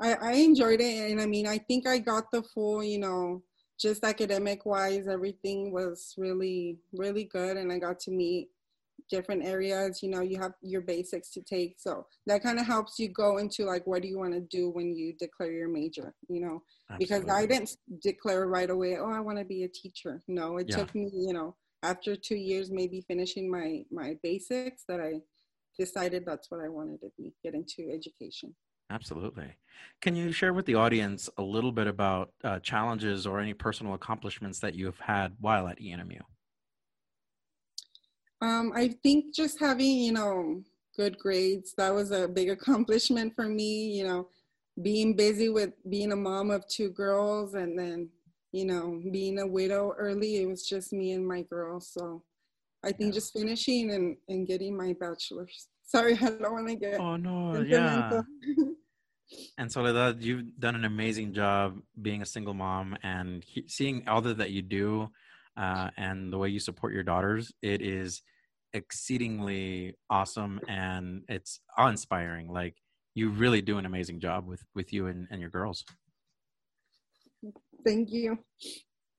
I, 0.00 0.14
I 0.14 0.32
enjoyed 0.32 0.80
it. 0.80 1.10
And 1.10 1.20
I 1.20 1.26
mean, 1.26 1.46
I 1.46 1.58
think 1.58 1.86
I 1.86 1.98
got 1.98 2.30
the 2.30 2.42
full, 2.42 2.84
you 2.84 2.98
know, 2.98 3.42
just 3.78 4.04
academic 4.04 4.64
wise, 4.64 5.06
everything 5.08 5.72
was 5.72 6.14
really, 6.16 6.78
really 6.92 7.24
good. 7.24 7.56
And 7.56 7.72
I 7.72 7.78
got 7.78 7.98
to 8.00 8.10
meet 8.10 8.48
different 9.10 9.44
areas 9.44 10.02
you 10.02 10.10
know 10.10 10.20
you 10.20 10.38
have 10.38 10.52
your 10.62 10.80
basics 10.80 11.30
to 11.30 11.40
take 11.42 11.76
so 11.78 12.06
that 12.26 12.42
kind 12.42 12.58
of 12.58 12.66
helps 12.66 12.98
you 12.98 13.08
go 13.08 13.38
into 13.38 13.64
like 13.64 13.86
what 13.86 14.02
do 14.02 14.08
you 14.08 14.18
want 14.18 14.32
to 14.32 14.40
do 14.40 14.70
when 14.70 14.94
you 14.94 15.12
declare 15.18 15.52
your 15.52 15.68
major 15.68 16.14
you 16.28 16.40
know 16.40 16.62
Absolutely. 16.90 16.98
because 16.98 17.34
i 17.34 17.46
didn't 17.46 17.76
declare 18.02 18.46
right 18.46 18.70
away 18.70 18.96
oh 18.98 19.10
i 19.10 19.20
want 19.20 19.38
to 19.38 19.44
be 19.44 19.64
a 19.64 19.68
teacher 19.68 20.22
no 20.28 20.58
it 20.58 20.66
yeah. 20.68 20.76
took 20.76 20.94
me 20.94 21.10
you 21.12 21.32
know 21.32 21.54
after 21.82 22.16
two 22.16 22.36
years 22.36 22.70
maybe 22.70 23.04
finishing 23.06 23.50
my 23.50 23.82
my 23.90 24.16
basics 24.22 24.84
that 24.88 25.00
i 25.00 25.14
decided 25.78 26.24
that's 26.26 26.50
what 26.50 26.60
i 26.60 26.68
wanted 26.68 27.00
to 27.00 27.10
be 27.16 27.32
get 27.42 27.54
into 27.54 27.90
education 27.92 28.54
Absolutely. 28.88 29.56
Can 30.00 30.14
you 30.14 30.30
share 30.30 30.52
with 30.52 30.66
the 30.66 30.76
audience 30.76 31.28
a 31.38 31.42
little 31.42 31.72
bit 31.72 31.88
about 31.88 32.30
uh, 32.44 32.60
challenges 32.60 33.26
or 33.26 33.40
any 33.40 33.52
personal 33.52 33.94
accomplishments 33.94 34.60
that 34.60 34.74
you 34.74 34.86
have 34.86 35.00
had 35.00 35.34
while 35.40 35.66
at 35.66 35.80
ENMU? 35.80 36.20
Um, 38.40 38.72
I 38.74 38.88
think 39.02 39.34
just 39.34 39.58
having, 39.58 39.98
you 39.98 40.12
know, 40.12 40.62
good 40.96 41.18
grades, 41.18 41.74
that 41.76 41.94
was 41.94 42.10
a 42.10 42.28
big 42.28 42.50
accomplishment 42.50 43.34
for 43.34 43.48
me, 43.48 43.86
you 43.92 44.06
know, 44.06 44.28
being 44.82 45.14
busy 45.14 45.48
with 45.48 45.72
being 45.88 46.12
a 46.12 46.16
mom 46.16 46.50
of 46.50 46.66
two 46.68 46.90
girls 46.90 47.54
and 47.54 47.78
then, 47.78 48.10
you 48.52 48.66
know, 48.66 49.00
being 49.10 49.38
a 49.38 49.46
widow 49.46 49.92
early, 49.96 50.36
it 50.36 50.46
was 50.46 50.66
just 50.66 50.92
me 50.92 51.12
and 51.12 51.26
my 51.26 51.42
girls. 51.42 51.90
So 51.92 52.22
I 52.84 52.92
think 52.92 53.14
just 53.14 53.32
finishing 53.32 53.92
and, 53.92 54.16
and 54.28 54.46
getting 54.46 54.76
my 54.76 54.94
bachelor's. 54.98 55.68
Sorry, 55.82 56.14
I 56.20 56.30
don't 56.30 56.52
want 56.52 56.68
to 56.68 56.76
get. 56.76 57.00
Oh, 57.00 57.16
no, 57.16 57.60
yeah. 57.60 58.20
and 59.58 59.70
Soledad, 59.70 60.22
you've 60.22 60.58
done 60.58 60.74
an 60.74 60.84
amazing 60.84 61.32
job 61.32 61.80
being 62.00 62.22
a 62.22 62.26
single 62.26 62.54
mom 62.54 62.96
and 63.02 63.42
he, 63.44 63.64
seeing 63.66 64.06
all 64.06 64.20
that 64.20 64.50
you 64.50 64.62
do 64.62 65.08
uh, 65.56 65.90
and 65.96 66.32
the 66.32 66.38
way 66.38 66.48
you 66.48 66.60
support 66.60 66.92
your 66.92 67.02
daughters, 67.02 67.52
it 67.62 67.82
is 67.82 68.22
exceedingly 68.72 69.94
awesome 70.10 70.60
and 70.68 71.22
it's 71.28 71.60
awe-inspiring. 71.78 72.48
Like 72.48 72.76
you 73.14 73.30
really 73.30 73.62
do 73.62 73.78
an 73.78 73.86
amazing 73.86 74.20
job 74.20 74.46
with 74.46 74.62
with 74.74 74.92
you 74.92 75.06
and, 75.06 75.26
and 75.30 75.40
your 75.40 75.50
girls. 75.50 75.84
Thank 77.84 78.10
you. 78.10 78.38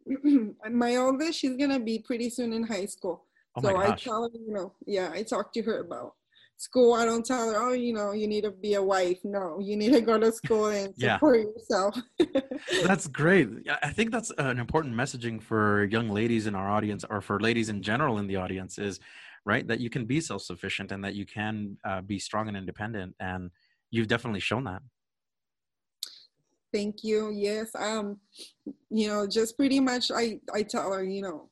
my 0.70 0.96
oldest, 0.98 1.40
she's 1.40 1.58
gonna 1.58 1.80
be 1.80 2.00
pretty 2.00 2.30
soon 2.30 2.54
in 2.54 2.64
high 2.64 2.86
school. 2.86 3.26
Oh 3.56 3.62
so 3.62 3.78
I 3.78 3.96
tell 3.96 4.24
her, 4.24 4.30
you 4.34 4.54
know, 4.54 4.74
yeah, 4.86 5.10
I 5.12 5.24
talk 5.24 5.52
to 5.54 5.62
her 5.64 5.80
about 5.80 6.14
school. 6.58 6.94
I 6.94 7.06
don't 7.06 7.26
tell 7.26 7.50
her, 7.52 7.62
oh, 7.62 7.74
you 7.74 7.94
know, 7.94 8.12
you 8.12 8.28
need 8.28 8.44
to 8.44 8.52
be 8.52 8.74
a 8.74 8.84
wife. 8.84 9.20
No, 9.24 9.60
you 9.60 9.78
need 9.78 9.94
to 9.94 10.02
go 10.02 10.20
to 10.20 10.32
school 10.32 10.66
and 10.78 10.94
support 10.96 11.40
yourself. 11.40 11.98
that's 12.84 13.08
great. 13.08 13.50
I 13.82 13.90
think 13.90 14.12
that's 14.12 14.32
an 14.38 14.60
important 14.60 14.96
messaging 14.96 15.42
for 15.42 15.86
young 15.86 16.10
ladies 16.10 16.48
in 16.48 16.56
our 16.56 16.70
audience, 16.70 17.06
or 17.10 17.22
for 17.22 17.40
ladies 17.40 17.70
in 17.70 17.82
general 17.82 18.18
in 18.18 18.28
the 18.28 18.36
audience, 18.36 18.78
is 18.78 19.00
right 19.46 19.68
that 19.68 19.80
you 19.80 19.90
can 19.90 20.06
be 20.06 20.20
self-sufficient 20.20 20.92
and 20.92 21.04
that 21.06 21.16
you 21.16 21.26
can 21.26 21.78
uh, 21.86 22.02
be 22.02 22.20
strong 22.20 22.48
and 22.48 22.58
independent. 22.58 23.16
And 23.20 23.52
you've 23.92 24.08
definitely 24.08 24.42
shown 24.42 24.66
that. 24.66 24.82
Thank 26.74 27.04
you. 27.04 27.32
Yes. 27.34 27.72
Um, 27.76 28.18
you 28.90 29.08
know, 29.08 29.26
just 29.26 29.56
pretty 29.58 29.80
much 29.80 30.12
I, 30.12 30.40
I 30.54 30.64
tell 30.64 30.92
her, 30.92 31.04
you 31.04 31.22
know, 31.22 31.50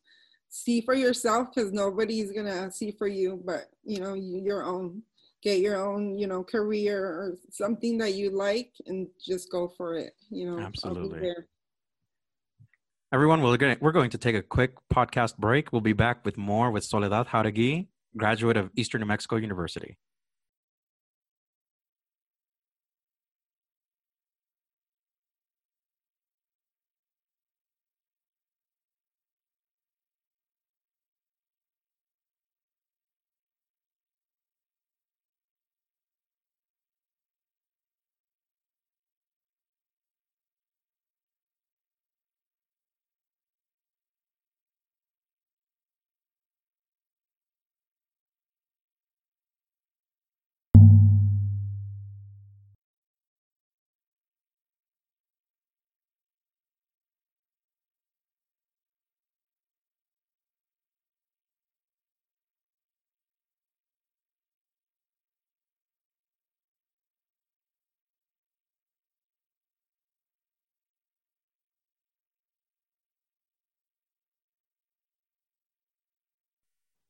see 0.55 0.79
for 0.79 0.93
yourself 0.93 1.49
because 1.53 1.73
nobody's 1.73 2.31
gonna 2.31 2.71
see 2.71 2.89
for 2.89 3.07
you 3.07 3.41
but 3.43 3.65
you 3.83 3.99
know 3.99 4.13
you, 4.13 4.39
your 4.41 4.63
own 4.63 5.01
get 5.43 5.59
your 5.59 5.75
own 5.85 6.17
you 6.17 6.27
know 6.27 6.45
career 6.45 6.97
or 6.97 7.35
something 7.51 7.97
that 7.97 8.13
you 8.13 8.29
like 8.29 8.71
and 8.87 9.07
just 9.19 9.51
go 9.51 9.67
for 9.67 9.95
it 9.95 10.13
you 10.29 10.45
know 10.49 10.57
absolutely. 10.57 11.33
everyone 13.11 13.41
we're 13.41 13.57
going, 13.57 13.77
we're 13.81 13.91
going 13.91 14.09
to 14.09 14.17
take 14.17 14.35
a 14.35 14.41
quick 14.41 14.73
podcast 14.93 15.37
break. 15.37 15.71
We'll 15.71 15.81
be 15.81 15.93
back 15.93 16.23
with 16.23 16.37
more 16.37 16.71
with 16.71 16.85
soledad 16.85 17.27
jauregui 17.27 17.87
graduate 18.15 18.55
of 18.55 18.69
eastern 18.77 19.01
new 19.01 19.07
mexico 19.07 19.35
university 19.35 19.97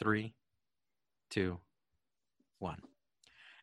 three, 0.05 0.35
two, 1.31 1.57
one. 2.59 2.77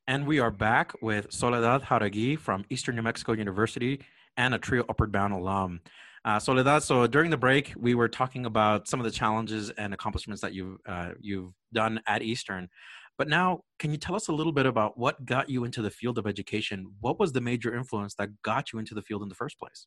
And 0.09 0.26
we 0.26 0.40
are 0.40 0.50
back 0.50 0.92
with 1.00 1.33
Soledad 1.33 1.83
Jauregui 1.83 2.37
from 2.37 2.64
Eastern 2.68 2.96
New 2.96 3.02
Mexico 3.02 3.31
University 3.31 4.00
and 4.37 4.52
a 4.52 4.59
Trio 4.59 4.85
Upward 4.88 5.12
Bound 5.12 5.33
alum. 5.33 5.83
Uh, 6.24 6.40
Soledad, 6.40 6.83
so 6.83 7.07
during 7.07 7.31
the 7.31 7.37
break, 7.37 7.72
we 7.76 7.94
were 7.94 8.09
talking 8.09 8.44
about 8.44 8.88
some 8.88 8.98
of 8.98 9.05
the 9.05 9.12
challenges 9.12 9.70
and 9.78 9.94
accomplishments 9.94 10.42
that 10.42 10.52
you've, 10.52 10.78
uh, 10.85 11.11
you've 11.20 11.52
done 11.72 12.00
at 12.09 12.22
Eastern. 12.22 12.68
But 13.16 13.28
now, 13.28 13.61
can 13.78 13.92
you 13.92 13.96
tell 13.96 14.16
us 14.16 14.26
a 14.26 14.33
little 14.33 14.52
bit 14.52 14.66
about 14.66 14.98
what 14.98 15.24
got 15.24 15.48
you 15.48 15.62
into 15.62 15.81
the 15.81 15.90
field 15.90 16.18
of 16.18 16.26
education? 16.26 16.88
What 16.98 17.20
was 17.20 17.31
the 17.31 17.40
major 17.40 17.72
influence 17.72 18.16
that 18.16 18.42
got 18.42 18.72
you 18.72 18.81
into 18.81 18.96
the 18.96 19.02
field 19.02 19.22
in 19.22 19.28
the 19.28 19.37
first 19.37 19.61
place? 19.61 19.87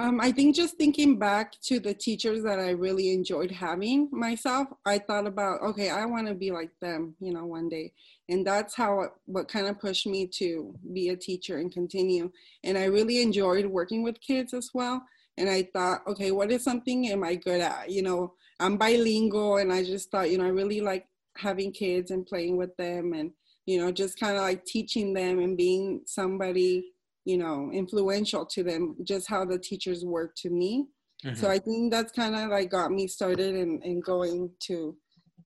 Um, 0.00 0.20
I 0.20 0.30
think 0.30 0.54
just 0.54 0.76
thinking 0.76 1.18
back 1.18 1.60
to 1.62 1.80
the 1.80 1.92
teachers 1.92 2.44
that 2.44 2.60
I 2.60 2.70
really 2.70 3.12
enjoyed 3.12 3.50
having 3.50 4.08
myself, 4.12 4.68
I 4.86 4.98
thought 4.98 5.26
about, 5.26 5.60
okay, 5.62 5.90
I 5.90 6.04
want 6.04 6.28
to 6.28 6.34
be 6.34 6.52
like 6.52 6.70
them, 6.80 7.16
you 7.18 7.32
know, 7.32 7.44
one 7.44 7.68
day. 7.68 7.92
And 8.28 8.46
that's 8.46 8.76
how, 8.76 9.08
what 9.26 9.48
kind 9.48 9.66
of 9.66 9.80
pushed 9.80 10.06
me 10.06 10.28
to 10.34 10.72
be 10.92 11.08
a 11.08 11.16
teacher 11.16 11.58
and 11.58 11.72
continue. 11.72 12.30
And 12.62 12.78
I 12.78 12.84
really 12.84 13.20
enjoyed 13.22 13.66
working 13.66 14.04
with 14.04 14.20
kids 14.20 14.54
as 14.54 14.70
well. 14.72 15.02
And 15.36 15.50
I 15.50 15.64
thought, 15.72 16.02
okay, 16.06 16.30
what 16.30 16.52
is 16.52 16.62
something 16.62 17.08
am 17.08 17.24
I 17.24 17.34
good 17.34 17.60
at? 17.60 17.90
You 17.90 18.02
know, 18.02 18.34
I'm 18.60 18.76
bilingual 18.76 19.56
and 19.56 19.72
I 19.72 19.82
just 19.82 20.12
thought, 20.12 20.30
you 20.30 20.38
know, 20.38 20.44
I 20.44 20.50
really 20.50 20.80
like 20.80 21.08
having 21.36 21.72
kids 21.72 22.12
and 22.12 22.24
playing 22.24 22.56
with 22.56 22.76
them 22.76 23.14
and, 23.14 23.32
you 23.66 23.80
know, 23.80 23.90
just 23.90 24.20
kind 24.20 24.36
of 24.36 24.42
like 24.42 24.64
teaching 24.64 25.12
them 25.12 25.40
and 25.40 25.56
being 25.56 26.02
somebody 26.06 26.92
you 27.28 27.38
know 27.38 27.70
influential 27.72 28.44
to 28.46 28.62
them 28.62 28.96
just 29.04 29.28
how 29.28 29.44
the 29.44 29.58
teachers 29.58 30.04
work 30.04 30.30
to 30.34 30.48
me 30.50 30.86
mm-hmm. 31.24 31.36
so 31.36 31.50
i 31.50 31.58
think 31.58 31.92
that's 31.92 32.12
kind 32.12 32.34
of 32.34 32.48
like 32.48 32.70
got 32.70 32.90
me 32.90 33.06
started 33.06 33.54
and, 33.54 33.82
and 33.84 34.02
going 34.02 34.50
to 34.60 34.96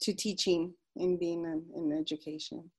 to 0.01 0.13
teaching 0.13 0.73
and 0.97 1.19
being 1.19 1.45
in, 1.45 1.63
in 1.75 1.99
education. 1.99 2.71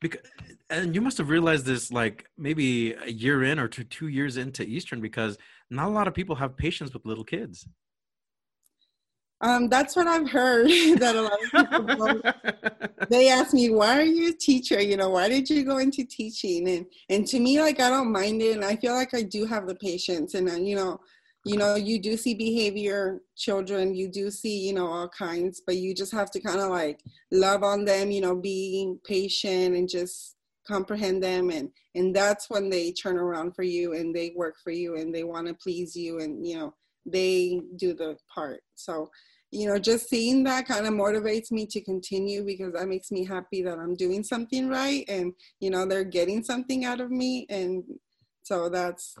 Because, 0.00 0.22
and 0.70 0.94
you 0.94 1.02
must 1.02 1.18
have 1.18 1.28
realized 1.28 1.66
this 1.66 1.92
like 1.92 2.26
maybe 2.38 2.94
a 2.94 3.10
year 3.10 3.44
in 3.44 3.58
or 3.58 3.68
two, 3.68 3.84
two 3.84 4.08
years 4.08 4.38
into 4.38 4.62
Eastern 4.62 5.00
because 5.00 5.36
not 5.70 5.88
a 5.88 5.90
lot 5.90 6.08
of 6.08 6.14
people 6.14 6.34
have 6.36 6.56
patience 6.56 6.94
with 6.94 7.04
little 7.04 7.24
kids. 7.24 7.66
Um, 9.40 9.68
that's 9.68 9.94
what 9.94 10.06
I've 10.08 10.28
heard 10.28 10.68
that 10.98 11.14
a 11.14 11.22
lot 11.22 11.38
of 11.54 11.70
people 11.70 12.20
they 13.08 13.28
ask 13.28 13.54
me, 13.54 13.70
why 13.70 13.98
are 13.98 14.04
you 14.04 14.30
a 14.30 14.32
teacher? 14.32 14.80
You 14.80 14.96
know, 14.96 15.10
why 15.10 15.28
did 15.28 15.48
you 15.48 15.64
go 15.64 15.78
into 15.78 16.04
teaching? 16.04 16.68
And 16.68 16.86
and 17.08 17.26
to 17.28 17.38
me, 17.38 17.60
like 17.60 17.80
I 17.80 17.88
don't 17.88 18.12
mind 18.12 18.42
it, 18.42 18.56
and 18.56 18.64
I 18.64 18.76
feel 18.76 18.94
like 18.94 19.14
I 19.14 19.22
do 19.22 19.46
have 19.46 19.66
the 19.66 19.76
patience. 19.76 20.34
And 20.34 20.48
uh, 20.48 20.56
you 20.56 20.74
know, 20.74 21.00
you 21.44 21.56
know, 21.56 21.76
you 21.76 22.00
do 22.00 22.16
see 22.16 22.34
behavior 22.34 23.20
children, 23.36 23.94
you 23.94 24.08
do 24.08 24.30
see 24.30 24.58
you 24.66 24.72
know 24.72 24.86
all 24.86 25.08
kinds, 25.08 25.62
but 25.64 25.76
you 25.76 25.94
just 25.94 26.12
have 26.12 26.30
to 26.32 26.40
kind 26.40 26.60
of 26.60 26.70
like 26.70 27.00
love 27.30 27.62
on 27.62 27.84
them. 27.84 28.10
You 28.10 28.22
know, 28.22 28.34
being 28.34 28.98
patient 29.04 29.76
and 29.76 29.88
just 29.88 30.34
comprehend 30.66 31.22
them 31.22 31.48
and 31.48 31.70
and 31.94 32.14
that's 32.14 32.50
when 32.50 32.68
they 32.68 32.92
turn 32.92 33.16
around 33.16 33.54
for 33.56 33.62
you 33.62 33.94
and 33.94 34.14
they 34.14 34.34
work 34.36 34.56
for 34.62 34.70
you 34.70 34.96
and 34.96 35.14
they 35.14 35.24
want 35.24 35.46
to 35.46 35.54
please 35.54 35.96
you 35.96 36.20
and 36.20 36.46
you 36.46 36.58
know 36.58 36.74
they 37.06 37.60
do 37.76 37.94
the 37.94 38.16
part. 38.32 38.60
So, 38.74 39.10
you 39.50 39.66
know, 39.66 39.78
just 39.78 40.08
seeing 40.08 40.44
that 40.44 40.66
kind 40.66 40.86
of 40.86 40.92
motivates 40.92 41.50
me 41.50 41.66
to 41.66 41.80
continue 41.80 42.44
because 42.44 42.72
that 42.74 42.88
makes 42.88 43.10
me 43.10 43.24
happy 43.24 43.62
that 43.62 43.78
I'm 43.78 43.94
doing 43.94 44.22
something 44.22 44.68
right 44.68 45.04
and, 45.08 45.32
you 45.60 45.70
know, 45.70 45.86
they're 45.86 46.04
getting 46.04 46.44
something 46.44 46.84
out 46.84 47.00
of 47.00 47.10
me. 47.10 47.46
And 47.48 47.82
so 48.42 48.68
that's 48.68 49.16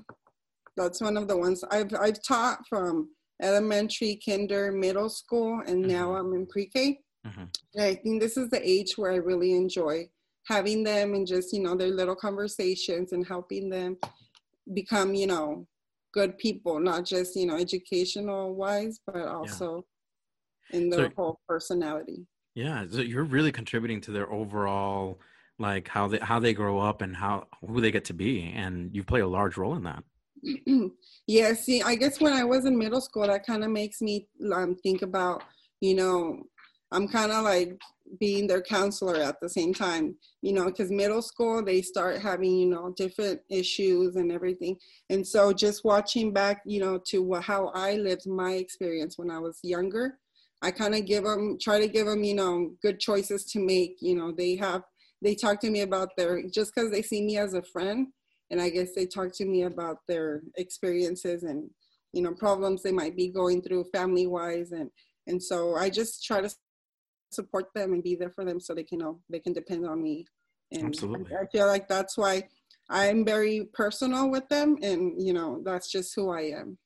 that's 0.76 1.00
one 1.00 1.16
of 1.16 1.28
the 1.28 1.36
ones 1.36 1.64
I've 1.70 1.92
I've 1.98 2.22
taught 2.22 2.66
from 2.68 3.08
elementary, 3.42 4.20
kinder, 4.24 4.72
middle 4.72 5.08
school, 5.08 5.62
and 5.66 5.82
now 5.82 6.08
mm-hmm. 6.08 6.26
I'm 6.26 6.34
in 6.34 6.46
pre-K. 6.46 7.00
Mm-hmm. 7.26 7.44
And 7.74 7.84
I 7.84 7.94
think 7.94 8.20
this 8.20 8.36
is 8.36 8.48
the 8.50 8.60
age 8.68 8.96
where 8.96 9.12
I 9.12 9.16
really 9.16 9.52
enjoy 9.54 10.08
having 10.46 10.82
them 10.82 11.14
and 11.14 11.26
just, 11.26 11.52
you 11.52 11.62
know, 11.62 11.74
their 11.74 11.88
little 11.90 12.16
conversations 12.16 13.12
and 13.12 13.26
helping 13.26 13.68
them 13.68 13.98
become, 14.72 15.14
you 15.14 15.26
know, 15.26 15.66
good 16.12 16.38
people, 16.38 16.80
not 16.80 17.04
just 17.04 17.36
you 17.36 17.46
know 17.46 17.56
educational 17.56 18.54
wise, 18.54 19.00
but 19.06 19.26
also 19.26 19.84
yeah. 20.70 20.78
in 20.78 20.90
their 20.90 21.06
so, 21.06 21.12
whole 21.16 21.40
personality. 21.48 22.26
Yeah, 22.54 22.84
so 22.90 23.00
you're 23.00 23.24
really 23.24 23.52
contributing 23.52 24.00
to 24.02 24.10
their 24.10 24.32
overall 24.32 25.20
like 25.58 25.88
how 25.88 26.08
they 26.08 26.18
how 26.18 26.38
they 26.38 26.54
grow 26.54 26.78
up 26.78 27.02
and 27.02 27.16
how 27.16 27.46
who 27.66 27.80
they 27.80 27.90
get 27.90 28.04
to 28.06 28.14
be, 28.14 28.52
and 28.54 28.94
you 28.94 29.04
play 29.04 29.20
a 29.20 29.26
large 29.26 29.56
role 29.56 29.74
in 29.74 29.84
that. 29.84 30.04
yeah, 31.26 31.52
see, 31.52 31.82
I 31.82 31.96
guess 31.96 32.20
when 32.20 32.32
I 32.32 32.44
was 32.44 32.64
in 32.64 32.78
middle 32.78 33.00
school, 33.00 33.26
that 33.26 33.46
kind 33.46 33.64
of 33.64 33.70
makes 33.70 34.00
me 34.00 34.28
um, 34.52 34.76
think 34.76 35.02
about 35.02 35.42
you 35.80 35.94
know 35.94 36.42
I'm 36.90 37.08
kind 37.08 37.32
of 37.32 37.44
like 37.44 37.78
being 38.18 38.46
their 38.46 38.62
counselor 38.62 39.16
at 39.16 39.40
the 39.40 39.48
same 39.48 39.74
time, 39.74 40.16
you 40.42 40.52
know, 40.52 40.66
because 40.66 40.90
middle 40.90 41.22
school 41.22 41.64
they 41.64 41.82
start 41.82 42.20
having, 42.20 42.56
you 42.56 42.68
know, 42.68 42.92
different 42.96 43.40
issues 43.50 44.16
and 44.16 44.32
everything. 44.32 44.76
And 45.10 45.26
so 45.26 45.52
just 45.52 45.84
watching 45.84 46.32
back, 46.32 46.62
you 46.64 46.80
know, 46.80 46.98
to 47.06 47.22
what, 47.22 47.42
how 47.42 47.68
I 47.74 47.94
lived 47.94 48.26
my 48.26 48.52
experience 48.52 49.18
when 49.18 49.30
I 49.30 49.38
was 49.38 49.58
younger, 49.62 50.18
I 50.62 50.70
kind 50.70 50.94
of 50.94 51.06
give 51.06 51.24
them, 51.24 51.58
try 51.60 51.80
to 51.80 51.88
give 51.88 52.06
them, 52.06 52.24
you 52.24 52.34
know, 52.34 52.72
good 52.82 52.98
choices 52.98 53.44
to 53.52 53.60
make. 53.60 53.96
You 54.00 54.16
know, 54.16 54.32
they 54.32 54.56
have, 54.56 54.82
they 55.22 55.34
talk 55.34 55.60
to 55.60 55.70
me 55.70 55.82
about 55.82 56.10
their, 56.16 56.42
just 56.42 56.74
because 56.74 56.90
they 56.90 57.02
see 57.02 57.22
me 57.22 57.38
as 57.38 57.54
a 57.54 57.62
friend, 57.62 58.08
and 58.50 58.60
I 58.60 58.70
guess 58.70 58.88
they 58.94 59.06
talk 59.06 59.32
to 59.34 59.44
me 59.44 59.62
about 59.62 59.98
their 60.08 60.42
experiences 60.56 61.42
and, 61.42 61.68
you 62.12 62.22
know, 62.22 62.32
problems 62.32 62.82
they 62.82 62.92
might 62.92 63.16
be 63.16 63.28
going 63.28 63.62
through 63.62 63.84
family 63.92 64.26
wise. 64.26 64.72
And, 64.72 64.90
and 65.26 65.42
so 65.42 65.76
I 65.76 65.90
just 65.90 66.24
try 66.24 66.40
to 66.40 66.50
support 67.30 67.66
them 67.74 67.92
and 67.92 68.02
be 68.02 68.14
there 68.14 68.30
for 68.30 68.44
them 68.44 68.60
so 68.60 68.74
they 68.74 68.82
can 68.82 68.98
know 68.98 69.20
they 69.28 69.40
can 69.40 69.52
depend 69.52 69.86
on 69.86 70.02
me. 70.02 70.26
And 70.72 70.86
Absolutely. 70.86 71.34
I, 71.34 71.46
feel 71.46 71.66
like 71.66 71.88
that's 71.88 72.18
why 72.18 72.46
I'm 72.90 73.24
very 73.24 73.68
personal 73.72 74.30
with 74.30 74.48
them, 74.48 74.76
and 74.82 75.14
you 75.20 75.32
know 75.32 75.62
that's 75.64 75.90
just 75.90 76.14
who 76.14 76.30
I 76.30 76.42
am. 76.42 76.78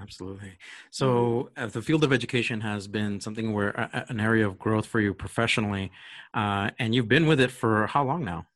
Absolutely. 0.00 0.52
So, 0.90 1.50
uh, 1.56 1.68
the 1.68 1.80
field 1.80 2.04
of 2.04 2.12
education 2.12 2.60
has 2.60 2.86
been 2.86 3.18
something 3.18 3.54
where 3.54 3.78
uh, 3.80 4.04
an 4.08 4.20
area 4.20 4.46
of 4.46 4.58
growth 4.58 4.86
for 4.86 5.00
you 5.00 5.14
professionally, 5.14 5.90
uh, 6.34 6.70
and 6.78 6.94
you've 6.94 7.08
been 7.08 7.26
with 7.26 7.40
it 7.40 7.50
for 7.50 7.86
how 7.86 8.04
long 8.04 8.24
now? 8.24 8.46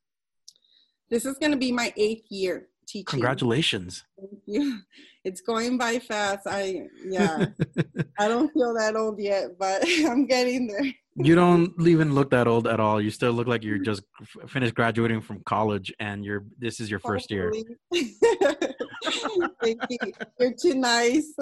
This 1.08 1.24
is 1.24 1.38
going 1.38 1.50
to 1.50 1.58
be 1.58 1.72
my 1.72 1.92
eighth 1.96 2.30
year 2.30 2.68
teaching. 2.90 3.06
Congratulations. 3.06 4.04
Thank 4.18 4.42
you. 4.46 4.78
It's 5.22 5.42
going 5.42 5.76
by 5.76 5.98
fast. 5.98 6.46
I 6.46 6.84
yeah. 7.04 7.44
I 8.18 8.26
don't 8.26 8.50
feel 8.54 8.72
that 8.72 8.96
old 8.96 9.20
yet, 9.20 9.58
but 9.58 9.84
I'm 10.06 10.24
getting 10.24 10.66
there 10.66 10.94
you 11.16 11.34
don't 11.34 11.72
even 11.86 12.14
look 12.14 12.30
that 12.30 12.46
old 12.46 12.66
at 12.66 12.80
all. 12.80 13.00
You 13.00 13.10
still 13.10 13.32
look 13.32 13.46
like 13.46 13.64
you're 13.64 13.78
just 13.78 14.02
finished 14.46 14.74
graduating 14.74 15.20
from 15.20 15.42
college, 15.44 15.92
and 15.98 16.24
you're 16.24 16.44
this 16.58 16.80
is 16.80 16.90
your 16.90 17.00
first 17.00 17.30
year. 17.30 17.52
Thank 17.92 19.80
you. 19.88 19.98
You're 20.38 20.54
too 20.60 20.74
nice, 20.74 21.34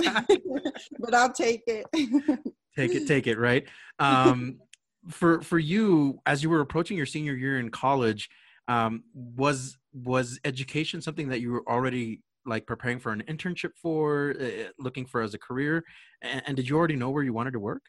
but 0.99 1.15
I'll 1.15 1.33
take 1.33 1.63
it. 1.67 1.87
take 2.77 2.95
it, 2.95 3.07
take 3.07 3.27
it. 3.27 3.39
Right. 3.39 3.67
Um, 3.99 4.59
for 5.09 5.43
for 5.43 5.59
you, 5.59 6.21
as 6.27 6.43
you 6.43 6.51
were 6.51 6.61
approaching 6.61 6.97
your 6.97 7.07
senior 7.07 7.35
year 7.35 7.59
in 7.61 7.71
college, 7.71 8.31
um, 8.69 9.05
was 9.15 9.77
was 10.05 10.39
education 10.45 11.01
something 11.01 11.29
that 11.29 11.41
you 11.41 11.53
were 11.53 11.69
already 11.69 12.23
like 12.47 12.67
preparing 12.67 12.99
for 12.99 13.13
an 13.13 13.23
internship 13.29 13.73
for, 13.81 14.35
uh, 14.41 14.71
looking 14.79 15.07
for 15.07 15.21
as 15.21 15.35
a 15.35 15.39
career, 15.39 15.85
and, 16.23 16.43
and 16.47 16.57
did 16.57 16.69
you 16.69 16.77
already 16.77 16.97
know 16.97 17.11
where 17.11 17.23
you 17.23 17.33
wanted 17.33 17.53
to 17.53 17.61
work? 17.61 17.83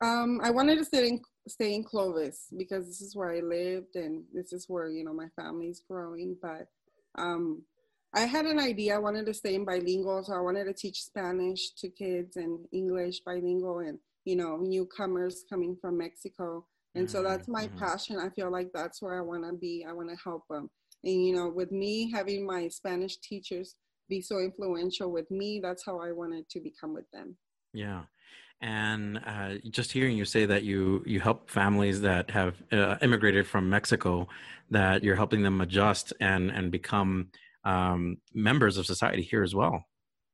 Um, 0.00 0.40
I 0.42 0.50
wanted 0.50 0.78
to 0.78 0.84
stay 0.84 1.08
in 1.08 1.20
stay 1.48 1.74
in 1.74 1.82
Clovis 1.82 2.48
because 2.56 2.86
this 2.86 3.00
is 3.00 3.16
where 3.16 3.32
I 3.32 3.40
lived 3.40 3.96
and 3.96 4.22
this 4.32 4.52
is 4.52 4.66
where 4.68 4.90
you 4.90 5.04
know 5.04 5.12
my 5.12 5.28
family's 5.34 5.82
growing. 5.88 6.36
But 6.40 6.68
um, 7.16 7.62
I 8.14 8.20
had 8.20 8.46
an 8.46 8.58
idea. 8.58 8.94
I 8.94 8.98
wanted 8.98 9.26
to 9.26 9.34
stay 9.34 9.54
in 9.54 9.64
bilingual, 9.64 10.22
so 10.22 10.34
I 10.34 10.40
wanted 10.40 10.64
to 10.64 10.72
teach 10.72 11.02
Spanish 11.02 11.70
to 11.78 11.88
kids 11.88 12.36
and 12.36 12.64
English 12.72 13.20
bilingual, 13.20 13.80
and 13.80 13.98
you 14.24 14.36
know 14.36 14.58
newcomers 14.58 15.44
coming 15.50 15.76
from 15.80 15.98
Mexico. 15.98 16.64
And 16.98 17.10
so 17.10 17.22
that's 17.22 17.48
my 17.48 17.66
mm-hmm. 17.66 17.78
passion. 17.78 18.18
I 18.18 18.28
feel 18.30 18.50
like 18.50 18.70
that's 18.72 19.00
where 19.00 19.18
I 19.18 19.22
want 19.22 19.44
to 19.44 19.52
be. 19.52 19.86
I 19.88 19.92
want 19.92 20.10
to 20.10 20.16
help 20.22 20.42
them. 20.50 20.68
And 21.04 21.26
you 21.26 21.34
know, 21.34 21.48
with 21.48 21.70
me 21.70 22.10
having 22.10 22.46
my 22.46 22.68
Spanish 22.68 23.18
teachers 23.18 23.76
be 24.08 24.20
so 24.20 24.40
influential 24.40 25.12
with 25.12 25.30
me, 25.30 25.60
that's 25.62 25.84
how 25.84 26.00
I 26.00 26.12
wanted 26.12 26.48
to 26.50 26.60
become 26.60 26.94
with 26.94 27.10
them. 27.12 27.36
Yeah 27.72 28.02
and 28.60 29.20
uh, 29.24 29.54
just 29.70 29.92
hearing 29.92 30.16
you 30.16 30.24
say 30.24 30.44
that 30.44 30.64
you 30.64 31.02
you 31.06 31.20
help 31.20 31.48
families 31.48 32.00
that 32.00 32.30
have 32.30 32.56
uh, 32.72 32.96
immigrated 33.02 33.46
from 33.46 33.70
Mexico, 33.70 34.26
that 34.70 35.04
you're 35.04 35.16
helping 35.16 35.42
them 35.42 35.60
adjust 35.60 36.12
and 36.20 36.50
and 36.50 36.72
become 36.72 37.28
um, 37.64 38.16
members 38.34 38.76
of 38.76 38.86
society 38.86 39.22
here 39.22 39.42
as 39.42 39.54
well. 39.54 39.84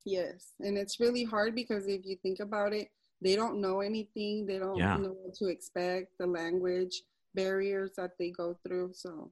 Yes, 0.06 0.52
and 0.60 0.78
it's 0.78 1.00
really 1.00 1.24
hard 1.24 1.54
because 1.54 1.86
if 1.86 2.04
you 2.04 2.16
think 2.22 2.40
about 2.40 2.72
it, 2.72 2.88
they 3.20 3.36
don't 3.36 3.60
know 3.60 3.80
anything. 3.80 4.46
They 4.46 4.58
don't 4.58 4.76
yeah. 4.76 4.96
know 4.96 5.16
what 5.22 5.34
to 5.36 5.46
expect. 5.46 6.18
The 6.18 6.26
language 6.26 7.02
barriers 7.34 7.92
that 7.96 8.12
they 8.18 8.30
go 8.30 8.56
through. 8.64 8.92
So 8.94 9.30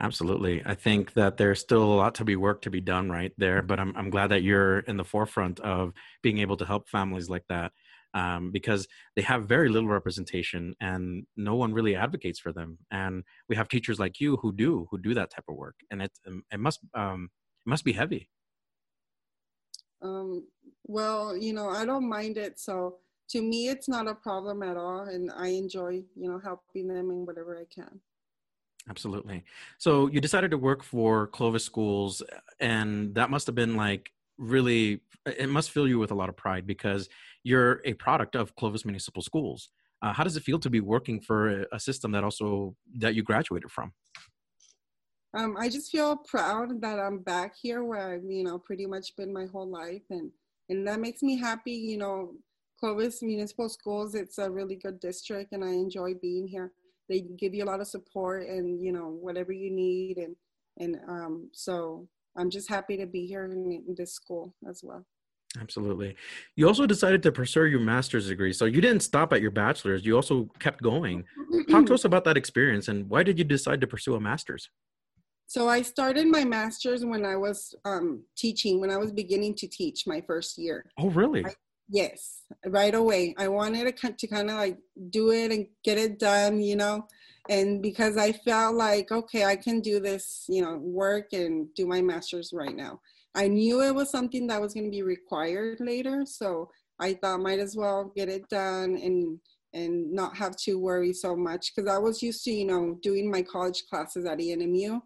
Absolutely. 0.00 0.62
I 0.64 0.74
think 0.74 1.14
that 1.14 1.36
there's 1.36 1.60
still 1.60 1.82
a 1.82 1.94
lot 1.94 2.14
to 2.16 2.24
be 2.24 2.36
work 2.36 2.62
to 2.62 2.70
be 2.70 2.80
done 2.80 3.10
right 3.10 3.32
there, 3.38 3.62
but 3.62 3.80
I'm 3.80 3.96
I'm 3.96 4.10
glad 4.10 4.28
that 4.28 4.42
you're 4.42 4.80
in 4.80 4.96
the 4.96 5.04
forefront 5.04 5.60
of 5.60 5.92
being 6.22 6.38
able 6.38 6.56
to 6.58 6.64
help 6.64 6.88
families 6.88 7.30
like 7.30 7.44
that 7.48 7.72
um, 8.14 8.50
because 8.50 8.86
they 9.16 9.22
have 9.22 9.48
very 9.48 9.68
little 9.68 9.88
representation 9.88 10.74
and 10.80 11.26
no 11.36 11.56
one 11.56 11.72
really 11.74 11.96
advocates 11.96 12.38
for 12.38 12.52
them. 12.52 12.78
And 12.90 13.24
we 13.48 13.56
have 13.56 13.68
teachers 13.68 13.98
like 13.98 14.20
you 14.20 14.36
who 14.36 14.52
do 14.52 14.86
who 14.90 14.98
do 14.98 15.14
that 15.14 15.30
type 15.30 15.44
of 15.48 15.56
work, 15.56 15.76
and 15.90 16.02
it 16.02 16.12
um, 16.26 16.42
it 16.52 16.60
must 16.60 16.80
um, 16.94 17.30
it 17.66 17.70
must 17.70 17.84
be 17.84 17.92
heavy. 17.92 18.30
Um, 20.02 20.46
well, 20.84 21.36
you 21.36 21.52
know, 21.52 21.68
I 21.68 21.84
don't 21.84 22.08
mind 22.08 22.36
it. 22.36 22.60
So 22.60 22.96
to 23.30 23.42
me, 23.42 23.68
it's 23.68 23.88
not 23.88 24.08
a 24.08 24.14
problem 24.14 24.62
at 24.62 24.76
all, 24.76 25.02
and 25.02 25.30
I 25.36 25.48
enjoy 25.48 26.02
you 26.14 26.30
know 26.30 26.38
helping 26.38 26.88
them 26.88 27.10
in 27.10 27.26
whatever 27.26 27.58
I 27.58 27.64
can. 27.74 28.00
Absolutely. 28.88 29.44
So 29.78 30.08
you 30.08 30.20
decided 30.20 30.50
to 30.50 30.58
work 30.58 30.82
for 30.82 31.28
Clovis 31.28 31.64
Schools, 31.64 32.22
and 32.60 33.14
that 33.14 33.30
must 33.30 33.46
have 33.46 33.54
been 33.54 33.76
like 33.76 34.10
really 34.36 35.00
it 35.26 35.48
must 35.48 35.70
fill 35.70 35.88
you 35.88 35.98
with 35.98 36.10
a 36.10 36.14
lot 36.14 36.28
of 36.28 36.36
pride 36.36 36.66
because 36.66 37.08
you're 37.44 37.80
a 37.84 37.94
product 37.94 38.36
of 38.36 38.54
Clovis 38.56 38.84
Municipal 38.84 39.22
Schools. 39.22 39.70
Uh, 40.02 40.12
how 40.12 40.22
does 40.22 40.36
it 40.36 40.42
feel 40.42 40.58
to 40.58 40.68
be 40.68 40.80
working 40.80 41.18
for 41.18 41.62
a, 41.72 41.80
system 41.80 42.12
that 42.12 42.22
also 42.22 42.76
that 42.98 43.14
you 43.14 43.22
graduated 43.22 43.70
from? 43.70 43.90
Um, 45.32 45.56
I 45.58 45.70
just 45.70 45.90
feel 45.90 46.16
proud 46.16 46.80
that 46.82 46.98
I'm 46.98 47.18
back 47.18 47.54
here 47.56 47.84
where 47.84 48.14
I've 48.14 48.24
you 48.24 48.44
know 48.44 48.58
pretty 48.58 48.84
much 48.84 49.16
been 49.16 49.32
my 49.32 49.46
whole 49.46 49.68
life, 49.68 50.02
and 50.10 50.30
and 50.68 50.86
that 50.86 51.00
makes 51.00 51.22
me 51.22 51.36
happy. 51.36 51.72
You 51.72 51.98
know, 51.98 52.34
Clovis 52.78 53.22
Municipal 53.22 53.68
Schools, 53.68 54.14
it's 54.14 54.38
a 54.38 54.50
really 54.50 54.76
good 54.76 55.00
district, 55.00 55.52
and 55.52 55.64
I 55.64 55.68
enjoy 55.68 56.14
being 56.14 56.46
here. 56.46 56.72
They 57.08 57.20
give 57.38 57.54
you 57.54 57.64
a 57.64 57.66
lot 57.66 57.80
of 57.80 57.86
support, 57.86 58.46
and 58.48 58.82
you 58.82 58.92
know 58.92 59.08
whatever 59.20 59.52
you 59.52 59.70
need, 59.70 60.18
and 60.18 60.36
and 60.78 60.96
um, 61.08 61.50
so 61.52 62.08
I'm 62.36 62.50
just 62.50 62.68
happy 62.68 62.96
to 62.96 63.06
be 63.06 63.26
here 63.26 63.44
in, 63.44 63.82
in 63.86 63.94
this 63.96 64.12
school 64.12 64.54
as 64.68 64.80
well. 64.82 65.04
Absolutely. 65.60 66.16
You 66.56 66.66
also 66.66 66.86
decided 66.86 67.22
to 67.22 67.32
pursue 67.32 67.66
your 67.66 67.80
master's 67.80 68.28
degree. 68.28 68.52
So 68.52 68.64
you 68.64 68.80
didn't 68.80 69.00
stop 69.00 69.32
at 69.32 69.40
your 69.40 69.52
bachelor's, 69.52 70.04
you 70.04 70.16
also 70.16 70.48
kept 70.58 70.82
going. 70.82 71.24
Talk 71.70 71.86
to 71.86 71.94
us 71.94 72.04
about 72.04 72.24
that 72.24 72.36
experience 72.36 72.88
and 72.88 73.08
why 73.08 73.22
did 73.22 73.38
you 73.38 73.44
decide 73.44 73.80
to 73.80 73.86
pursue 73.86 74.16
a 74.16 74.20
master's? 74.20 74.68
So 75.46 75.68
I 75.68 75.82
started 75.82 76.26
my 76.26 76.44
master's 76.44 77.04
when 77.04 77.24
I 77.24 77.36
was 77.36 77.74
um, 77.84 78.24
teaching, 78.36 78.80
when 78.80 78.90
I 78.90 78.96
was 78.96 79.12
beginning 79.12 79.54
to 79.56 79.68
teach 79.68 80.06
my 80.06 80.20
first 80.26 80.58
year. 80.58 80.84
Oh, 80.98 81.10
really? 81.10 81.44
I, 81.44 81.54
yes, 81.88 82.42
right 82.66 82.94
away. 82.94 83.34
I 83.38 83.48
wanted 83.48 83.96
to, 83.96 84.12
to 84.12 84.26
kind 84.26 84.50
of 84.50 84.56
like 84.56 84.78
do 85.10 85.30
it 85.30 85.52
and 85.52 85.66
get 85.84 85.98
it 85.98 86.18
done, 86.18 86.60
you 86.60 86.76
know, 86.76 87.06
and 87.48 87.82
because 87.82 88.16
I 88.16 88.32
felt 88.32 88.74
like, 88.74 89.12
okay, 89.12 89.44
I 89.44 89.56
can 89.56 89.80
do 89.80 90.00
this, 90.00 90.46
you 90.48 90.62
know, 90.62 90.78
work 90.78 91.32
and 91.32 91.72
do 91.74 91.86
my 91.86 92.00
master's 92.00 92.52
right 92.52 92.74
now. 92.74 93.00
I 93.34 93.48
knew 93.48 93.82
it 93.82 93.94
was 93.94 94.10
something 94.10 94.46
that 94.46 94.60
was 94.60 94.72
going 94.72 94.84
to 94.84 94.90
be 94.90 95.02
required 95.02 95.80
later, 95.80 96.24
so 96.24 96.70
I 97.00 97.14
thought 97.14 97.40
might 97.40 97.58
as 97.58 97.76
well 97.76 98.12
get 98.14 98.28
it 98.28 98.48
done 98.48 98.96
and 98.96 99.38
and 99.74 100.12
not 100.12 100.36
have 100.36 100.54
to 100.54 100.78
worry 100.78 101.12
so 101.12 101.34
much 101.34 101.72
because 101.74 101.90
I 101.90 101.98
was 101.98 102.22
used 102.22 102.44
to, 102.44 102.52
you 102.52 102.64
know, 102.64 102.96
doing 103.02 103.28
my 103.28 103.42
college 103.42 103.82
classes 103.90 104.24
at 104.24 104.38
ENMU. 104.38 105.00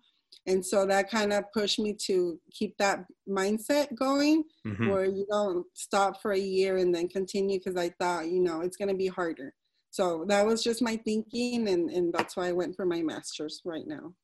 And 0.47 0.65
so 0.65 0.87
that 0.87 1.11
kind 1.11 1.33
of 1.33 1.45
pushed 1.53 1.79
me 1.79 1.95
to 2.07 2.41
keep 2.53 2.77
that 2.79 3.05
mindset 3.29 3.95
going 3.95 4.45
mm-hmm. 4.67 4.89
where 4.89 5.05
you 5.05 5.27
don't 5.31 5.67
stop 5.75 6.23
for 6.23 6.33
a 6.33 6.39
year 6.39 6.79
and 6.79 6.95
then 6.95 7.09
continue 7.09 7.59
because 7.59 7.77
I 7.77 7.91
thought, 8.01 8.29
you 8.29 8.41
know, 8.41 8.63
it's 8.63 8.77
going 8.77 8.89
to 8.89 8.95
be 8.95 9.09
harder. 9.09 9.53
So 9.91 10.25
that 10.29 10.47
was 10.47 10.63
just 10.63 10.83
my 10.83 10.97
thinking, 10.97 11.69
and, 11.69 11.91
and 11.91 12.13
that's 12.13 12.37
why 12.37 12.49
I 12.49 12.53
went 12.53 12.77
for 12.77 12.87
my 12.87 13.03
master's 13.03 13.61
right 13.65 13.87
now. 13.87 14.15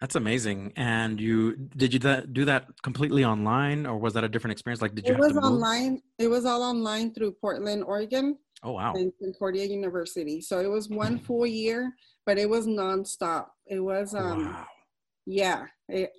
That's 0.00 0.16
amazing. 0.16 0.72
And 0.76 1.20
you 1.20 1.54
did 1.76 1.92
you 1.92 2.00
that, 2.00 2.32
do 2.32 2.44
that 2.46 2.66
completely 2.82 3.24
online, 3.24 3.86
or 3.86 3.98
was 3.98 4.14
that 4.14 4.24
a 4.24 4.28
different 4.28 4.52
experience? 4.52 4.82
Like, 4.82 4.94
did 4.94 5.06
you? 5.06 5.14
It 5.14 5.18
was 5.18 5.36
online. 5.36 6.02
It 6.18 6.28
was 6.28 6.44
all 6.44 6.62
online 6.62 7.14
through 7.14 7.32
Portland, 7.40 7.84
Oregon. 7.84 8.36
Oh 8.62 8.72
wow! 8.72 8.94
And 8.94 9.12
Concordia 9.22 9.64
University. 9.66 10.40
So 10.40 10.58
it 10.58 10.68
was 10.68 10.88
one 10.88 11.18
mm. 11.18 11.24
full 11.24 11.46
year, 11.46 11.92
but 12.26 12.36
it 12.36 12.50
was 12.50 12.66
nonstop. 12.66 13.46
It 13.66 13.78
was 13.78 14.14
um, 14.14 14.46
wow. 14.46 14.66
Yeah. 15.30 15.66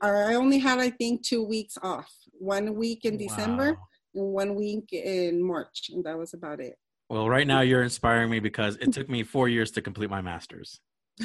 I 0.01 0.36
only 0.36 0.59
had 0.59 0.80
I 0.80 0.89
think 0.89 1.24
two 1.24 1.43
weeks 1.43 1.78
off. 1.82 2.12
One 2.34 2.76
week 2.76 3.05
in 3.05 3.18
December 3.18 3.74
wow. 3.74 3.88
and 4.16 4.34
one 4.34 4.55
week 4.55 4.91
in 4.91 5.45
March, 5.45 5.91
and 5.93 6.03
that 6.05 6.18
was 6.18 6.34
about 6.34 6.59
it. 6.59 6.76
Well, 7.09 7.30
right 7.30 7.45
now 7.45 7.62
you're 7.62 7.84
inspiring 7.84 8.30
me 8.30 8.39
because 8.39 8.78
it 8.78 8.93
took 8.93 9.09
me 9.09 9.24
four 9.24 9.49
years 9.49 9.70
to 9.72 9.82
complete 9.82 10.09
my 10.09 10.22
master's. 10.22 10.80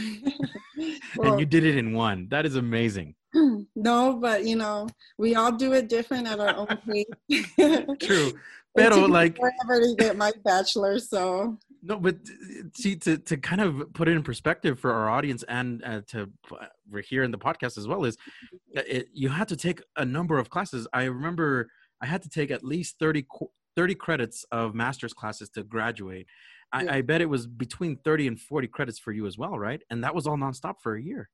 well, 1.17 1.33
and 1.33 1.41
you 1.41 1.47
did 1.47 1.65
it 1.65 1.77
in 1.77 1.95
one. 1.95 2.29
That 2.29 2.45
is 2.45 2.57
amazing. 2.57 3.15
No, 3.79 4.17
but 4.17 4.45
you 4.45 4.57
know, 4.57 4.89
we 5.19 5.35
all 5.35 5.53
do 5.53 5.75
it 5.75 5.89
different 5.89 6.27
at 6.27 6.41
our 6.41 6.57
own 6.57 6.67
pace. 6.89 7.47
True. 8.01 8.33
But 8.75 9.09
like 9.09 9.39
forever 9.39 9.81
to 9.81 9.95
get 9.99 10.19
my 10.19 10.33
bachelor, 10.45 10.99
so 10.99 11.57
no, 11.83 11.99
but 11.99 12.17
see 12.75 12.95
to 12.97 13.17
to 13.17 13.39
kind 13.39 13.63
of 13.63 13.91
put 13.95 14.07
it 14.07 14.13
in 14.13 14.23
perspective 14.23 14.79
for 14.79 14.93
our 14.93 15.09
audience 15.09 15.45
and 15.49 15.83
uh, 15.83 16.03
to 16.09 16.31
we're 16.91 17.03
here 17.03 17.23
in 17.23 17.31
the 17.31 17.39
podcast 17.39 17.79
as 17.79 17.87
well 17.89 18.05
is 18.05 18.17
it, 18.73 19.09
you 19.13 19.29
had 19.29 19.49
to 19.49 19.57
take 19.57 19.83
a 19.97 20.05
number 20.05 20.39
of 20.39 20.51
classes. 20.51 20.87
I 20.93 21.05
remember 21.05 21.69
I 22.03 22.07
had 22.07 22.23
to 22.23 22.29
take 22.29 22.51
at 22.51 22.63
least 22.63 22.97
30, 23.01 23.27
30 23.77 23.95
credits 23.95 24.45
of 24.53 24.75
master's 24.75 25.13
classes 25.13 25.49
to 25.51 25.63
graduate. 25.63 26.27
I, 26.73 26.83
yeah. 26.83 26.95
I, 26.95 27.01
bet 27.03 27.21
it 27.21 27.27
was 27.27 27.47
between 27.47 27.97
30 28.05 28.27
and 28.29 28.41
40 28.41 28.69
credits 28.69 28.99
for 28.99 29.13
you 29.13 29.27
as 29.27 29.39
well, 29.39 29.59
right? 29.59 29.81
And 29.91 30.03
that 30.05 30.15
was 30.15 30.27
all 30.27 30.37
nonstop 30.37 30.75
for 30.83 30.97
a 30.97 31.03
year. 31.03 31.31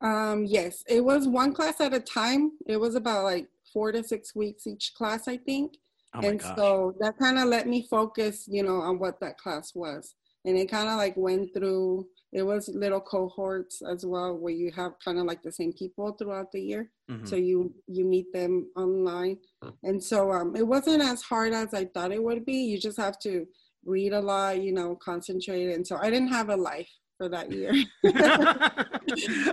Um, 0.00 0.44
yes, 0.44 0.82
it 0.88 1.04
was 1.04 1.26
one 1.26 1.52
class 1.52 1.80
at 1.80 1.94
a 1.94 2.00
time. 2.00 2.52
It 2.66 2.76
was 2.76 2.94
about 2.94 3.24
like 3.24 3.48
four 3.72 3.90
to 3.92 4.02
six 4.04 4.34
weeks 4.34 4.66
each 4.66 4.92
class, 4.94 5.28
I 5.28 5.36
think. 5.36 5.76
Oh 6.14 6.20
and 6.20 6.38
gosh. 6.38 6.56
so 6.56 6.94
that 7.00 7.18
kind 7.18 7.38
of 7.38 7.46
let 7.46 7.66
me 7.66 7.86
focus, 7.90 8.44
you 8.48 8.62
know, 8.62 8.80
on 8.80 8.98
what 8.98 9.18
that 9.20 9.38
class 9.38 9.74
was. 9.74 10.14
And 10.44 10.58
it 10.58 10.70
kind 10.70 10.88
of 10.88 10.96
like 10.96 11.16
went 11.16 11.54
through 11.54 12.06
it 12.34 12.42
was 12.42 12.68
little 12.68 13.00
cohorts 13.00 13.80
as 13.80 14.04
well 14.04 14.36
where 14.36 14.52
you 14.52 14.72
have 14.72 14.92
kind 15.02 15.18
of 15.18 15.24
like 15.24 15.40
the 15.42 15.52
same 15.52 15.72
people 15.72 16.12
throughout 16.12 16.50
the 16.52 16.60
year. 16.60 16.90
Mm-hmm. 17.10 17.26
so 17.26 17.36
you 17.36 17.72
you 17.86 18.04
meet 18.04 18.32
them 18.32 18.68
online. 18.76 19.38
And 19.82 20.02
so 20.02 20.32
um, 20.32 20.56
it 20.56 20.66
wasn't 20.66 21.02
as 21.02 21.22
hard 21.22 21.52
as 21.52 21.72
i 21.72 21.84
thought 21.84 22.12
it 22.12 22.22
would 22.22 22.44
be. 22.44 22.56
You 22.56 22.78
just 22.78 22.98
have 22.98 23.18
to 23.20 23.46
read 23.84 24.12
a 24.12 24.20
lot 24.20 24.60
you 24.60 24.72
know 24.72 24.96
concentrate. 24.96 25.72
And 25.72 25.86
so 25.86 25.96
i 25.96 26.10
didn't 26.10 26.28
have 26.38 26.50
a 26.50 26.56
life 26.56 26.90
for 27.18 27.28
that 27.28 27.52
year. 27.52 27.72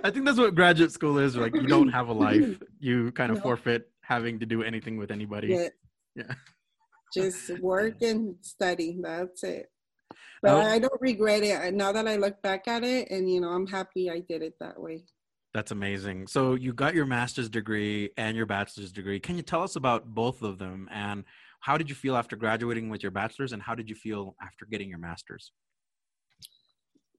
I 0.04 0.10
think 0.12 0.26
that's 0.26 0.40
what 0.40 0.56
graduate 0.56 0.92
school 0.92 1.20
is 1.20 1.36
like 1.36 1.54
you 1.54 1.68
don't 1.68 1.90
have 1.90 2.10
a 2.10 2.14
life. 2.14 2.60
You 2.80 3.12
kind 3.12 3.32
of 3.32 3.38
no. 3.38 3.44
forfeit 3.44 3.92
having 4.02 4.40
to 4.40 4.46
do 4.48 4.64
anything 4.64 4.98
with 4.98 5.12
anybody. 5.12 5.50
Yeah, 5.50 5.70
yeah. 6.16 6.34
just 7.14 7.60
work 7.60 8.02
and 8.02 8.36
study. 8.42 8.98
That's 9.00 9.44
it 9.44 9.70
but 10.42 10.52
oh. 10.52 10.62
I 10.62 10.80
don't 10.80 11.02
regret 11.02 11.44
it 11.44 11.74
now 11.74 11.92
that 11.92 12.08
I 12.08 12.16
look 12.16 12.42
back 12.42 12.68
at 12.68 12.84
it, 12.84 13.10
and 13.10 13.32
you 13.32 13.42
know, 13.42 13.50
I'm 13.50 13.68
happy 13.68 14.10
I 14.10 14.20
did 14.20 14.42
it 14.42 14.56
that 14.60 14.80
way. 14.80 15.04
That's 15.54 15.72
amazing. 15.72 16.28
So 16.28 16.54
you 16.56 16.74
got 16.74 16.96
your 16.96 17.06
master's 17.06 17.50
degree 17.50 18.12
and 18.16 18.38
your 18.38 18.46
bachelor's 18.46 18.92
degree. 18.92 19.20
Can 19.20 19.36
you 19.36 19.42
tell 19.42 19.64
us 19.64 19.76
about 19.76 20.06
both 20.06 20.42
of 20.42 20.58
them 20.60 20.88
and 20.92 21.26
how 21.60 21.78
did 21.78 21.90
you 21.90 21.96
feel 21.96 22.16
after 22.16 22.38
graduating 22.38 22.90
with 22.90 23.04
your 23.04 23.12
bachelor's 23.12 23.52
and 23.52 23.62
how 23.62 23.76
did 23.76 23.90
you 23.90 23.96
feel 23.96 24.36
after 24.42 24.66
getting 24.66 24.90
your 24.90 24.98
master's? 24.98 25.52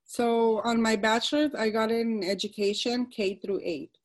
So 0.04 0.60
on 0.64 0.80
my 0.80 0.96
bachelor's, 0.96 1.54
I 1.54 1.68
got 1.68 1.90
in 1.90 2.24
education 2.24 3.06
K 3.06 3.34
through 3.34 3.60
eight. 3.62 3.96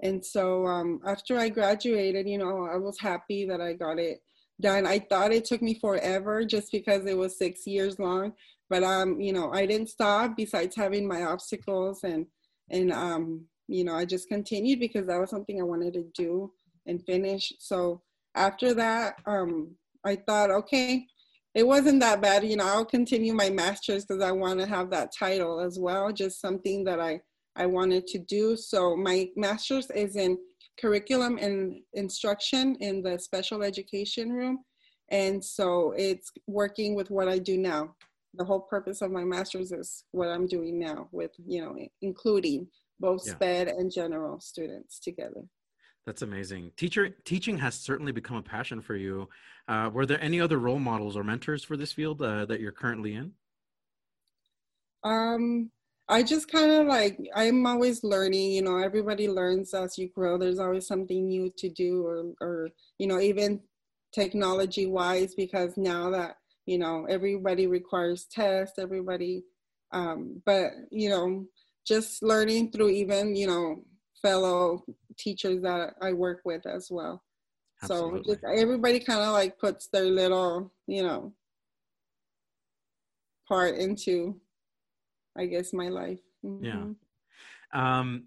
And 0.00 0.24
so 0.24 0.66
um, 0.66 1.00
after 1.06 1.38
I 1.38 1.48
graduated, 1.48 2.28
you 2.28 2.38
know, 2.38 2.66
I 2.66 2.76
was 2.76 2.98
happy 2.98 3.46
that 3.46 3.60
I 3.60 3.72
got 3.72 3.98
it 3.98 4.20
done. 4.60 4.86
I 4.86 4.98
thought 4.98 5.32
it 5.32 5.44
took 5.44 5.62
me 5.62 5.74
forever 5.74 6.44
just 6.44 6.72
because 6.72 7.04
it 7.06 7.16
was 7.16 7.38
six 7.38 7.66
years 7.66 7.98
long, 7.98 8.32
but 8.68 8.82
um 8.82 9.20
you 9.20 9.32
know 9.32 9.52
i 9.52 9.66
didn't 9.66 9.88
stop 9.88 10.36
besides 10.36 10.74
having 10.76 11.06
my 11.06 11.24
obstacles 11.24 12.04
and 12.04 12.26
and 12.70 12.92
um 12.92 13.44
you 13.68 13.84
know 13.84 13.94
i 13.94 14.04
just 14.04 14.28
continued 14.28 14.80
because 14.80 15.06
that 15.06 15.20
was 15.20 15.30
something 15.30 15.60
i 15.60 15.64
wanted 15.64 15.92
to 15.92 16.04
do 16.14 16.52
and 16.86 17.04
finish 17.04 17.52
so 17.58 18.02
after 18.34 18.74
that 18.74 19.16
um 19.26 19.74
i 20.04 20.14
thought 20.14 20.50
okay 20.50 21.04
it 21.54 21.66
wasn't 21.66 22.00
that 22.00 22.20
bad 22.20 22.44
you 22.44 22.56
know 22.56 22.66
i'll 22.66 22.84
continue 22.84 23.32
my 23.32 23.50
master's 23.50 24.04
because 24.04 24.22
i 24.22 24.30
want 24.30 24.58
to 24.60 24.66
have 24.66 24.90
that 24.90 25.12
title 25.16 25.60
as 25.60 25.78
well 25.78 26.12
just 26.12 26.40
something 26.40 26.84
that 26.84 27.00
i 27.00 27.20
i 27.56 27.66
wanted 27.66 28.06
to 28.06 28.18
do 28.18 28.56
so 28.56 28.96
my 28.96 29.28
master's 29.36 29.90
is 29.90 30.16
in 30.16 30.36
curriculum 30.80 31.38
and 31.38 31.80
instruction 31.94 32.76
in 32.80 33.02
the 33.02 33.18
special 33.18 33.62
education 33.62 34.32
room 34.32 34.58
and 35.10 35.42
so 35.44 35.92
it's 35.96 36.32
working 36.46 36.94
with 36.94 37.10
what 37.10 37.28
i 37.28 37.38
do 37.38 37.56
now 37.56 37.94
the 38.36 38.44
whole 38.44 38.60
purpose 38.60 39.02
of 39.02 39.10
my 39.10 39.24
master's 39.24 39.72
is 39.72 40.04
what 40.12 40.28
I'm 40.28 40.46
doing 40.46 40.78
now 40.78 41.08
with, 41.12 41.32
you 41.46 41.62
know, 41.62 41.76
including 42.02 42.68
both 43.00 43.22
yeah. 43.26 43.34
SPED 43.34 43.68
and 43.68 43.90
general 43.90 44.40
students 44.40 44.98
together. 44.98 45.42
That's 46.04 46.22
amazing. 46.22 46.70
Teacher 46.76 47.10
teaching 47.24 47.58
has 47.58 47.74
certainly 47.74 48.12
become 48.12 48.36
a 48.36 48.42
passion 48.42 48.80
for 48.80 48.94
you. 48.94 49.28
Uh, 49.66 49.90
were 49.92 50.06
there 50.06 50.22
any 50.22 50.40
other 50.40 50.58
role 50.58 50.78
models 50.78 51.16
or 51.16 51.24
mentors 51.24 51.64
for 51.64 51.76
this 51.76 51.92
field 51.92 52.22
uh, 52.22 52.46
that 52.46 52.60
you're 52.60 52.72
currently 52.72 53.14
in? 53.14 53.32
Um, 55.02 55.70
I 56.08 56.22
just 56.22 56.50
kind 56.50 56.70
of 56.70 56.86
like 56.86 57.18
I'm 57.34 57.66
always 57.66 58.04
learning. 58.04 58.52
You 58.52 58.62
know, 58.62 58.78
everybody 58.78 59.28
learns 59.28 59.74
as 59.74 59.98
you 59.98 60.08
grow. 60.08 60.38
There's 60.38 60.58
always 60.58 60.86
something 60.86 61.28
new 61.28 61.52
to 61.58 61.68
do, 61.68 62.06
or 62.06 62.32
or 62.40 62.68
you 62.98 63.06
know, 63.06 63.20
even 63.20 63.60
technology 64.12 64.86
wise, 64.86 65.34
because 65.34 65.76
now 65.76 66.10
that 66.10 66.36
you 66.66 66.78
know 66.78 67.06
everybody 67.08 67.66
requires 67.66 68.26
tests 68.30 68.78
everybody 68.78 69.44
um, 69.92 70.42
but 70.44 70.72
you 70.90 71.08
know 71.08 71.46
just 71.86 72.22
learning 72.22 72.70
through 72.70 72.90
even 72.90 73.34
you 73.34 73.46
know 73.46 73.84
fellow 74.20 74.84
teachers 75.16 75.62
that 75.62 75.94
i 76.02 76.12
work 76.12 76.40
with 76.44 76.66
as 76.66 76.88
well 76.90 77.22
Absolutely. 77.82 78.22
so 78.24 78.32
just 78.32 78.44
everybody 78.44 78.98
kind 78.98 79.20
of 79.20 79.32
like 79.32 79.58
puts 79.58 79.88
their 79.88 80.04
little 80.04 80.72
you 80.86 81.02
know 81.02 81.32
part 83.46 83.76
into 83.76 84.38
i 85.36 85.46
guess 85.46 85.72
my 85.72 85.88
life 85.88 86.20
mm-hmm. 86.44 86.64
yeah 86.64 86.84
um 87.72 88.24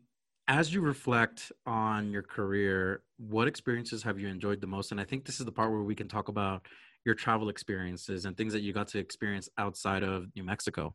as 0.48 0.74
you 0.74 0.82
reflect 0.82 1.52
on 1.66 2.12
your 2.12 2.24
career 2.24 3.04
what 3.18 3.48
experiences 3.48 4.02
have 4.02 4.20
you 4.20 4.28
enjoyed 4.28 4.62
the 4.62 4.68
most 4.68 4.92
and 4.92 5.00
i 5.00 5.04
think 5.04 5.26
this 5.26 5.40
is 5.40 5.46
the 5.46 5.52
part 5.52 5.72
where 5.72 5.84
we 5.84 5.96
can 5.96 6.08
talk 6.08 6.28
about 6.28 6.66
your 7.06 7.16
travel 7.16 7.50
experiences 7.50 8.26
and 8.26 8.36
things 8.38 8.54
that 8.54 8.62
you 8.62 8.74
got 8.74 8.88
to 8.90 9.00
experience 9.00 9.50
outside 9.58 10.04
of 10.04 10.28
New 10.36 10.44
Mexico? 10.44 10.94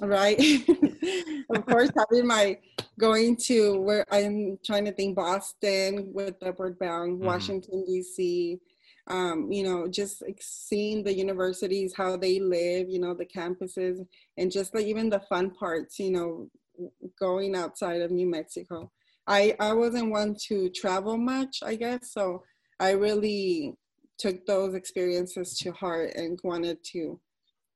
Right. 0.00 0.38
of 1.54 1.66
course, 1.66 1.90
having 1.96 2.26
my 2.26 2.58
going 2.98 3.36
to 3.36 3.78
where 3.80 4.04
I'm 4.12 4.58
trying 4.64 4.84
to 4.86 4.92
think 4.92 5.16
Boston 5.16 6.10
with 6.12 6.34
Upward 6.42 6.78
Bound, 6.78 7.18
mm-hmm. 7.18 7.26
Washington, 7.26 7.84
D.C., 7.86 8.58
um, 9.08 9.50
you 9.50 9.62
know, 9.62 9.88
just 9.88 10.22
seeing 10.40 11.02
the 11.02 11.14
universities, 11.14 11.94
how 11.96 12.16
they 12.16 12.40
live, 12.40 12.88
you 12.88 13.00
know, 13.00 13.14
the 13.14 13.26
campuses, 13.26 14.06
and 14.36 14.52
just 14.52 14.74
like 14.74 14.86
even 14.86 15.08
the 15.08 15.20
fun 15.20 15.50
parts, 15.50 15.98
you 15.98 16.10
know, 16.10 16.48
going 17.18 17.54
outside 17.54 18.02
of 18.02 18.10
New 18.10 18.28
Mexico. 18.28 18.90
I, 19.26 19.54
I 19.60 19.72
wasn't 19.72 20.10
one 20.10 20.36
to 20.48 20.70
travel 20.70 21.16
much, 21.16 21.58
I 21.62 21.74
guess. 21.74 22.12
So 22.12 22.44
I 22.80 22.92
really 22.92 23.74
took 24.18 24.44
those 24.46 24.74
experiences 24.74 25.58
to 25.58 25.72
heart 25.72 26.14
and 26.14 26.38
wanted 26.44 26.78
to 26.92 27.20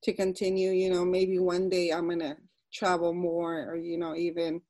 to 0.05 0.13
continue. 0.13 0.71
You 0.71 0.91
know, 0.91 1.05
maybe 1.05 1.39
one 1.39 1.69
day 1.69 1.91
I'm 1.91 2.09
gonna 2.09 2.37
travel 2.73 3.15
more, 3.15 3.71
or 3.71 3.77
you 3.77 3.99
know, 3.99 4.15
even 4.17 4.61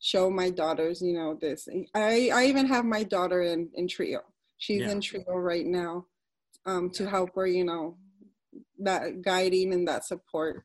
show 0.00 0.30
my 0.30 0.50
daughters. 0.50 1.00
You 1.00 1.14
know, 1.14 1.38
this. 1.40 1.68
I 1.94 2.30
I 2.32 2.46
even 2.46 2.66
have 2.66 2.84
my 2.84 3.04
daughter 3.04 3.42
in 3.42 3.70
in 3.74 3.88
trio. 3.88 4.20
She's 4.60 4.82
Yeah. 4.82 4.90
in 4.92 5.00
trio 5.00 5.24
right 5.36 5.66
now, 5.66 6.06
um, 6.66 6.90
to 6.90 7.08
help 7.08 7.34
her. 7.34 7.46
You 7.46 7.64
know, 7.64 7.96
that 8.78 9.22
guiding 9.22 9.72
and 9.72 9.88
that 9.88 10.04
support. 10.04 10.64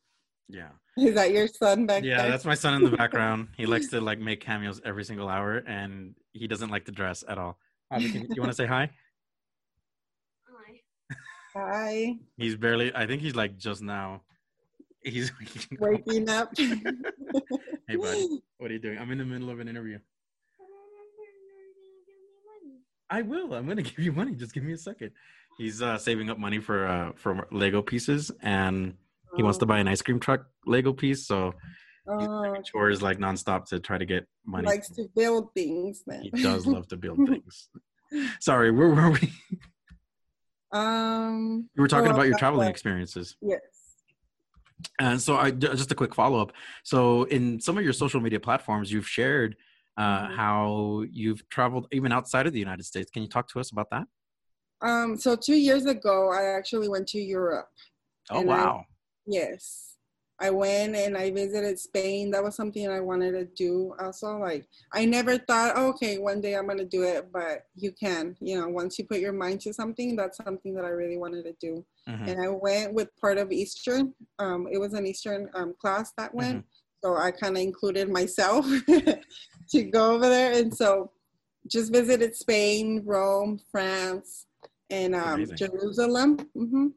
Yeah. 0.50 0.70
Is 0.98 1.16
that 1.16 1.32
your 1.32 1.48
son 1.48 1.86
back 1.86 2.04
there? 2.04 2.12
Yeah, 2.12 2.22
there? 2.24 2.32
that's 2.32 2.46
my 2.46 2.56
son 2.56 2.74
in 2.76 2.84
the 2.90 2.96
background. 2.96 3.48
He 3.58 3.66
likes 3.66 3.88
to 3.90 4.00
like 4.02 4.20
make 4.20 4.42
cameos 4.42 4.80
every 4.86 5.04
single 5.06 5.28
hour, 5.30 5.64
and 5.66 6.14
he 6.34 6.48
doesn't 6.48 6.70
like 6.70 6.86
to 6.86 6.92
dress 6.92 7.24
at 7.28 7.38
all. 7.38 7.58
Can- 7.92 8.28
you 8.34 8.42
want 8.42 8.52
to 8.52 8.56
say 8.56 8.66
hi? 8.66 8.92
Hi, 10.50 10.82
Hi. 11.56 12.16
He's 12.38 12.56
barely. 12.58 12.94
I 12.94 13.08
think 13.08 13.22
he's 13.22 13.36
like 13.36 13.58
just 13.58 13.82
now. 13.82 14.22
He's. 15.04 15.32
waking 15.80 16.30
up. 16.30 16.52
hey, 16.58 17.96
bud. 17.96 18.18
What 18.58 18.72
are 18.72 18.74
you 18.74 18.80
doing? 18.80 18.98
I'm 19.00 19.12
in 19.12 19.20
the 19.20 19.26
middle 19.26 19.50
of 19.50 19.60
an 19.62 19.70
interview. 19.70 20.00
I 23.10 23.22
will. 23.22 23.54
I'm 23.54 23.68
gonna 23.68 23.82
give 23.92 24.00
you 24.00 24.12
money. 24.12 24.34
Just 24.36 24.54
give 24.54 24.64
me 24.64 24.74
a 24.74 24.78
second. 24.78 25.12
He's 25.58 25.82
uh, 25.82 25.98
saving 25.98 26.30
up 26.30 26.38
money 26.38 26.60
for 26.60 26.88
uh, 26.88 27.12
for 27.16 27.48
Lego 27.52 27.82
pieces, 27.82 28.32
and 28.42 28.96
he 29.38 29.44
wants 29.44 29.58
to 29.60 29.66
buy 29.66 29.80
an 29.80 29.88
ice 29.88 30.02
cream 30.02 30.20
truck 30.20 30.46
Lego 30.66 30.94
piece. 30.94 31.28
So 31.28 31.54
he's 32.20 32.28
Oh, 32.30 32.44
doing 32.46 32.64
chores 32.64 33.02
like 33.02 33.18
nonstop 33.18 33.66
to 33.70 33.80
try 33.80 33.98
to 33.98 34.06
get 34.06 34.24
he 34.46 34.52
money. 34.52 34.68
likes 34.68 34.90
to 34.92 35.08
build 35.16 35.54
things. 35.56 36.04
Then 36.06 36.22
He 36.22 36.30
does 36.44 36.68
love 36.68 36.88
to 36.90 36.98
build 36.98 37.18
things. 37.30 37.70
Sorry, 38.40 38.70
where 38.72 38.90
were 38.90 39.10
we? 39.12 39.32
um, 40.72 41.70
We 41.76 41.82
were 41.82 41.88
talking 41.88 42.06
well, 42.08 42.16
about 42.16 42.28
your 42.28 42.38
traveling 42.38 42.66
what- 42.66 42.72
experiences. 42.72 43.36
Yes. 43.42 43.62
And 45.00 45.22
so, 45.22 45.36
I 45.38 45.52
just 45.52 45.92
a 45.92 45.96
quick 45.96 46.14
follow 46.14 46.40
up. 46.42 46.52
So, 46.84 47.24
in 47.24 47.60
some 47.60 47.78
of 47.78 47.84
your 47.84 47.94
social 47.94 48.20
media 48.20 48.40
platforms, 48.40 48.92
you've 48.92 49.08
shared 49.08 49.56
uh, 49.98 50.28
Mhm. 50.28 50.36
how 50.36 51.04
you've 51.10 51.48
traveled 51.50 51.88
even 51.92 52.12
outside 52.12 52.48
of 52.48 52.54
the 52.54 52.60
United 52.60 52.84
States. 52.84 53.10
Can 53.12 53.22
you 53.24 53.30
talk 53.30 53.48
to 53.50 53.60
us 53.60 53.72
about 53.72 53.90
that? 53.92 54.08
Um, 54.82 55.18
so 55.18 55.36
two 55.36 55.56
years 55.56 55.86
ago, 55.86 56.32
I 56.32 56.44
actually 56.58 56.90
went 56.90 57.08
to 57.10 57.20
Europe. 57.20 57.70
Oh, 58.30 58.40
And 58.42 58.52
I- 58.52 58.54
wow. 58.66 58.86
Yes. 59.26 59.92
I 60.38 60.50
went 60.50 60.98
and 60.98 61.16
I 61.18 61.32
visited 61.32 61.80
Spain. 61.80 62.30
That 62.32 62.44
was 62.44 62.56
something 62.56 62.90
I 62.90 63.00
wanted 63.00 63.32
to 63.32 63.46
do 63.46 63.96
also. 63.98 64.38
Like, 64.38 64.68
I 64.92 65.06
never 65.06 65.38
thought, 65.38 65.78
okay, 65.78 66.18
one 66.18 66.42
day 66.42 66.56
I'm 66.58 66.66
going 66.66 66.78
to 66.78 66.84
do 66.86 67.04
it, 67.04 67.32
but 67.32 67.68
you 67.74 67.94
can. 67.94 68.36
You 68.42 68.60
know, 68.60 68.68
once 68.68 69.00
you 69.00 69.06
put 69.06 69.22
your 69.22 69.32
mind 69.32 69.62
to 69.62 69.74
something, 69.74 70.18
that's 70.18 70.36
something 70.38 70.74
that 70.76 70.84
I 70.84 70.90
really 70.90 71.18
wanted 71.18 71.46
to 71.46 71.54
do. 71.54 71.86
Mhm. 72.10 72.28
And 72.28 72.42
I 72.42 72.50
went 72.50 72.94
with 72.94 73.16
part 73.16 73.38
of 73.38 73.54
Eastern. 73.54 74.14
Um, 74.38 74.68
it 74.70 74.78
was 74.78 74.94
an 74.94 75.08
Eastern 75.08 75.50
um, 75.54 75.74
class 75.80 76.12
that 76.18 76.36
went. 76.36 76.66
So 77.02 77.16
I 77.16 77.32
kind 77.32 77.56
of 77.56 77.64
included 77.64 78.10
myself 78.10 78.66
to 79.70 79.84
go 79.84 80.14
over 80.14 80.30
there. 80.30 80.54
And 80.54 80.76
so 80.76 81.12
just 81.68 81.92
visited 81.92 82.36
Spain, 82.36 83.02
Rome, 83.06 83.60
France, 83.72 84.46
and 84.90 85.16
um. 85.16 85.46
Jerusalem. 85.56 86.38
hmm 86.54 86.88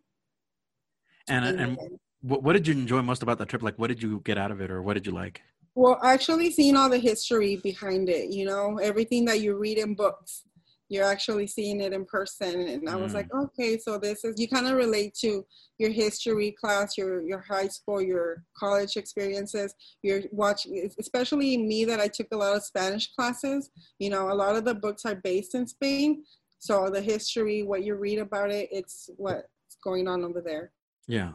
And, 1.28 1.44
and 1.60 1.78
what, 2.20 2.42
what 2.42 2.52
did 2.54 2.66
you 2.66 2.74
enjoy 2.74 3.02
most 3.02 3.22
about 3.22 3.38
the 3.38 3.46
trip? 3.46 3.62
Like, 3.62 3.78
what 3.78 3.88
did 3.88 4.02
you 4.02 4.20
get 4.24 4.38
out 4.38 4.50
of 4.50 4.60
it, 4.60 4.70
or 4.70 4.82
what 4.82 4.94
did 4.94 5.06
you 5.06 5.12
like? 5.12 5.42
Well, 5.74 6.00
actually 6.02 6.50
seeing 6.50 6.74
all 6.76 6.88
the 6.88 6.98
history 6.98 7.56
behind 7.56 8.08
it, 8.08 8.30
you 8.30 8.44
know, 8.44 8.78
everything 8.78 9.24
that 9.26 9.40
you 9.40 9.56
read 9.56 9.78
in 9.78 9.94
books, 9.94 10.42
you're 10.88 11.04
actually 11.04 11.46
seeing 11.46 11.80
it 11.80 11.92
in 11.92 12.04
person. 12.06 12.60
And 12.68 12.88
I 12.88 12.96
was 12.96 13.12
Mm. 13.12 13.16
like, 13.16 13.34
okay, 13.34 13.78
so 13.78 13.98
this 13.98 14.24
is 14.24 14.40
you 14.40 14.48
kind 14.48 14.66
of 14.66 14.74
relate 14.76 15.14
to 15.20 15.44
your 15.78 15.90
history 15.90 16.52
class, 16.52 16.96
your 16.96 17.20
your 17.22 17.40
high 17.40 17.68
school, 17.68 18.00
your 18.00 18.44
college 18.56 18.96
experiences. 18.96 19.74
You're 20.02 20.22
watching, 20.32 20.90
especially 20.98 21.56
me 21.58 21.84
that 21.84 22.00
I 22.00 22.08
took 22.08 22.28
a 22.32 22.36
lot 22.36 22.56
of 22.56 22.64
Spanish 22.64 23.12
classes. 23.14 23.70
You 23.98 24.10
know, 24.10 24.30
a 24.32 24.34
lot 24.34 24.56
of 24.56 24.64
the 24.64 24.74
books 24.74 25.04
are 25.04 25.14
based 25.16 25.54
in 25.54 25.66
Spain, 25.66 26.24
so 26.58 26.90
the 26.90 27.00
history, 27.02 27.62
what 27.62 27.84
you 27.84 27.94
read 27.94 28.18
about 28.18 28.50
it, 28.50 28.68
it's 28.72 29.10
what's 29.16 29.76
going 29.84 30.08
on 30.08 30.24
over 30.24 30.40
there. 30.40 30.72
Yeah. 31.06 31.32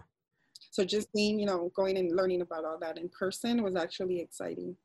So 0.72 0.84
just 0.84 1.14
being 1.14 1.40
you 1.40 1.46
know, 1.46 1.72
going 1.76 1.98
and 1.98 2.16
learning 2.16 2.42
about 2.42 2.66
all 2.66 2.80
that 2.80 2.98
in 2.98 3.08
person 3.10 3.62
was 3.62 3.76
actually 3.76 4.20
exciting. 4.20 4.76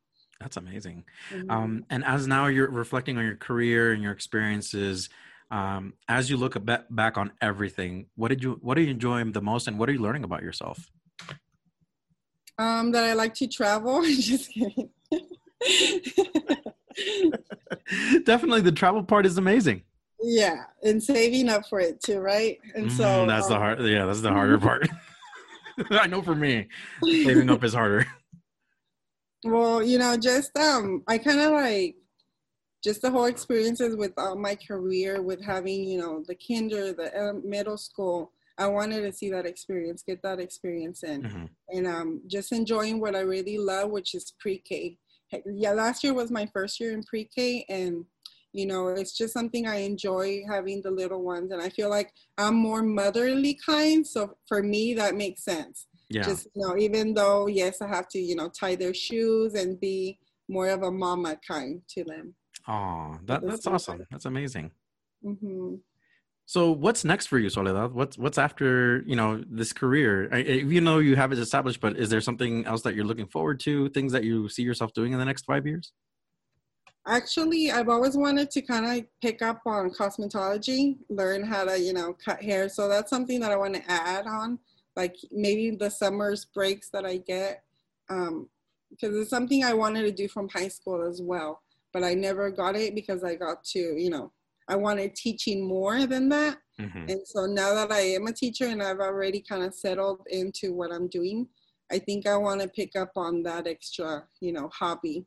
That's 0.41 0.57
amazing. 0.57 1.05
Mhm. 1.33 1.51
Um, 1.51 1.85
and 1.91 2.05
as 2.05 2.27
now 2.27 2.47
you're 2.47 2.71
reflecting 2.71 3.19
on 3.19 3.25
your 3.25 3.37
career 3.37 3.93
and 3.93 4.03
your 4.03 4.13
experiences, 4.13 5.09
um, 5.51 5.95
as 6.09 6.31
you 6.31 6.37
look 6.37 6.55
a 6.55 6.61
bit 6.61 6.85
back 6.95 7.19
on 7.19 7.33
everything, 7.41 8.07
what 8.15 8.29
did 8.29 8.43
you 8.43 8.59
what 8.63 8.79
are 8.79 8.83
you 8.83 8.91
enjoying 8.91 9.33
the 9.33 9.43
most, 9.43 9.67
and 9.67 9.79
what 9.79 9.89
are 9.89 9.93
you 9.93 9.99
learning 10.01 10.25
about 10.25 10.43
yourself? 10.43 10.91
Um, 12.59 12.93
that 12.93 13.05
I 13.05 13.15
like 13.15 13.35
to 13.35 13.47
travel. 13.49 14.03
Just 14.05 14.51
kidding. 14.53 14.91
Definitely, 18.25 18.61
the 18.63 18.73
travel 18.73 19.03
part 19.03 19.27
is 19.27 19.39
amazing. 19.39 19.83
yeah, 20.23 20.65
and 20.83 21.03
saving 21.03 21.49
up 21.49 21.69
for 21.69 21.81
it 21.81 22.01
too, 22.03 22.21
right? 22.21 22.59
And 22.75 22.93
so 22.93 23.05
Mhm, 23.05 23.29
that's 23.29 23.49
the 23.49 23.55
um, 23.55 23.61
hard. 23.61 23.81
Yeah, 23.81 24.07
that's 24.07 24.21
the 24.21 24.33
harder 24.33 24.59
part. 24.59 24.89
I 25.91 26.07
know 26.07 26.23
for 26.23 26.35
me, 26.35 26.69
saving 27.25 27.51
up 27.51 27.65
is 27.65 27.75
harder. 27.75 28.07
Well, 29.45 29.83
you 29.83 29.99
know, 29.99 30.17
just 30.17 30.57
um, 30.59 31.03
I 31.07 31.19
kind 31.19 31.41
of 31.41 31.53
like 31.53 31.97
just 32.83 33.03
the 33.03 33.11
whole 33.11 33.27
experiences 33.27 33.97
with 33.97 34.13
uh, 34.19 34.35
my 34.35 34.57
career, 34.57 35.23
with 35.23 35.45
having 35.45 35.85
you 35.85 35.99
know 36.01 36.25
the 36.27 36.37
kinder, 36.37 36.93
the 36.93 37.15
ele- 37.17 37.43
middle 37.45 37.77
school. 37.79 38.33
I 38.59 38.67
wanted 38.69 39.03
to 39.03 39.13
see 39.13 39.31
that 39.31 39.47
experience, 39.47 40.03
get 40.03 40.23
that 40.23 40.41
experience 40.41 41.03
in. 41.05 41.23
Mhm. 41.23 41.49
and 41.71 41.87
um, 41.87 42.23
just 42.27 42.53
enjoying 42.53 43.01
what 43.01 43.15
I 43.15 43.21
really 43.21 43.59
love, 43.59 43.91
which 43.91 44.15
is 44.15 44.33
pre-K. 44.41 44.99
Yeah, 45.47 45.73
last 45.73 46.03
year 46.03 46.15
was 46.15 46.31
my 46.31 46.47
first 46.55 46.81
year 46.81 46.93
in 46.93 47.03
pre-K, 47.05 47.67
and 47.69 48.07
you 48.55 48.67
know, 48.67 48.89
it's 48.89 49.13
just 49.17 49.35
something 49.35 49.67
I 49.67 49.77
enjoy 49.81 50.43
having 50.49 50.81
the 50.83 50.91
little 50.91 51.23
ones, 51.23 51.53
and 51.53 51.61
I 51.63 51.69
feel 51.69 51.91
like 51.91 52.13
I'm 52.39 52.55
more 52.55 52.83
motherly 52.83 53.59
kind. 53.65 54.07
So 54.07 54.39
for 54.49 54.63
me, 54.63 54.95
that 54.95 55.15
makes 55.17 55.45
sense. 55.45 55.87
Yeah, 56.11 56.25
Just 56.25 56.49
you 56.55 56.67
know, 56.67 56.77
even 56.77 57.13
though 57.15 57.47
yes, 57.49 57.83
I 57.83 57.89
have 57.89 58.09
to 58.09 58.19
you 58.19 58.35
know 58.35 58.49
tie 58.49 58.77
their 58.77 58.95
shoes 58.95 59.55
and 59.55 59.79
be 59.79 60.19
more 60.49 60.69
of 60.69 60.83
a 60.83 60.91
mama 60.91 61.39
kind 61.47 61.83
to 61.91 62.05
them. 62.05 62.35
oh, 62.67 63.17
that 63.27 63.47
that's 63.47 63.67
awesome. 63.67 64.07
That's 64.11 64.25
amazing. 64.25 64.71
hmm 65.23 65.75
So, 66.47 66.73
what's 66.73 67.05
next 67.05 67.27
for 67.27 67.39
you, 67.39 67.51
Soledad? 67.51 67.93
What's 67.93 68.17
what's 68.17 68.39
after 68.39 69.03
you 69.07 69.17
know 69.17 69.45
this 69.51 69.73
career? 69.75 70.29
I, 70.33 70.39
I- 70.39 70.65
you 70.75 70.81
know 70.81 70.99
you 70.99 71.15
have 71.17 71.31
it 71.33 71.39
established, 71.39 71.81
but 71.81 71.99
is 71.99 72.09
there 72.09 72.23
something 72.23 72.65
else 72.65 72.81
that 72.83 72.95
you're 72.95 73.05
looking 73.11 73.27
forward 73.29 73.61
to? 73.61 73.91
Things 73.91 74.13
that 74.13 74.25
you 74.25 74.49
see 74.49 74.63
yourself 74.63 74.95
doing 74.95 75.13
in 75.13 75.19
the 75.19 75.27
next 75.27 75.45
five 75.45 75.67
years? 75.67 75.93
Actually, 77.07 77.71
I've 77.71 77.89
always 77.89 78.17
wanted 78.17 78.51
to 78.51 78.61
kind 78.63 78.85
of 78.87 79.07
pick 79.23 79.41
up 79.41 79.61
on 79.67 79.91
cosmetology, 79.91 80.99
learn 81.09 81.43
how 81.43 81.65
to, 81.65 81.79
you 81.81 81.95
know, 81.95 82.13
cut 82.23 82.43
hair. 82.43 82.69
So 82.69 82.87
that's 82.87 83.09
something 83.09 83.41
that 83.41 83.51
I 83.51 83.57
want 83.57 83.75
to 83.75 83.83
add 83.91 84.27
on, 84.27 84.59
like 84.99 85.17
maybe 85.31 85.71
the 85.71 85.89
summers 85.89 86.45
breaks 86.45 86.91
that 86.91 87.07
I 87.07 87.19
get, 87.19 87.63
um, 88.11 88.51
because 88.91 89.17
it's 89.17 89.31
something 89.31 89.63
I 89.63 89.73
wanted 89.73 90.03
to 90.03 90.13
do 90.13 90.27
from 90.29 90.49
high 90.49 90.67
school 90.69 91.09
as 91.09 91.23
well, 91.23 91.63
but 91.93 92.03
I 92.03 92.15
never 92.15 92.51
got 92.51 92.75
it 92.75 92.97
because 92.97 93.23
I 93.23 93.37
got 93.37 93.63
to, 93.75 93.79
you 93.79 94.11
know, 94.11 94.33
I 94.67 94.75
wanted 94.75 95.15
teaching 95.15 95.65
more 95.65 96.05
than 96.07 96.29
that. 96.31 96.59
Mhm. 96.81 97.11
And 97.11 97.21
so 97.33 97.47
now 97.47 97.75
that 97.75 97.93
I 97.93 98.01
am 98.01 98.27
a 98.27 98.33
teacher 98.33 98.67
and 98.67 98.83
I've 98.83 98.99
already 98.99 99.41
kind 99.41 99.63
of 99.63 99.73
settled 99.73 100.27
into 100.27 100.75
what 100.75 100.93
I'm 100.93 101.07
doing, 101.07 101.49
I 101.93 101.99
think 102.01 102.27
I 102.27 102.37
want 102.37 102.61
to 102.61 102.69
pick 102.69 102.97
up 102.97 103.13
on 103.17 103.43
that 103.45 103.67
extra, 103.69 104.29
you 104.41 104.53
know, 104.53 104.69
hobby 104.69 105.27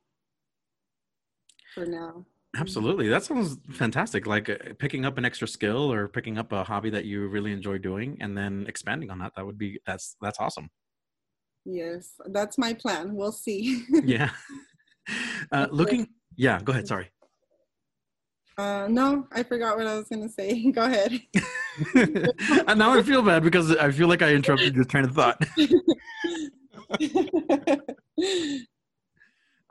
for 1.73 1.85
now. 1.85 2.25
Absolutely, 2.57 3.07
that 3.07 3.23
sounds 3.23 3.57
fantastic. 3.71 4.27
Like 4.27 4.49
uh, 4.49 4.57
picking 4.77 5.05
up 5.05 5.17
an 5.17 5.23
extra 5.23 5.47
skill 5.47 5.91
or 5.91 6.09
picking 6.09 6.37
up 6.37 6.51
a 6.51 6.63
hobby 6.65 6.89
that 6.89 7.05
you 7.05 7.27
really 7.27 7.53
enjoy 7.53 7.77
doing, 7.77 8.17
and 8.19 8.37
then 8.37 8.65
expanding 8.67 9.09
on 9.09 9.19
that. 9.19 9.31
That 9.37 9.45
would 9.45 9.57
be 9.57 9.79
that's 9.85 10.17
that's 10.21 10.37
awesome. 10.39 10.69
Yes, 11.63 12.13
that's 12.27 12.57
my 12.57 12.73
plan. 12.73 13.15
We'll 13.15 13.31
see. 13.31 13.85
Yeah. 14.03 14.31
Uh, 15.51 15.67
looking, 15.71 16.07
yeah. 16.37 16.61
Go 16.63 16.71
ahead. 16.71 16.87
Sorry. 16.87 17.09
uh, 18.57 18.87
no, 18.89 19.27
I 19.33 19.41
forgot 19.41 19.75
what 19.75 19.87
I 19.87 19.95
was 19.95 20.07
going 20.07 20.21
to 20.21 20.29
say. 20.29 20.71
Go 20.71 20.83
ahead. 20.83 21.19
and 22.67 22.77
now 22.79 22.91
I 22.93 23.01
feel 23.01 23.23
bad 23.23 23.43
because 23.43 23.75
I 23.75 23.91
feel 23.91 24.07
like 24.07 24.21
I 24.21 24.33
interrupted 24.33 24.75
your 24.75 24.85
train 24.85 25.05
of 25.05 25.15
thought. 25.15 25.43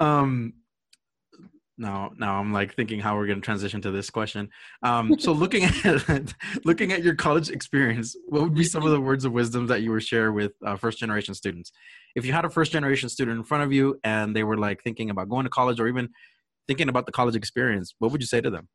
Um, 0.01 0.55
now, 1.81 2.11
now 2.19 2.39
I'm 2.39 2.53
like 2.53 2.75
thinking 2.75 3.01
how 3.01 3.17
we're 3.17 3.27
going 3.27 3.41
to 3.41 3.45
transition 3.45 3.81
to 3.81 3.91
this 3.91 4.11
question. 4.11 4.51
Um, 4.83 5.19
so 5.19 5.33
looking 5.33 5.65
at 5.85 6.35
looking 6.65 6.93
at 6.93 7.03
your 7.03 7.15
college 7.15 7.49
experience, 7.49 8.15
what 8.27 8.43
would 8.43 8.55
be 8.55 8.65
some 8.65 8.85
of 8.85 8.91
the 8.91 9.01
words 9.01 9.25
of 9.25 9.33
wisdom 9.33 9.67
that 9.69 9.83
you 9.83 9.91
would 9.93 10.03
share 10.03 10.31
with 10.31 10.53
uh, 10.65 10.77
first 10.77 10.99
generation 10.99 11.35
students? 11.35 11.73
If 12.15 12.27
you 12.27 12.33
had 12.33 12.45
a 12.45 12.51
first 12.51 12.71
generation 12.71 13.09
student 13.09 13.39
in 13.39 13.45
front 13.45 13.65
of 13.65 13.73
you 13.73 13.99
and 14.05 14.37
they 14.37 14.45
were 14.45 14.59
like 14.59 14.83
thinking 14.83 15.11
about 15.11 15.31
going 15.31 15.45
to 15.45 15.51
college 15.51 15.81
or 15.81 15.89
even 15.89 16.11
thinking 16.69 16.89
about 16.91 17.07
the 17.07 17.13
college 17.13 17.35
experience, 17.35 17.95
what 17.99 18.13
would 18.13 18.21
you 18.21 18.27
say 18.27 18.43
to 18.43 18.51
them? 18.51 18.69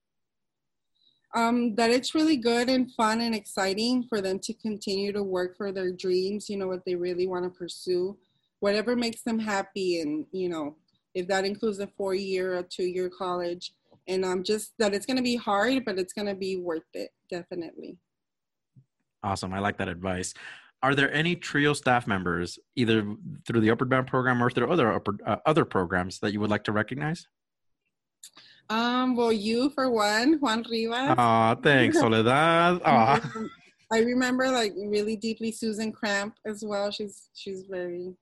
Um, 1.35 1.75
that 1.75 1.91
it's 1.91 2.15
really 2.15 2.37
good 2.37 2.69
and 2.69 2.91
fun 2.93 3.21
and 3.21 3.35
exciting 3.35 4.05
for 4.07 4.21
them 4.21 4.39
to 4.39 4.53
continue 4.53 5.11
to 5.11 5.21
work 5.21 5.57
for 5.57 5.71
their 5.71 5.91
dreams, 5.91 6.49
you 6.49 6.57
know, 6.57 6.67
what 6.67 6.85
they 6.85 6.95
really 6.95 7.27
want 7.27 7.43
to 7.43 7.49
pursue, 7.49 8.17
whatever 8.61 8.95
makes 8.95 9.21
them 9.21 9.37
happy. 9.37 9.99
And, 9.99 10.25
you 10.31 10.47
know, 10.47 10.77
if 11.15 11.27
that 11.27 11.45
includes 11.45 11.79
a 11.79 11.87
four 11.87 12.13
year 12.13 12.57
or 12.57 12.63
two 12.63 12.83
year 12.83 13.09
college. 13.09 13.73
And 14.07 14.23
um, 14.23 14.43
just 14.43 14.73
that 14.77 14.93
it's 14.93 15.07
going 15.07 15.17
to 15.17 15.23
be 15.23 15.35
hard, 15.35 15.83
but 15.83 15.97
it's 15.97 16.13
going 16.13 16.27
to 16.27 16.35
be 16.35 16.57
worth 16.57 16.83
it, 16.93 17.09
definitely. 17.31 17.97
Awesome. 19.23 19.51
I 19.53 19.59
like 19.59 19.77
that 19.77 19.87
advice. 19.87 20.35
Are 20.83 20.93
there 20.93 21.11
any 21.11 21.35
TRIO 21.35 21.73
staff 21.73 22.05
members, 22.05 22.59
either 22.75 23.15
through 23.47 23.61
the 23.61 23.71
Upward 23.71 23.89
Bound 23.89 24.05
program 24.05 24.43
or 24.43 24.51
through 24.51 24.71
other 24.71 24.93
upper, 24.93 25.17
uh, 25.25 25.37
other 25.47 25.65
programs, 25.65 26.19
that 26.19 26.31
you 26.31 26.39
would 26.39 26.51
like 26.51 26.63
to 26.65 26.71
recognize? 26.71 27.27
Um, 28.69 29.15
well, 29.15 29.31
you 29.31 29.71
for 29.71 29.89
one, 29.89 30.39
Juan 30.39 30.63
Rivas. 30.69 31.15
Aw, 31.17 31.55
thanks, 31.55 31.99
Soledad. 31.99 32.81
Aw. 32.85 33.31
I 33.91 33.99
remember 33.99 34.49
like 34.51 34.73
really 34.75 35.15
deeply 35.15 35.51
Susan 35.51 35.91
Cramp 35.91 36.35
as 36.45 36.63
well. 36.63 36.91
She's 36.91 37.29
she's 37.33 37.63
very 37.63 38.13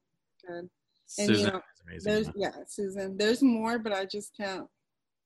good. 0.48 0.70
And 1.18 1.28
Susan 1.28 1.46
you 1.46 1.52
know, 1.52 1.62
amazing. 1.88 2.12
there's 2.12 2.30
yeah, 2.36 2.52
Susan. 2.68 3.18
There's 3.18 3.42
more, 3.42 3.80
but 3.80 3.94
I 3.94 4.06
just 4.06 4.36
can't 4.36 4.68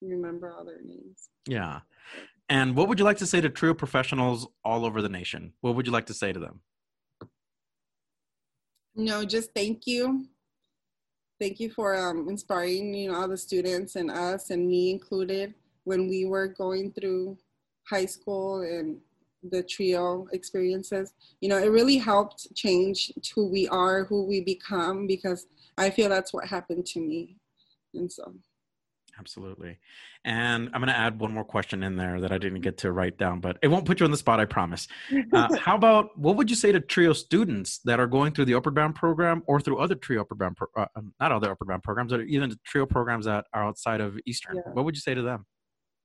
remember 0.01 0.53
all 0.53 0.65
their 0.65 0.81
names. 0.83 1.29
Yeah. 1.47 1.81
And 2.49 2.75
what 2.75 2.87
would 2.87 2.99
you 2.99 3.05
like 3.05 3.17
to 3.17 3.25
say 3.25 3.41
to 3.41 3.49
TRIO 3.49 3.73
professionals 3.73 4.47
all 4.63 4.85
over 4.85 5.01
the 5.01 5.09
nation? 5.09 5.53
What 5.61 5.75
would 5.75 5.85
you 5.85 5.91
like 5.91 6.05
to 6.05 6.13
say 6.13 6.31
to 6.31 6.39
them? 6.39 6.61
No, 8.95 9.25
just 9.25 9.51
thank 9.53 9.85
you. 9.85 10.25
Thank 11.39 11.59
you 11.59 11.69
for 11.69 11.95
um, 11.95 12.27
inspiring, 12.29 12.93
you 12.93 13.11
know, 13.11 13.19
all 13.19 13.27
the 13.27 13.37
students 13.37 13.95
and 13.95 14.09
us 14.09 14.49
and 14.49 14.67
me 14.67 14.89
included 14.89 15.53
when 15.83 16.07
we 16.07 16.25
were 16.25 16.47
going 16.47 16.91
through 16.91 17.37
high 17.87 18.05
school 18.05 18.61
and 18.61 18.97
the 19.51 19.61
trio 19.61 20.27
experiences. 20.31 21.13
You 21.41 21.49
know, 21.49 21.57
it 21.57 21.67
really 21.67 21.97
helped 21.97 22.53
change 22.55 23.11
who 23.35 23.47
we 23.47 23.67
are, 23.67 24.05
who 24.05 24.25
we 24.25 24.41
become, 24.41 25.05
because 25.05 25.45
I 25.77 25.89
feel 25.89 26.09
that's 26.09 26.33
what 26.33 26.45
happened 26.45 26.85
to 26.87 26.99
me. 26.99 27.37
And 27.93 28.11
so. 28.11 28.33
Absolutely. 29.19 29.79
And 30.25 30.69
I'm 30.73 30.81
going 30.81 30.93
to 30.93 30.97
add 30.97 31.19
one 31.19 31.33
more 31.33 31.43
question 31.43 31.81
in 31.81 31.95
there 31.95 32.21
that 32.21 32.31
I 32.31 32.37
didn't 32.37 32.61
get 32.61 32.77
to 32.79 32.91
write 32.91 33.17
down, 33.17 33.39
but 33.39 33.57
it 33.63 33.67
won't 33.67 33.85
put 33.85 33.99
you 33.99 34.05
on 34.05 34.11
the 34.11 34.17
spot, 34.17 34.39
I 34.39 34.45
promise. 34.45 34.87
Uh, 35.33 35.55
how 35.59 35.75
about 35.75 36.15
what 36.19 36.35
would 36.35 36.51
you 36.51 36.55
say 36.55 36.71
to 36.71 36.79
TRIO 36.79 37.13
students 37.13 37.79
that 37.85 37.99
are 37.99 38.05
going 38.05 38.33
through 38.33 38.45
the 38.45 38.53
Upward 38.53 38.75
Bound 38.75 38.93
program 38.93 39.41
or 39.47 39.59
through 39.59 39.79
other 39.79 39.95
TRIO 39.95 40.21
Upward 40.21 40.37
Bound, 40.37 40.55
pro- 40.55 40.67
uh, 40.77 40.85
um, 40.95 41.13
not 41.19 41.31
other 41.31 41.49
Upward 41.49 41.67
Bound 41.67 41.81
programs, 41.81 42.11
but 42.11 42.21
even 42.21 42.53
TRIO 42.63 42.85
programs 42.85 43.25
that 43.25 43.45
are 43.53 43.63
outside 43.63 44.01
of 44.01 44.19
Eastern? 44.27 44.57
Yeah. 44.57 44.73
What 44.73 44.85
would 44.85 44.95
you 44.95 45.01
say 45.01 45.15
to 45.15 45.23
them? 45.23 45.45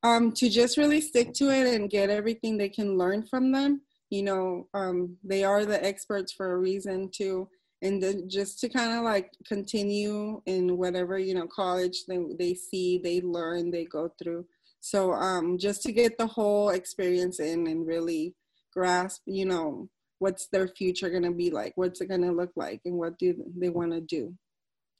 um, 0.02 0.32
to 0.32 0.48
just 0.48 0.76
really 0.76 1.00
stick 1.00 1.32
to 1.34 1.50
it 1.50 1.74
and 1.74 1.90
get 1.90 2.10
everything 2.10 2.56
they 2.56 2.68
can 2.68 2.98
learn 2.98 3.22
from 3.22 3.52
them. 3.52 3.82
You 4.10 4.22
know, 4.22 4.68
um, 4.74 5.16
they 5.24 5.44
are 5.44 5.64
the 5.64 5.82
experts 5.84 6.32
for 6.32 6.52
a 6.52 6.58
reason 6.58 7.10
too, 7.12 7.48
and 7.83 8.03
then 8.03 8.28
just 8.28 8.61
to 8.61 8.68
kind 8.68 8.97
of 8.97 9.05
like 9.05 9.33
continue 9.47 10.41
in 10.47 10.78
whatever 10.78 11.18
you 11.18 11.35
know 11.35 11.47
college 11.47 12.05
they 12.07 12.18
they 12.39 12.55
see, 12.55 12.99
they 12.99 13.20
learn, 13.20 13.70
they 13.70 13.85
go 13.85 14.11
through. 14.22 14.47
So 14.80 15.12
um, 15.12 15.59
just 15.59 15.83
to 15.83 15.93
get 15.93 16.16
the 16.18 16.26
whole 16.26 16.70
experience 16.70 17.39
in 17.39 17.66
and 17.66 17.87
really 17.87 18.35
grasp, 18.72 19.22
you 19.26 19.45
know, 19.45 19.89
what's 20.18 20.49
their 20.49 20.66
future 20.66 21.11
going 21.11 21.22
to 21.24 21.30
be 21.30 21.51
like, 21.51 21.72
what's 21.76 22.01
it 22.01 22.09
going 22.09 22.22
to 22.22 22.33
look 22.33 22.53
like, 22.57 22.80
and 22.85 22.97
what 22.97 23.18
do 23.18 23.35
they 23.57 23.68
want 23.68 23.93
to 23.93 24.01
do. 24.01 24.35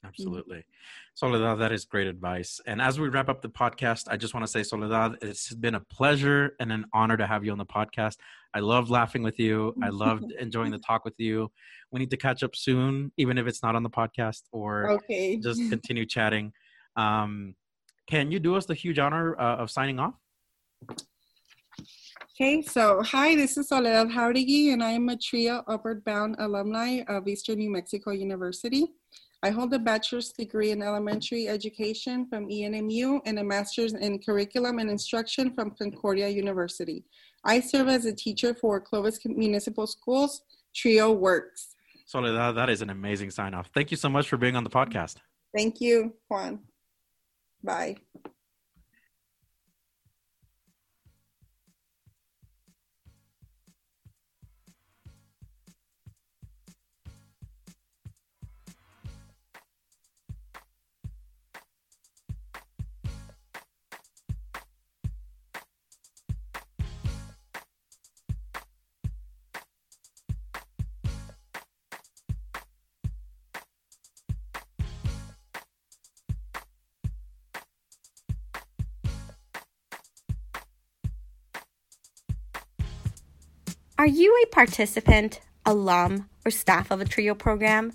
Absolutely. 0.05 0.63
Soledad, 1.15 1.59
that 1.59 1.71
is 1.71 1.85
great 1.85 2.07
advice. 2.07 2.59
And 2.65 2.81
as 2.81 2.99
we 2.99 3.07
wrap 3.07 3.29
up 3.29 3.41
the 3.41 3.49
podcast, 3.49 4.07
I 4.09 4.17
just 4.17 4.33
want 4.33 4.45
to 4.45 4.51
say, 4.51 4.63
Soledad, 4.63 5.17
it's 5.21 5.53
been 5.53 5.75
a 5.75 5.79
pleasure 5.79 6.55
and 6.59 6.71
an 6.71 6.85
honor 6.93 7.15
to 7.17 7.25
have 7.25 7.45
you 7.45 7.51
on 7.51 7.57
the 7.57 7.65
podcast. 7.65 8.17
I 8.53 8.59
loved 8.59 8.89
laughing 8.89 9.23
with 9.23 9.39
you. 9.39 9.73
I 9.81 9.89
loved 9.89 10.31
enjoying 10.39 10.71
the 10.71 10.79
talk 10.79 11.05
with 11.05 11.17
you. 11.17 11.51
We 11.91 11.99
need 11.99 12.11
to 12.11 12.17
catch 12.17 12.43
up 12.43 12.55
soon, 12.55 13.11
even 13.17 13.37
if 13.37 13.47
it's 13.47 13.63
not 13.63 13.75
on 13.75 13.83
the 13.83 13.89
podcast 13.89 14.41
or 14.51 14.89
Okay. 14.91 15.37
just 15.37 15.61
continue 15.69 16.05
chatting. 16.05 16.51
Um, 16.95 17.55
can 18.07 18.31
you 18.31 18.39
do 18.39 18.55
us 18.55 18.65
the 18.65 18.73
huge 18.73 18.99
honor 18.99 19.39
uh, 19.39 19.57
of 19.57 19.71
signing 19.71 19.99
off? 19.99 20.15
Okay, 22.35 22.63
so 22.63 23.01
hi, 23.03 23.35
this 23.35 23.57
is 23.57 23.67
Soledad 23.67 24.09
Jauregui, 24.09 24.73
and 24.73 24.83
I 24.83 24.91
am 24.91 25.07
a 25.09 25.15
TRIO 25.15 25.63
Upward 25.67 26.03
Bound 26.03 26.35
alumni 26.39 27.01
of 27.07 27.27
Eastern 27.27 27.59
New 27.59 27.69
Mexico 27.71 28.09
University. 28.09 28.87
I 29.43 29.49
hold 29.49 29.73
a 29.73 29.79
bachelor's 29.79 30.31
degree 30.31 30.71
in 30.71 30.81
elementary 30.81 31.49
education 31.49 32.25
from 32.29 32.47
ENMU 32.47 33.19
and 33.25 33.37
a 33.39 33.43
master's 33.43 33.91
in 33.91 34.19
curriculum 34.19 34.79
and 34.79 34.89
instruction 34.89 35.53
from 35.53 35.71
Concordia 35.71 36.29
University. 36.29 37.03
I 37.43 37.59
serve 37.59 37.89
as 37.89 38.05
a 38.05 38.13
teacher 38.13 38.53
for 38.53 38.79
Clovis 38.79 39.19
Municipal 39.25 39.85
Schools. 39.85 40.43
TRIO 40.73 41.11
works. 41.11 41.75
Soledad, 42.05 42.55
that 42.55 42.69
is 42.69 42.81
an 42.81 42.89
amazing 42.89 43.31
sign 43.31 43.53
off. 43.53 43.69
Thank 43.73 43.91
you 43.91 43.97
so 43.97 44.07
much 44.07 44.29
for 44.29 44.37
being 44.37 44.55
on 44.55 44.63
the 44.63 44.69
podcast. 44.69 45.17
Thank 45.53 45.81
you, 45.81 46.13
Juan. 46.29 46.59
Bye. 47.61 47.97
Are 84.03 84.17
you 84.21 84.37
a 84.43 84.47
participant, 84.47 85.39
alum, 85.65 86.27
or 86.43 86.51
staff 86.51 86.91
of 86.91 86.99
a 86.99 87.05
TRIO 87.05 87.35
program? 87.35 87.93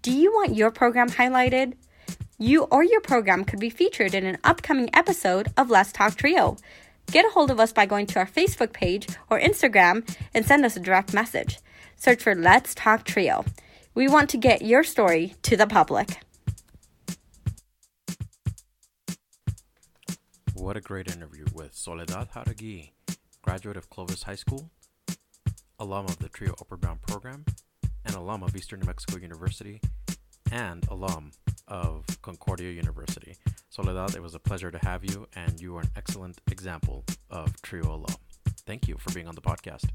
Do 0.00 0.10
you 0.10 0.32
want 0.32 0.54
your 0.54 0.70
program 0.70 1.10
highlighted? 1.10 1.74
You 2.38 2.62
or 2.62 2.82
your 2.82 3.02
program 3.02 3.44
could 3.44 3.60
be 3.60 3.68
featured 3.68 4.14
in 4.14 4.24
an 4.24 4.38
upcoming 4.42 4.88
episode 4.94 5.52
of 5.58 5.68
Let's 5.68 5.92
Talk 5.92 6.14
TRIO. 6.14 6.56
Get 7.12 7.26
a 7.26 7.28
hold 7.28 7.50
of 7.50 7.60
us 7.60 7.74
by 7.74 7.84
going 7.84 8.06
to 8.06 8.20
our 8.20 8.26
Facebook 8.26 8.72
page 8.72 9.06
or 9.28 9.38
Instagram 9.38 10.08
and 10.32 10.46
send 10.46 10.64
us 10.64 10.78
a 10.78 10.80
direct 10.80 11.12
message. 11.12 11.58
Search 11.96 12.22
for 12.22 12.34
Let's 12.34 12.74
Talk 12.74 13.04
TRIO. 13.04 13.44
We 13.94 14.08
want 14.08 14.30
to 14.30 14.38
get 14.38 14.62
your 14.62 14.82
story 14.82 15.34
to 15.42 15.58
the 15.58 15.66
public. 15.66 16.20
What 20.54 20.78
a 20.78 20.80
great 20.80 21.14
interview 21.14 21.44
with 21.52 21.74
Soledad 21.74 22.30
Jauregui, 22.32 22.92
graduate 23.42 23.76
of 23.76 23.90
Clovis 23.90 24.22
High 24.22 24.36
School, 24.36 24.70
alum 25.78 26.06
of 26.06 26.18
the 26.18 26.28
TRIO 26.28 26.54
Upward 26.60 26.80
Bound 26.80 27.02
program, 27.02 27.44
and 28.04 28.14
alum 28.14 28.42
of 28.42 28.54
Eastern 28.56 28.80
New 28.80 28.86
Mexico 28.86 29.18
University, 29.18 29.80
and 30.52 30.86
alum 30.88 31.32
of 31.68 32.04
Concordia 32.22 32.70
University. 32.70 33.36
Soledad, 33.70 34.14
it 34.14 34.22
was 34.22 34.34
a 34.34 34.38
pleasure 34.38 34.70
to 34.70 34.78
have 34.78 35.04
you, 35.04 35.26
and 35.34 35.60
you 35.60 35.76
are 35.76 35.80
an 35.80 35.90
excellent 35.96 36.40
example 36.50 37.04
of 37.30 37.60
TRIO 37.62 37.88
alum. 37.88 38.16
Thank 38.66 38.88
you 38.88 38.96
for 38.98 39.12
being 39.12 39.26
on 39.26 39.34
the 39.34 39.40
podcast. 39.40 39.86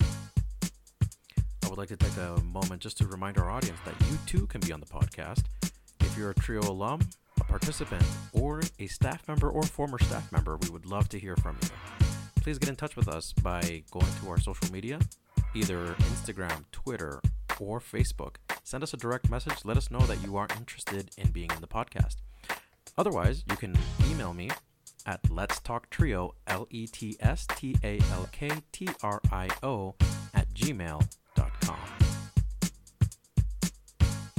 I 0.00 1.68
would 1.68 1.78
like 1.78 1.88
to 1.88 1.96
take 1.96 2.16
a 2.16 2.40
moment 2.42 2.80
just 2.80 2.96
to 2.98 3.06
remind 3.06 3.36
our 3.36 3.50
audience 3.50 3.78
that 3.84 3.94
you 4.10 4.16
too 4.24 4.46
can 4.46 4.62
be 4.62 4.72
on 4.72 4.80
the 4.80 4.86
podcast. 4.86 5.42
If 6.00 6.16
you're 6.16 6.30
a 6.30 6.34
TRIO 6.34 6.62
alum, 6.62 7.00
a 7.38 7.44
participant, 7.44 8.04
or 8.32 8.62
a 8.78 8.86
staff 8.86 9.28
member 9.28 9.50
or 9.50 9.62
former 9.62 9.98
staff 9.98 10.32
member, 10.32 10.56
we 10.56 10.70
would 10.70 10.86
love 10.86 11.10
to 11.10 11.18
hear 11.18 11.36
from 11.36 11.58
you. 11.62 12.07
Please 12.40 12.58
get 12.58 12.68
in 12.68 12.76
touch 12.76 12.96
with 12.96 13.08
us 13.08 13.32
by 13.32 13.82
going 13.90 14.06
to 14.20 14.28
our 14.28 14.40
social 14.40 14.72
media, 14.72 14.98
either 15.54 15.94
Instagram, 15.94 16.64
Twitter, 16.72 17.20
or 17.60 17.80
Facebook. 17.80 18.36
Send 18.64 18.82
us 18.82 18.94
a 18.94 18.96
direct 18.96 19.30
message. 19.30 19.64
Let 19.64 19.76
us 19.76 19.90
know 19.90 20.00
that 20.00 20.22
you 20.22 20.36
are 20.36 20.48
interested 20.56 21.10
in 21.18 21.30
being 21.30 21.50
in 21.54 21.60
the 21.60 21.66
podcast. 21.66 22.16
Otherwise, 22.96 23.44
you 23.48 23.56
can 23.56 23.76
email 24.10 24.32
me 24.32 24.50
at 25.06 25.20
let's 25.30 25.58
talk 25.60 25.88
trio 25.90 26.34
l 26.46 26.66
e 26.70 26.86
t 26.86 27.16
s 27.20 27.46
t 27.46 27.76
a 27.82 27.98
l 28.12 28.28
k 28.30 28.50
t 28.72 28.88
r 29.02 29.20
i 29.32 29.48
o 29.62 29.94
at 30.34 30.46
gmail.com 30.52 31.78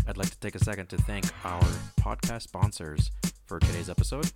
i'd 0.08 0.18
like 0.18 0.30
to 0.30 0.40
take 0.40 0.56
a 0.56 0.64
second 0.64 0.88
to 0.88 0.98
thank 0.98 1.26
our 1.44 1.64
podcast 2.00 2.44
sponsors 2.44 3.10
for 3.48 3.60
today's 3.60 3.90
episode 3.90 4.30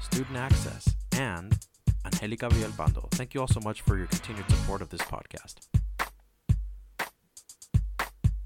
student 0.00 0.36
access 0.36 0.94
and 1.16 1.67
angelica 2.08 2.48
villalpando 2.48 3.02
thank 3.12 3.34
you 3.34 3.40
all 3.40 3.52
so 3.56 3.60
much 3.68 3.80
for 3.82 3.96
your 3.96 4.06
continued 4.06 4.48
support 4.50 4.82
of 4.82 4.88
this 4.88 5.02
podcast 5.02 5.56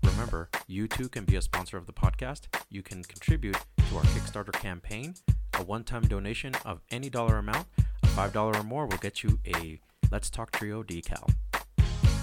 remember 0.04 0.48
you 0.66 0.86
too 0.86 1.08
can 1.08 1.24
be 1.24 1.36
a 1.36 1.42
sponsor 1.42 1.76
of 1.76 1.86
the 1.86 1.92
podcast 1.92 2.42
you 2.70 2.82
can 2.82 3.02
contribute 3.02 3.58
to 3.88 3.96
our 3.98 4.04
kickstarter 4.04 4.52
campaign 4.52 5.14
A 5.58 5.62
one 5.62 5.84
time 5.84 6.02
donation 6.02 6.54
of 6.64 6.80
any 6.90 7.10
dollar 7.10 7.36
amount, 7.36 7.66
$5 8.06 8.56
or 8.56 8.62
more, 8.62 8.86
will 8.86 8.96
get 8.98 9.22
you 9.22 9.38
a 9.46 9.80
Let's 10.10 10.30
Talk 10.30 10.50
Trio 10.50 10.82
decal. 10.82 11.28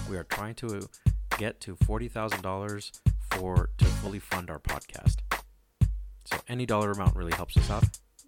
We 0.08 0.16
are 0.16 0.24
trying 0.24 0.56
to 0.56 0.88
get 1.38 1.60
to 1.60 1.76
$40,000 1.76 3.00
for 3.32 3.70
to 3.78 3.84
fully 3.84 4.18
fund 4.18 4.50
our 4.50 4.58
podcast. 4.58 5.18
So 6.24 6.38
any 6.48 6.66
dollar 6.66 6.90
amount 6.90 7.14
really 7.14 7.32
helps 7.32 7.56
us 7.56 7.70
out. 7.70 7.84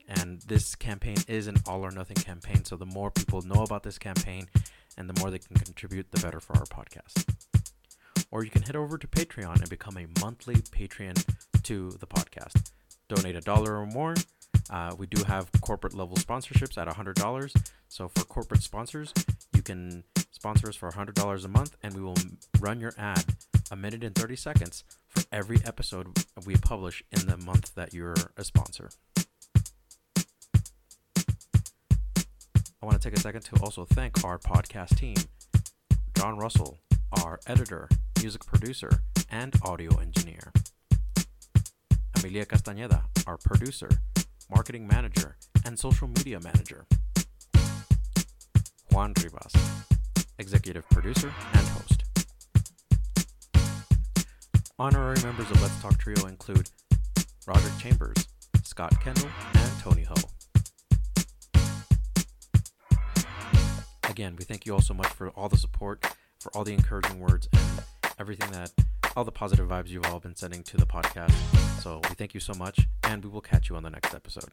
And 0.08 0.40
this 0.42 0.74
campaign 0.74 1.16
is 1.28 1.46
an 1.46 1.56
all 1.66 1.84
or 1.84 1.90
nothing 1.90 2.16
campaign. 2.16 2.64
So 2.64 2.76
the 2.76 2.86
more 2.86 3.10
people 3.10 3.42
know 3.42 3.62
about 3.62 3.82
this 3.82 3.98
campaign 3.98 4.48
and 4.96 5.08
the 5.08 5.18
more 5.20 5.30
they 5.30 5.38
can 5.38 5.56
contribute, 5.56 6.10
the 6.10 6.20
better 6.20 6.40
for 6.40 6.56
our 6.56 6.64
podcast. 6.64 7.24
Or 8.30 8.44
you 8.44 8.50
can 8.50 8.62
head 8.62 8.76
over 8.76 8.98
to 8.98 9.06
Patreon 9.06 9.60
and 9.60 9.68
become 9.68 9.96
a 9.96 10.06
monthly 10.20 10.56
Patreon 10.56 11.24
to 11.62 11.90
the 12.00 12.06
podcast. 12.06 12.72
Donate 13.08 13.36
a 13.36 13.40
dollar 13.40 13.76
or 13.76 13.86
more. 13.86 14.14
Uh, 14.70 14.94
we 14.96 15.06
do 15.06 15.22
have 15.24 15.50
corporate 15.60 15.94
level 15.94 16.16
sponsorships 16.16 16.78
at 16.78 16.88
$100. 16.88 17.54
So 17.88 18.08
for 18.08 18.24
corporate 18.24 18.62
sponsors, 18.62 19.12
you 19.54 19.62
can 19.62 20.04
sponsor 20.30 20.68
us 20.68 20.76
for 20.76 20.90
$100 20.90 21.44
a 21.44 21.48
month 21.48 21.76
and 21.82 21.94
we 21.94 22.02
will 22.02 22.16
run 22.60 22.80
your 22.80 22.94
ad 22.96 23.24
a 23.70 23.76
minute 23.76 24.04
and 24.04 24.14
30 24.14 24.36
seconds 24.36 24.84
for 25.08 25.22
every 25.30 25.58
episode 25.64 26.08
we 26.44 26.56
publish 26.56 27.02
in 27.12 27.26
the 27.26 27.36
month 27.36 27.74
that 27.74 27.92
you're 27.92 28.14
a 28.36 28.44
sponsor. 28.44 28.90
I 32.82 32.86
want 32.86 33.00
to 33.00 33.08
take 33.08 33.16
a 33.16 33.20
second 33.20 33.42
to 33.42 33.56
also 33.62 33.84
thank 33.84 34.24
our 34.24 34.38
podcast 34.40 34.96
team 34.96 35.14
John 36.16 36.36
Russell, 36.36 36.80
our 37.22 37.38
editor, 37.46 37.88
music 38.20 38.44
producer, 38.44 38.90
and 39.30 39.54
audio 39.62 39.96
engineer. 40.00 40.52
Amelia 42.16 42.44
Castañeda, 42.44 43.04
our 43.28 43.36
producer, 43.36 43.88
marketing 44.50 44.88
manager, 44.88 45.36
and 45.64 45.78
social 45.78 46.08
media 46.08 46.40
manager. 46.40 46.84
Juan 48.90 49.12
Rivas, 49.22 49.52
executive 50.40 50.88
producer 50.90 51.32
and 51.52 51.68
host. 51.68 52.02
Honorary 54.80 55.22
members 55.22 55.48
of 55.52 55.62
Let's 55.62 55.80
Talk 55.80 55.98
Trio 55.98 56.26
include 56.26 56.68
Roderick 57.46 57.78
Chambers, 57.78 58.26
Scott 58.64 59.00
Kendall, 59.00 59.30
and 59.54 59.70
Tony 59.80 60.02
Ho. 60.02 60.14
Again, 64.12 64.36
we 64.38 64.44
thank 64.44 64.66
you 64.66 64.74
all 64.74 64.82
so 64.82 64.92
much 64.92 65.06
for 65.06 65.30
all 65.30 65.48
the 65.48 65.56
support, 65.56 66.04
for 66.38 66.54
all 66.54 66.64
the 66.64 66.74
encouraging 66.74 67.18
words, 67.18 67.48
and 67.50 67.82
everything 68.18 68.50
that, 68.50 68.70
all 69.16 69.24
the 69.24 69.32
positive 69.32 69.66
vibes 69.66 69.88
you've 69.88 70.04
all 70.04 70.20
been 70.20 70.36
sending 70.36 70.62
to 70.64 70.76
the 70.76 70.84
podcast. 70.84 71.32
So 71.80 71.98
we 72.10 72.14
thank 72.14 72.34
you 72.34 72.40
so 72.40 72.52
much, 72.52 72.78
and 73.04 73.24
we 73.24 73.30
will 73.30 73.40
catch 73.40 73.70
you 73.70 73.76
on 73.76 73.84
the 73.84 73.88
next 73.88 74.12
episode. 74.14 74.50